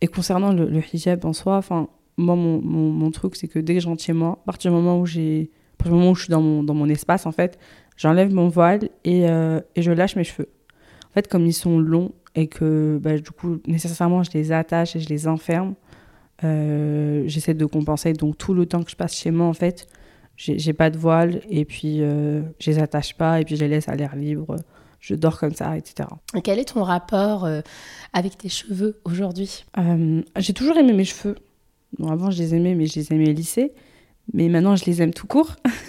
et 0.00 0.06
concernant 0.06 0.54
le, 0.54 0.70
le, 0.70 0.80
hijab 0.94 1.22
en 1.26 1.34
soi, 1.34 1.58
enfin, 1.58 1.88
moi, 2.16 2.34
mon, 2.34 2.62
mon, 2.62 2.90
mon 2.90 3.10
truc, 3.10 3.36
c'est 3.36 3.48
que 3.48 3.58
dès 3.58 3.74
que 3.74 3.80
je 3.80 3.88
rentre 3.88 4.02
chez 4.02 4.14
moi, 4.14 4.38
à 4.42 4.46
partir 4.46 4.70
du 4.70 4.76
moment 4.78 4.98
où 4.98 5.04
j'ai 5.04 5.50
au 5.90 5.94
moment 5.94 6.10
où 6.10 6.14
je 6.14 6.22
suis 6.22 6.30
dans 6.30 6.40
mon, 6.40 6.62
dans 6.62 6.74
mon 6.74 6.88
espace, 6.88 7.26
en 7.26 7.32
fait, 7.32 7.58
j'enlève 7.96 8.32
mon 8.32 8.48
voile 8.48 8.88
et, 9.04 9.28
euh, 9.28 9.60
et, 9.74 9.82
je 9.82 9.90
lâche 9.92 10.16
mes 10.16 10.24
cheveux. 10.24 10.48
En 11.10 11.14
fait, 11.14 11.28
comme 11.28 11.46
ils 11.46 11.52
sont 11.52 11.78
longs 11.78 12.12
et 12.34 12.46
que 12.46 12.98
bah, 13.02 13.16
du 13.18 13.30
coup, 13.30 13.58
nécessairement, 13.66 14.22
je 14.22 14.30
les 14.32 14.52
attache 14.52 14.96
et 14.96 15.00
je 15.00 15.08
les 15.08 15.26
enferme, 15.28 15.74
euh, 16.44 17.24
j'essaie 17.26 17.54
de 17.54 17.66
compenser. 17.66 18.12
Donc, 18.12 18.36
tout 18.36 18.54
le 18.54 18.66
temps 18.66 18.82
que 18.82 18.90
je 18.90 18.96
passe 18.96 19.14
chez 19.14 19.30
moi, 19.30 19.46
en 19.46 19.54
fait, 19.54 19.88
j'ai 20.36 20.74
pas 20.74 20.90
de 20.90 20.98
voile 20.98 21.40
et 21.48 21.64
puis 21.64 22.02
euh, 22.02 22.42
je 22.60 22.70
les 22.70 22.78
attache 22.78 23.14
pas 23.14 23.40
et 23.40 23.44
puis 23.44 23.56
je 23.56 23.62
les 23.62 23.68
laisse 23.68 23.88
à 23.88 23.96
l'air 23.96 24.14
libre. 24.16 24.56
Je 25.00 25.14
dors 25.14 25.38
comme 25.38 25.54
ça, 25.54 25.78
etc. 25.78 26.08
Et 26.34 26.42
quel 26.42 26.58
est 26.58 26.72
ton 26.72 26.82
rapport 26.82 27.48
avec 28.12 28.38
tes 28.38 28.48
cheveux 28.48 28.98
aujourd'hui? 29.04 29.64
J'ai 30.38 30.52
toujours 30.52 30.76
aimé 30.76 30.92
mes 30.92 31.04
cheveux. 31.04 31.36
Bon, 31.98 32.10
avant, 32.10 32.30
je 32.30 32.38
les 32.38 32.54
aimais, 32.54 32.74
mais 32.74 32.86
je 32.86 32.96
les 32.96 33.12
aimais 33.12 33.32
lissés. 33.32 33.72
Mais 34.32 34.48
maintenant, 34.48 34.74
je 34.74 34.84
les 34.84 35.02
aime 35.02 35.14
tout 35.14 35.26
court. 35.26 35.56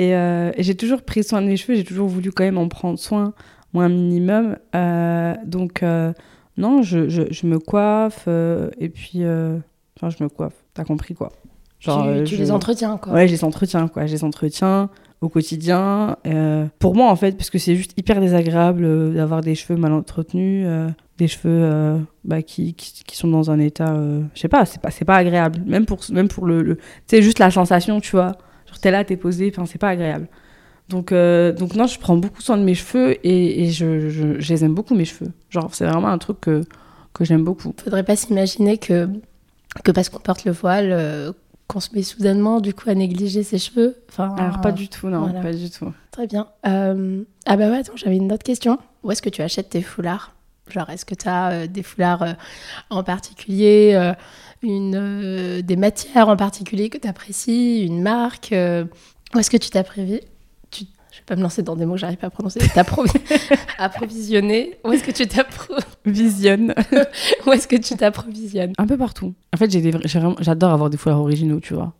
Euh, 0.00 0.52
et, 0.56 0.62
j'ai 0.62 0.74
toujours 0.74 1.02
pris 1.02 1.22
soin 1.22 1.42
de 1.42 1.46
mes 1.46 1.56
cheveux, 1.56 1.76
j'ai 1.76 1.84
toujours 1.84 2.08
voulu 2.08 2.32
quand 2.32 2.44
même 2.44 2.58
en 2.58 2.68
prendre 2.68 2.98
soin, 2.98 3.34
moi 3.72 3.84
un 3.84 3.88
minimum. 3.88 4.56
Euh, 4.74 5.34
donc, 5.44 5.82
euh, 5.82 6.12
non, 6.56 6.82
je, 6.82 7.08
je, 7.08 7.22
je, 7.30 7.46
me 7.46 7.58
coiffe 7.58 8.28
et 8.78 8.88
puis. 8.88 9.24
Enfin, 9.96 10.10
je 10.16 10.22
me 10.22 10.28
coiffe, 10.28 10.54
t'as 10.74 10.84
compris 10.84 11.14
quoi. 11.14 11.32
Genre, 11.78 12.24
tu, 12.24 12.36
les 12.36 12.52
entretiens 12.52 12.96
quoi. 12.96 13.12
Ouais, 13.12 13.26
je 13.26 13.32
les 13.32 13.44
entretiens 13.44 13.88
quoi. 13.88 14.06
Je 14.06 14.12
les 14.12 14.24
entretiens 14.24 14.88
au 15.20 15.28
quotidien. 15.28 16.16
pour 16.78 16.94
moi 16.94 17.10
en 17.10 17.16
fait, 17.16 17.36
parce 17.36 17.50
que 17.50 17.58
c'est 17.58 17.76
juste 17.76 17.92
hyper 17.96 18.20
désagréable 18.20 19.14
d'avoir 19.14 19.40
des 19.40 19.54
cheveux 19.54 19.78
mal 19.78 19.92
entretenus 19.92 20.66
des 21.18 21.28
cheveux 21.28 22.00
bah, 22.24 22.42
qui, 22.42 22.74
qui, 22.74 23.04
qui, 23.04 23.16
sont 23.16 23.28
dans 23.28 23.50
un 23.50 23.58
état 23.58 23.94
je 24.34 24.40
sais 24.40 24.48
pas 24.48 24.64
c'est 24.64 24.80
pas 24.80 24.90
pas 25.06 25.16
agréable 25.16 25.62
même 25.66 25.84
pour 25.84 26.00
même 26.10 26.26
pour 26.26 26.46
le, 26.46 26.62
le 26.62 26.76
tu 26.76 26.82
sais 27.06 27.22
juste 27.22 27.38
la 27.38 27.50
sensation 27.50 28.00
tu 28.00 28.12
vois 28.12 28.38
t'es 28.80 28.90
là 28.90 29.04
t'es 29.04 29.16
posé 29.16 29.52
enfin 29.54 29.66
c'est 29.66 29.78
pas 29.78 29.90
agréable. 29.90 30.28
Donc 30.88 31.10
donc 31.10 31.74
non 31.74 31.86
je 31.86 31.98
prends 31.98 32.16
beaucoup 32.16 32.42
soin 32.42 32.58
de 32.58 32.64
mes 32.64 32.74
cheveux 32.74 33.12
et, 33.26 33.64
et 33.64 33.70
je, 33.70 34.08
je, 34.10 34.40
je, 34.40 34.52
les 34.52 34.64
aime 34.64 34.74
beaucoup 34.74 34.94
mes 34.94 35.04
cheveux. 35.04 35.30
Genre 35.48 35.74
c'est 35.74 35.86
vraiment 35.86 36.08
un 36.08 36.18
truc 36.18 36.40
que 36.40 36.62
que 37.14 37.24
j'aime 37.24 37.44
beaucoup. 37.44 37.74
Faudrait 37.82 38.04
pas 38.04 38.16
s'imaginer 38.16 38.78
que 38.78 39.08
que 39.84 39.92
parce 39.92 40.08
qu'on 40.08 40.18
porte 40.18 40.44
le 40.44 40.52
voile 40.52 41.34
qu'on 41.68 41.80
se 41.80 41.94
met 41.94 42.02
soudainement 42.02 42.60
du 42.60 42.74
coup 42.74 42.90
à 42.90 42.94
négliger 42.94 43.42
ses 43.42 43.58
cheveux. 43.58 43.96
Enfin 44.10 44.34
alors 44.36 44.60
pas 44.60 44.72
du 44.72 44.88
tout 44.88 45.08
non 45.08 45.32
pas 45.32 45.52
du 45.52 45.70
tout. 45.70 45.92
Très 46.10 46.26
bien. 46.26 46.48
Ah 46.64 47.56
bah 47.56 47.70
ouais 47.70 47.78
attends 47.78 47.96
j'avais 47.96 48.16
une 48.16 48.32
autre 48.32 48.44
question. 48.44 48.78
Où 49.02 49.10
est-ce 49.10 49.22
que 49.22 49.30
tu 49.30 49.42
achètes 49.42 49.70
tes 49.70 49.82
foulards? 49.82 50.34
Genre, 50.68 50.88
est-ce 50.90 51.04
que 51.04 51.14
tu 51.14 51.28
as 51.28 51.50
euh, 51.50 51.66
des 51.66 51.82
foulards 51.82 52.22
euh, 52.22 52.32
en 52.88 53.02
particulier, 53.02 53.92
euh, 53.94 54.14
une, 54.62 55.60
des 55.60 55.76
matières 55.76 56.28
en 56.28 56.36
particulier 56.36 56.88
que 56.88 56.98
tu 56.98 57.08
apprécies, 57.08 57.84
une 57.84 58.00
marque 58.00 58.54
Où 59.34 59.38
est-ce 59.38 59.50
que 59.50 59.56
tu 59.56 59.70
t'approvisionnes 59.70 60.20
tu... 60.70 60.84
Je 61.10 61.18
vais 61.18 61.24
pas 61.26 61.36
me 61.36 61.42
lancer 61.42 61.62
dans 61.62 61.76
des 61.76 61.84
mots 61.84 61.94
que 61.94 62.00
j'arrive 62.00 62.16
pas 62.16 62.28
à 62.28 62.30
prononcer. 62.30 62.60
Approvisionner. 63.78 64.78
Où 64.84 64.92
est-ce 64.92 65.04
que 65.04 65.10
tu 65.10 65.26
t'approvisionnes 65.26 66.74
Où 67.46 67.52
est-ce 67.52 67.68
que 67.68 67.76
tu 67.76 67.96
t'approvisionnes? 67.96 68.72
Un 68.78 68.86
peu 68.86 68.96
partout. 68.96 69.34
En 69.52 69.58
fait, 69.58 69.70
j'adore 70.40 70.72
avoir 70.72 70.88
des 70.88 70.96
foulards 70.96 71.20
originaux, 71.20 71.60
tu 71.60 71.74
vois. 71.74 71.92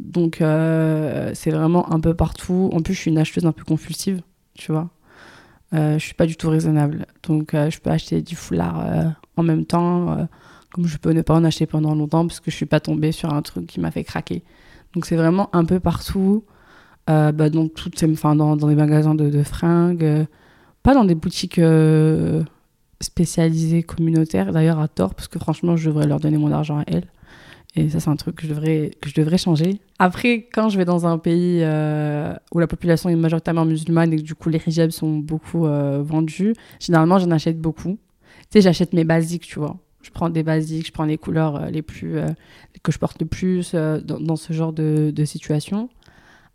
Donc, 0.00 0.36
c'est 0.38 1.50
vraiment 1.50 1.92
un 1.92 2.00
peu 2.00 2.14
partout. 2.14 2.70
En 2.72 2.80
plus, 2.80 2.94
je 2.94 3.00
suis 3.00 3.10
une 3.10 3.18
acheteuse 3.18 3.46
un 3.46 3.52
peu 3.52 3.62
compulsive, 3.62 4.22
tu 4.54 4.72
vois. 4.72 4.88
Euh, 5.72 5.98
je 5.98 6.04
suis 6.04 6.14
pas 6.14 6.26
du 6.26 6.36
tout 6.36 6.50
raisonnable. 6.50 7.06
Donc, 7.22 7.54
euh, 7.54 7.70
je 7.70 7.80
peux 7.80 7.90
acheter 7.90 8.22
du 8.22 8.34
foulard 8.34 8.80
euh, 8.80 9.04
en 9.36 9.42
même 9.42 9.64
temps, 9.64 10.28
comme 10.72 10.86
je 10.86 10.98
peux 10.98 11.12
ne 11.12 11.22
pas 11.22 11.34
en 11.34 11.44
acheter 11.44 11.66
pendant 11.66 11.94
longtemps 11.94 12.26
parce 12.26 12.40
que 12.40 12.50
je 12.50 12.56
suis 12.56 12.66
pas 12.66 12.80
tombée 12.80 13.12
sur 13.12 13.32
un 13.32 13.42
truc 13.42 13.66
qui 13.66 13.80
m'a 13.80 13.90
fait 13.90 14.04
craquer. 14.04 14.42
Donc, 14.94 15.06
c'est 15.06 15.16
vraiment 15.16 15.48
un 15.54 15.64
peu 15.64 15.80
partout, 15.80 16.44
bah, 17.06 17.32
dans, 17.32 17.68
toutes 17.68 18.02
enfin, 18.04 18.36
dans, 18.36 18.56
dans 18.56 18.68
des 18.68 18.74
magasins 18.74 19.14
de, 19.14 19.30
de 19.30 19.42
fringues, 19.42 20.26
pas 20.82 20.94
dans 20.94 21.04
des 21.04 21.14
boutiques 21.14 21.60
spécialisées 23.00 23.82
communautaires, 23.82 24.52
d'ailleurs 24.52 24.78
à 24.78 24.88
tort, 24.88 25.14
parce 25.14 25.28
que 25.28 25.38
franchement, 25.38 25.76
je 25.76 25.88
devrais 25.88 26.06
leur 26.06 26.20
donner 26.20 26.38
mon 26.38 26.52
argent 26.52 26.78
à 26.78 26.84
elles. 26.86 27.06
Et 27.76 27.88
ça, 27.88 28.00
c'est 28.00 28.10
un 28.10 28.16
truc 28.16 28.36
que 28.36 28.42
je 28.42 28.48
devrais, 28.48 28.90
que 29.00 29.08
je 29.08 29.14
devrais 29.14 29.38
changer. 29.38 29.80
Après, 29.98 30.48
quand 30.52 30.68
je 30.70 30.76
vais 30.76 30.84
dans 30.84 31.06
un 31.06 31.18
pays 31.18 31.60
euh, 31.62 32.34
où 32.52 32.58
la 32.58 32.66
population 32.66 33.08
est 33.08 33.16
majoritairement 33.16 33.64
musulmane 33.64 34.12
et 34.12 34.16
que 34.16 34.22
du 34.22 34.34
coup 34.34 34.48
les 34.48 34.60
hijabs 34.66 34.90
sont 34.90 35.18
beaucoup 35.18 35.66
euh, 35.66 36.02
vendus, 36.02 36.54
généralement, 36.80 37.18
j'en 37.18 37.30
achète 37.30 37.60
beaucoup. 37.60 37.98
Tu 38.32 38.46
sais, 38.54 38.60
j'achète 38.60 38.92
mes 38.92 39.04
basiques, 39.04 39.46
tu 39.46 39.60
vois. 39.60 39.76
Je 40.02 40.10
prends 40.10 40.30
des 40.30 40.42
basiques, 40.42 40.86
je 40.88 40.92
prends 40.92 41.04
les 41.04 41.18
couleurs 41.18 41.56
euh, 41.56 41.70
les 41.70 41.82
plus, 41.82 42.16
que 42.82 42.90
je 42.90 42.98
porte 42.98 43.20
le 43.20 43.26
plus 43.26 43.74
dans, 43.74 44.20
dans, 44.20 44.36
ce 44.36 44.52
genre 44.52 44.72
de, 44.72 45.12
de, 45.14 45.24
situation. 45.24 45.90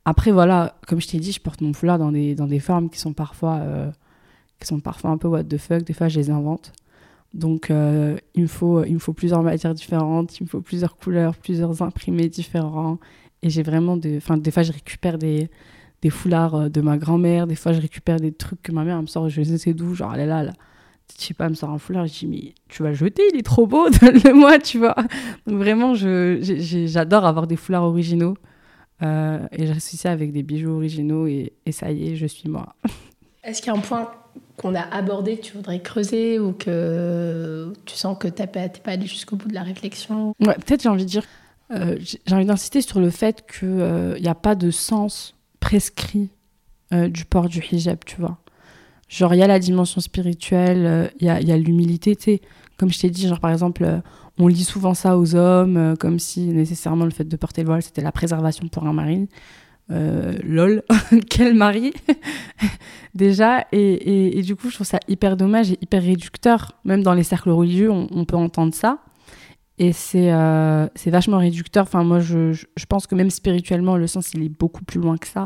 Après, 0.04 0.32
voilà, 0.32 0.76
comme 0.88 1.00
je 1.00 1.08
t'ai 1.08 1.20
dit, 1.20 1.32
je 1.32 1.40
porte 1.40 1.62
mon 1.62 1.72
foulard 1.72 1.98
dans 1.98 2.12
des, 2.12 2.36
dans 2.36 2.48
des 2.48 2.60
formes 2.60 2.90
qui 2.90 3.00
sont 3.00 3.14
parfois, 3.14 3.62
qui 4.60 4.68
sont 4.68 4.80
parfois 4.82 5.12
un 5.12 5.18
peu 5.18 5.30
what 5.30 5.46
the 5.46 5.58
fuck. 5.58 5.84
Des 5.84 5.94
fois, 5.94 6.10
je 6.10 6.20
les 6.20 6.30
invente. 6.30 6.74
Donc, 7.36 7.70
euh, 7.70 8.16
il, 8.34 8.44
me 8.44 8.48
faut, 8.48 8.86
il 8.86 8.94
me 8.94 9.00
faut 9.00 9.12
plusieurs 9.12 9.44
matières 9.44 9.74
différentes, 9.74 10.40
il 10.40 10.44
me 10.44 10.48
faut 10.48 10.62
plusieurs 10.62 10.96
couleurs, 10.96 11.36
plusieurs 11.36 11.82
imprimés 11.82 12.30
différents. 12.30 12.98
Et 13.44 13.50
j'ai 13.50 13.62
vraiment 13.62 13.98
des. 13.98 14.18
Enfin, 14.18 14.38
des 14.38 14.52
fois, 14.52 14.64
je 14.64 14.72
récupère 14.72 15.18
des, 15.18 15.50
des 16.02 16.10
foulards 16.10 16.56
euh, 16.56 16.70
de 16.70 16.80
ma 16.80 16.98
grand-mère, 16.98 17.46
des 17.46 17.56
fois, 17.56 17.74
je 17.74 17.82
récupère 17.82 18.22
des 18.22 18.32
trucs 18.32 18.62
que 18.62 18.72
ma 18.72 18.86
mère 18.86 19.02
me 19.02 19.08
sort, 19.08 19.28
je 19.28 19.44
sais 19.44 19.74
d'où, 19.74 19.96
genre, 19.96 20.14
elle 20.16 20.22
est 20.22 20.26
là, 20.26 20.44
là. 20.44 20.54
Je 21.20 21.26
sais 21.26 21.34
pas, 21.34 21.46
elle 21.46 21.52
me 21.52 21.56
sort 21.56 21.72
un 21.72 21.78
foulard, 21.78 22.08
je 22.08 22.20
dis, 22.20 22.28
mais 22.28 22.54
tu 22.70 22.84
vas 22.84 22.90
le 22.90 22.96
jeter, 22.96 23.22
il 23.34 23.38
est 23.38 23.44
trop 23.44 23.68
beau, 23.68 23.90
donne-le-moi, 24.02 24.60
tu 24.60 24.80
vois. 24.80 24.96
Donc, 25.46 25.58
vraiment, 25.58 25.94
j'adore 25.94 27.26
avoir 27.26 27.48
des 27.48 27.58
foulards 27.58 27.84
originaux. 27.84 28.36
Euh, 29.04 29.46
et 29.52 29.68
je 29.68 29.72
réussis 29.74 30.08
avec 30.08 30.32
des 30.32 30.42
bijoux 30.42 30.72
originaux, 30.72 31.28
et, 31.28 31.52
et 31.66 31.74
ça 31.74 31.92
y 31.92 32.12
est, 32.12 32.16
je 32.16 32.28
suis 32.28 32.48
moi. 32.48 32.76
Est-ce 33.46 33.62
qu'il 33.62 33.72
y 33.72 33.76
a 33.76 33.78
un 33.78 33.82
point 33.82 34.12
qu'on 34.58 34.74
a 34.74 34.82
abordé 34.82 35.38
que 35.38 35.44
tu 35.44 35.54
voudrais 35.54 35.80
creuser 35.80 36.40
ou 36.40 36.52
que 36.54 37.72
tu 37.86 37.96
sens 37.96 38.18
que 38.18 38.28
tu 38.28 38.42
n'es 38.42 38.48
pas, 38.48 38.92
allé 38.92 39.06
jusqu'au 39.06 39.36
bout 39.36 39.48
de 39.48 39.54
la 39.54 39.62
réflexion? 39.62 40.34
Ouais, 40.40 40.56
peut-être 40.56 40.82
j'ai 40.82 40.90
envie 40.90 41.06
de 41.06 41.10
dire, 41.10 41.24
euh, 41.72 41.98
j'ai 42.00 42.20
envie 42.32 42.46
d'insister 42.46 42.82
sur 42.82 43.00
le 43.00 43.12
fait 43.12 43.46
qu'il 43.48 43.68
n'y 43.68 43.82
euh, 43.82 44.18
a 44.26 44.36
pas 44.36 44.56
de 44.56 44.72
sens 44.72 45.36
prescrit 45.60 46.30
euh, 46.92 47.08
du 47.08 47.26
port 47.26 47.48
du 47.48 47.64
hijab, 47.72 48.00
tu 48.04 48.18
vois. 48.18 48.40
Genre, 49.10 49.36
il 49.36 49.38
y 49.38 49.44
a 49.44 49.48
la 49.48 49.60
dimension 49.60 50.02
spirituelle, 50.02 51.12
il 51.20 51.28
y 51.28 51.30
a, 51.30 51.40
y 51.40 51.52
a 51.52 51.58
l'humilité, 51.58 52.16
tu. 52.16 52.40
Comme 52.78 52.92
je 52.92 53.00
t'ai 53.00 53.12
dit, 53.12 53.28
genre 53.28 53.40
par 53.40 53.52
exemple, 53.52 54.02
on 54.40 54.48
lit 54.48 54.64
souvent 54.64 54.96
ça 54.96 55.18
aux 55.18 55.36
hommes, 55.36 55.96
comme 56.00 56.18
si 56.18 56.42
nécessairement 56.48 57.06
le 57.06 57.12
fait 57.12 57.24
de 57.24 57.38
porter 57.38 57.62
le 57.62 57.68
voile, 57.68 57.84
c'était 57.84 58.02
la 58.02 58.12
préservation 58.12 58.68
pour 58.68 58.88
un 58.88 58.94
mari. 58.94 59.30
Euh, 59.92 60.34
lol, 60.44 60.82
quel 61.30 61.54
mari 61.54 61.94
déjà. 63.14 63.68
Et, 63.72 64.40
et, 64.40 64.42
du 64.42 64.56
coup 64.56 64.70
je 64.70 64.76
trouve 64.76 64.88
ça 64.88 65.00
hyper 65.08 65.38
dommage 65.38 65.72
et 65.72 65.78
hyper 65.82 66.02
réducteur. 66.02 66.74
Même 66.86 67.04
dans 67.04 67.14
les 67.14 67.24
cercles 67.24 67.52
religieux 67.52 67.92
on, 67.92 68.26
peut 68.26 68.38
entendre 68.38 68.74
ça. 68.74 69.00
Et 69.78 69.92
c'est 69.94 70.32
euh, 70.32 70.88
vachement 71.08 71.38
réducteur. 71.38 71.84
Enfin 71.84 72.04
moi 72.04 72.20
je, 72.20 72.54
je, 72.54 72.86
pense 72.88 73.06
que 73.06 73.16
même 73.16 73.30
spirituellement 73.30 73.98
le 73.98 74.08
sens 74.08 74.34
il 74.34 74.44
est 74.44 74.50
beaucoup 74.50 74.84
plus 74.84 75.00
loin 75.00 75.18
que 75.18 75.28
ça. 75.28 75.44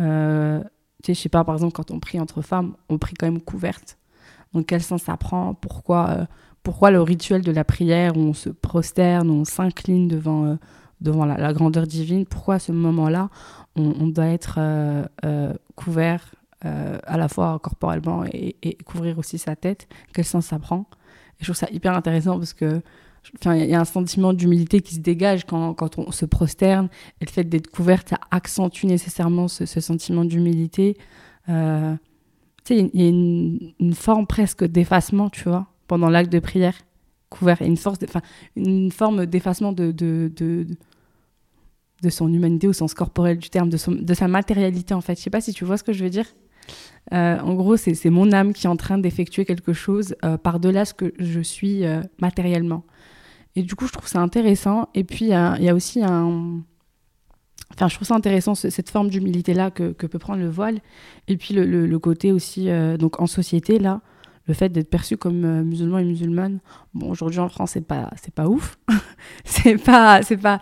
Euh, 0.00 0.60
tu 1.02 1.12
sais 1.12 1.14
je 1.14 1.20
sais 1.20 1.28
pas 1.28 1.44
par 1.44 1.54
exemple 1.54 1.72
quand 1.72 1.90
on 1.90 2.00
prie 2.00 2.18
entre 2.18 2.42
femmes 2.42 2.74
on 2.88 2.98
prie 2.98 3.14
quand 3.14 3.26
même 3.26 3.40
couverte. 3.40 3.96
Donc 4.54 4.66
quel 4.66 4.82
sens 4.82 5.02
ça 5.02 5.16
prend? 5.16 5.54
Pourquoi 5.54 6.08
euh, 6.10 6.24
pourquoi 6.64 6.90
le 6.90 7.00
rituel 7.00 7.42
de 7.42 7.52
la 7.52 7.64
prière 7.64 8.16
où 8.16 8.20
on 8.20 8.34
se 8.34 8.50
prosterne 8.50 9.30
on 9.30 9.44
s'incline 9.44 10.08
devant 10.08 10.58
devant 11.00 11.24
la, 11.24 11.52
grandeur 11.52 11.86
divine, 11.86 12.26
pourquoi 12.26 12.56
à 12.56 12.58
ce 12.58 12.72
moment-là, 12.72 13.30
on, 13.76 14.08
doit 14.08 14.26
être 14.26 14.56
euh, 14.58 15.04
euh, 15.24 15.52
couvert 15.76 16.34
euh, 16.64 16.98
à 17.04 17.16
la 17.16 17.28
fois 17.28 17.60
corporellement 17.62 18.24
et, 18.32 18.56
couvrir 18.84 19.18
aussi 19.18 19.38
sa 19.38 19.56
tête? 19.56 19.88
Quel 20.12 20.24
sens 20.24 20.46
ça 20.46 20.58
prend? 20.58 20.86
Je 21.38 21.44
trouve 21.44 21.56
ça 21.56 21.68
hyper 21.70 21.94
intéressant 21.94 22.38
parce 22.38 22.52
que 22.52 22.82
il 23.44 23.66
y 23.66 23.74
a 23.74 23.80
un 23.80 23.84
sentiment 23.84 24.32
d'humilité 24.32 24.80
qui 24.80 24.94
se 24.94 25.00
dégage 25.00 25.44
quand, 25.44 25.98
on 25.98 26.12
se 26.12 26.24
prosterne. 26.24 26.88
Et 27.20 27.26
le 27.26 27.30
fait 27.30 27.44
d'être 27.44 27.68
couverte, 27.68 28.08
ça 28.08 28.18
accentue 28.30 28.86
nécessairement 28.86 29.48
ce, 29.48 29.66
sentiment 29.66 30.24
d'humilité. 30.24 30.96
Il 31.46 32.90
y 32.94 33.04
a 33.04 33.08
une, 33.08 33.94
forme 33.94 34.26
presque 34.26 34.64
d'effacement, 34.64 35.28
tu 35.28 35.44
vois, 35.44 35.66
pendant 35.88 36.08
l'acte 36.08 36.32
de 36.32 36.38
prière. 36.38 36.74
couvert 37.28 37.60
une, 37.60 37.76
force, 37.76 37.98
enfin, 38.04 38.22
une 38.56 38.90
forme 38.90 39.26
d'effacement 39.26 39.72
de, 39.72 39.92
de, 39.92 40.32
de, 40.34 40.66
de 42.02 42.10
son 42.10 42.32
humanité 42.32 42.68
au 42.68 42.72
sens 42.72 42.94
corporel 42.94 43.38
du 43.38 43.50
terme, 43.50 43.68
de, 43.68 43.76
son, 43.76 43.92
de 43.92 44.14
sa 44.14 44.28
matérialité 44.28 44.94
en 44.94 45.00
fait. 45.00 45.16
Je 45.16 45.22
sais 45.22 45.30
pas 45.30 45.40
si 45.40 45.52
tu 45.52 45.64
vois 45.64 45.76
ce 45.76 45.84
que 45.84 45.92
je 45.92 46.04
veux 46.04 46.10
dire. 46.10 46.26
Euh, 47.12 47.38
en 47.38 47.54
gros, 47.54 47.76
c'est 47.76 48.10
mon 48.10 48.32
âme 48.32 48.52
qui 48.52 48.66
est 48.66 48.70
en 48.70 48.76
train 48.76 48.98
d'effectuer 48.98 49.44
quelque 49.44 49.72
chose 49.72 50.14
euh, 50.24 50.36
par-delà 50.36 50.84
ce 50.84 50.94
que 50.94 51.14
je 51.18 51.40
suis 51.40 51.84
euh, 51.84 52.02
matériellement. 52.20 52.84
Et 53.56 53.62
du 53.62 53.74
coup, 53.74 53.86
je 53.86 53.92
trouve 53.92 54.08
ça 54.08 54.20
intéressant. 54.20 54.88
Et 54.94 55.04
puis, 55.04 55.26
il 55.26 55.30
y, 55.30 55.34
a 55.68 55.74
aussi 55.74 56.02
un... 56.04 56.60
Enfin, 57.74 57.88
je 57.88 57.94
trouve 57.94 58.06
ça 58.06 58.14
intéressant, 58.14 58.54
cette 58.54 58.90
forme 58.90 59.08
d'humilité-là 59.08 59.70
que, 59.70 59.92
que, 59.92 60.06
peut 60.06 60.18
prendre 60.18 60.40
le 60.40 60.48
voile. 60.48 60.78
Et 61.26 61.36
puis, 61.36 61.54
le, 61.54 61.64
le, 61.64 61.98
côté 61.98 62.30
aussi, 62.30 62.68
donc 62.98 63.20
en 63.20 63.26
société, 63.26 63.78
là, 63.78 64.00
le 64.46 64.54
fait 64.54 64.68
d'être 64.68 64.88
perçu 64.90 65.16
comme 65.16 65.62
musulman 65.62 65.98
et 65.98 66.04
musulmane. 66.04 66.60
Bon, 66.94 67.10
aujourd'hui 67.10 67.40
en 67.40 67.48
France, 67.48 67.72
c'est 67.72 67.86
pas, 67.86 68.10
pas 68.34 68.46
ouf. 68.46 68.78
c'est 69.44 69.76
pas, 69.76 70.22
c'est 70.22 70.36
pas, 70.36 70.60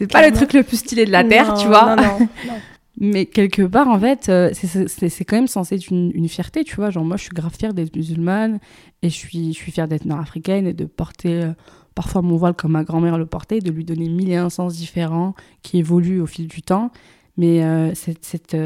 c'est 0.00 0.10
pas 0.10 0.26
le 0.26 0.34
truc 0.34 0.54
le 0.54 0.62
plus 0.62 0.78
stylé 0.78 1.04
de 1.04 1.10
la 1.10 1.22
Terre, 1.22 1.52
tu 1.52 1.66
vois. 1.66 1.94
Non, 1.94 2.18
non, 2.46 2.54
Mais 2.98 3.26
quelque 3.26 3.62
part, 3.62 3.86
en 3.88 4.00
fait, 4.00 4.30
euh, 4.30 4.50
c'est 4.54 5.24
quand 5.26 5.36
même 5.36 5.46
censé 5.46 5.74
être 5.74 5.90
une, 5.90 6.28
fierté, 6.28 6.64
tu 6.64 6.76
vois. 6.76 6.88
Genre, 6.88 7.04
moi, 7.04 7.18
je 7.18 7.24
suis 7.24 7.34
grave 7.34 7.54
fière 7.54 7.74
d'être 7.74 7.94
musulmane 7.94 8.60
et 9.02 9.10
je 9.10 9.14
suis, 9.14 9.52
je 9.52 9.58
suis 9.58 9.72
fière 9.72 9.88
d'être 9.88 10.06
nord-africaine 10.06 10.66
et 10.66 10.72
de 10.72 10.86
porter 10.86 11.42
euh, 11.42 11.52
parfois 11.94 12.22
mon 12.22 12.36
voile 12.36 12.54
comme 12.54 12.72
ma 12.72 12.82
grand-mère 12.82 13.18
le 13.18 13.26
portait, 13.26 13.58
de 13.58 13.70
lui 13.70 13.84
donner 13.84 14.08
mille 14.08 14.30
et 14.30 14.36
un 14.36 14.48
sens 14.48 14.74
différents 14.74 15.34
qui 15.62 15.78
évoluent 15.78 16.22
au 16.22 16.26
fil 16.26 16.48
du 16.48 16.62
temps. 16.62 16.90
Mais 17.36 17.62
euh, 17.62 17.94
cette, 17.94 18.24
cette, 18.24 18.56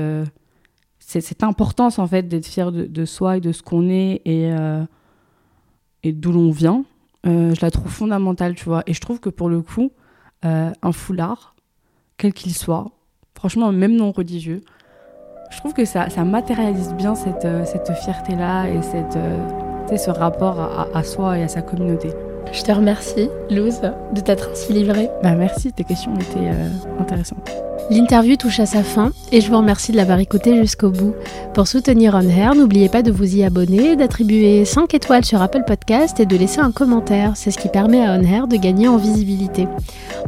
cette, 1.01 1.43
importance, 1.43 1.99
en 1.99 2.07
fait, 2.07 2.28
d'être 2.28 2.47
fier 2.47 2.70
de, 2.70 2.87
de, 2.87 3.05
soi 3.05 3.39
et 3.39 3.41
de 3.41 3.51
ce 3.51 3.62
qu'on 3.62 3.89
est 3.89 4.22
et, 4.24 4.53
et 6.05 6.12
d'où 6.12 6.30
l'on 6.30 6.53
vient, 6.53 6.85
je 7.24 7.61
la 7.61 7.72
trouve 7.72 7.91
fondamentale, 7.91 8.55
tu 8.55 8.66
vois. 8.66 8.85
Et 8.87 8.95
je 8.95 9.01
trouve 9.01 9.18
que 9.18 9.30
pour 9.30 9.49
le 9.49 9.62
coup, 9.62 9.91
un 10.45 10.92
foulard, 10.92 11.55
quel 12.16 12.32
qu'il 12.32 12.55
soit, 12.55 12.90
franchement, 13.34 13.72
même 13.72 13.97
non 13.97 14.12
religieux, 14.12 14.62
je 15.51 15.59
trouve 15.59 15.72
que 15.72 15.84
ça, 15.84 16.11
ça 16.11 16.24
matérialise 16.24 16.95
bien 16.95 17.14
cette, 17.14 17.45
euh, 17.45 17.64
fierté-là 18.05 18.68
et 18.68 18.82
cette, 18.82 19.16
euh, 19.16 19.97
ce 19.97 20.11
rapport 20.11 20.61
à, 20.95 21.03
soi 21.05 21.38
et 21.38 21.45
à 21.45 21.49
sa 21.49 21.62
communauté. 21.62 22.11
Je 22.53 22.62
te 22.62 22.72
remercie, 22.72 23.28
Luz, 23.51 23.80
de 24.14 24.20
t'être 24.20 24.51
ainsi 24.53 24.72
livrée. 24.72 25.11
Bah 25.22 25.34
merci, 25.34 25.72
tes 25.72 25.84
questions 25.84 26.14
étaient 26.14 26.49
euh, 26.49 26.68
intéressantes. 27.01 27.51
L'interview 27.90 28.36
touche 28.36 28.61
à 28.61 28.66
sa 28.66 28.82
fin 28.82 29.12
et 29.30 29.40
je 29.40 29.51
vous 29.51 29.59
remercie 29.59 29.92
de 29.92 29.97
l'avoir 29.97 30.18
écouté 30.18 30.57
jusqu'au 30.57 30.90
bout. 30.90 31.14
Pour 31.53 31.66
soutenir 31.66 32.14
On 32.14 32.26
Air, 32.28 32.55
n'oubliez 32.55 32.88
pas 32.88 33.03
de 33.03 33.11
vous 33.11 33.36
y 33.36 33.45
abonner, 33.45 33.95
d'attribuer 33.97 34.64
5 34.64 34.95
étoiles 34.95 35.24
sur 35.24 35.42
Apple 35.42 35.64
Podcast 35.66 36.18
et 36.20 36.26
de 36.26 36.36
laisser 36.36 36.61
un 36.61 36.72
commentaire. 36.72 37.32
C'est 37.34 37.51
ce 37.51 37.59
qui 37.59 37.68
permet 37.68 38.05
à 38.05 38.16
On 38.18 38.22
Air 38.22 38.47
de 38.47 38.57
gagner 38.57 38.88
en 38.88 38.97
visibilité. 38.97 39.68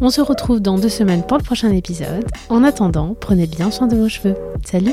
On 0.03 0.11
se 0.11 0.21
retrouve 0.21 0.61
dans 0.61 0.79
deux 0.79 0.91
semaines 0.91 1.23
pour 1.23 1.39
le 1.39 1.43
prochain 1.45 1.71
épisode. 1.71 2.27
En 2.51 2.63
attendant, 2.63 3.17
prenez 3.19 3.47
bien 3.47 3.71
soin 3.71 3.87
de 3.87 3.97
vos 3.97 4.09
cheveux. 4.09 4.35
Salut 4.65 4.93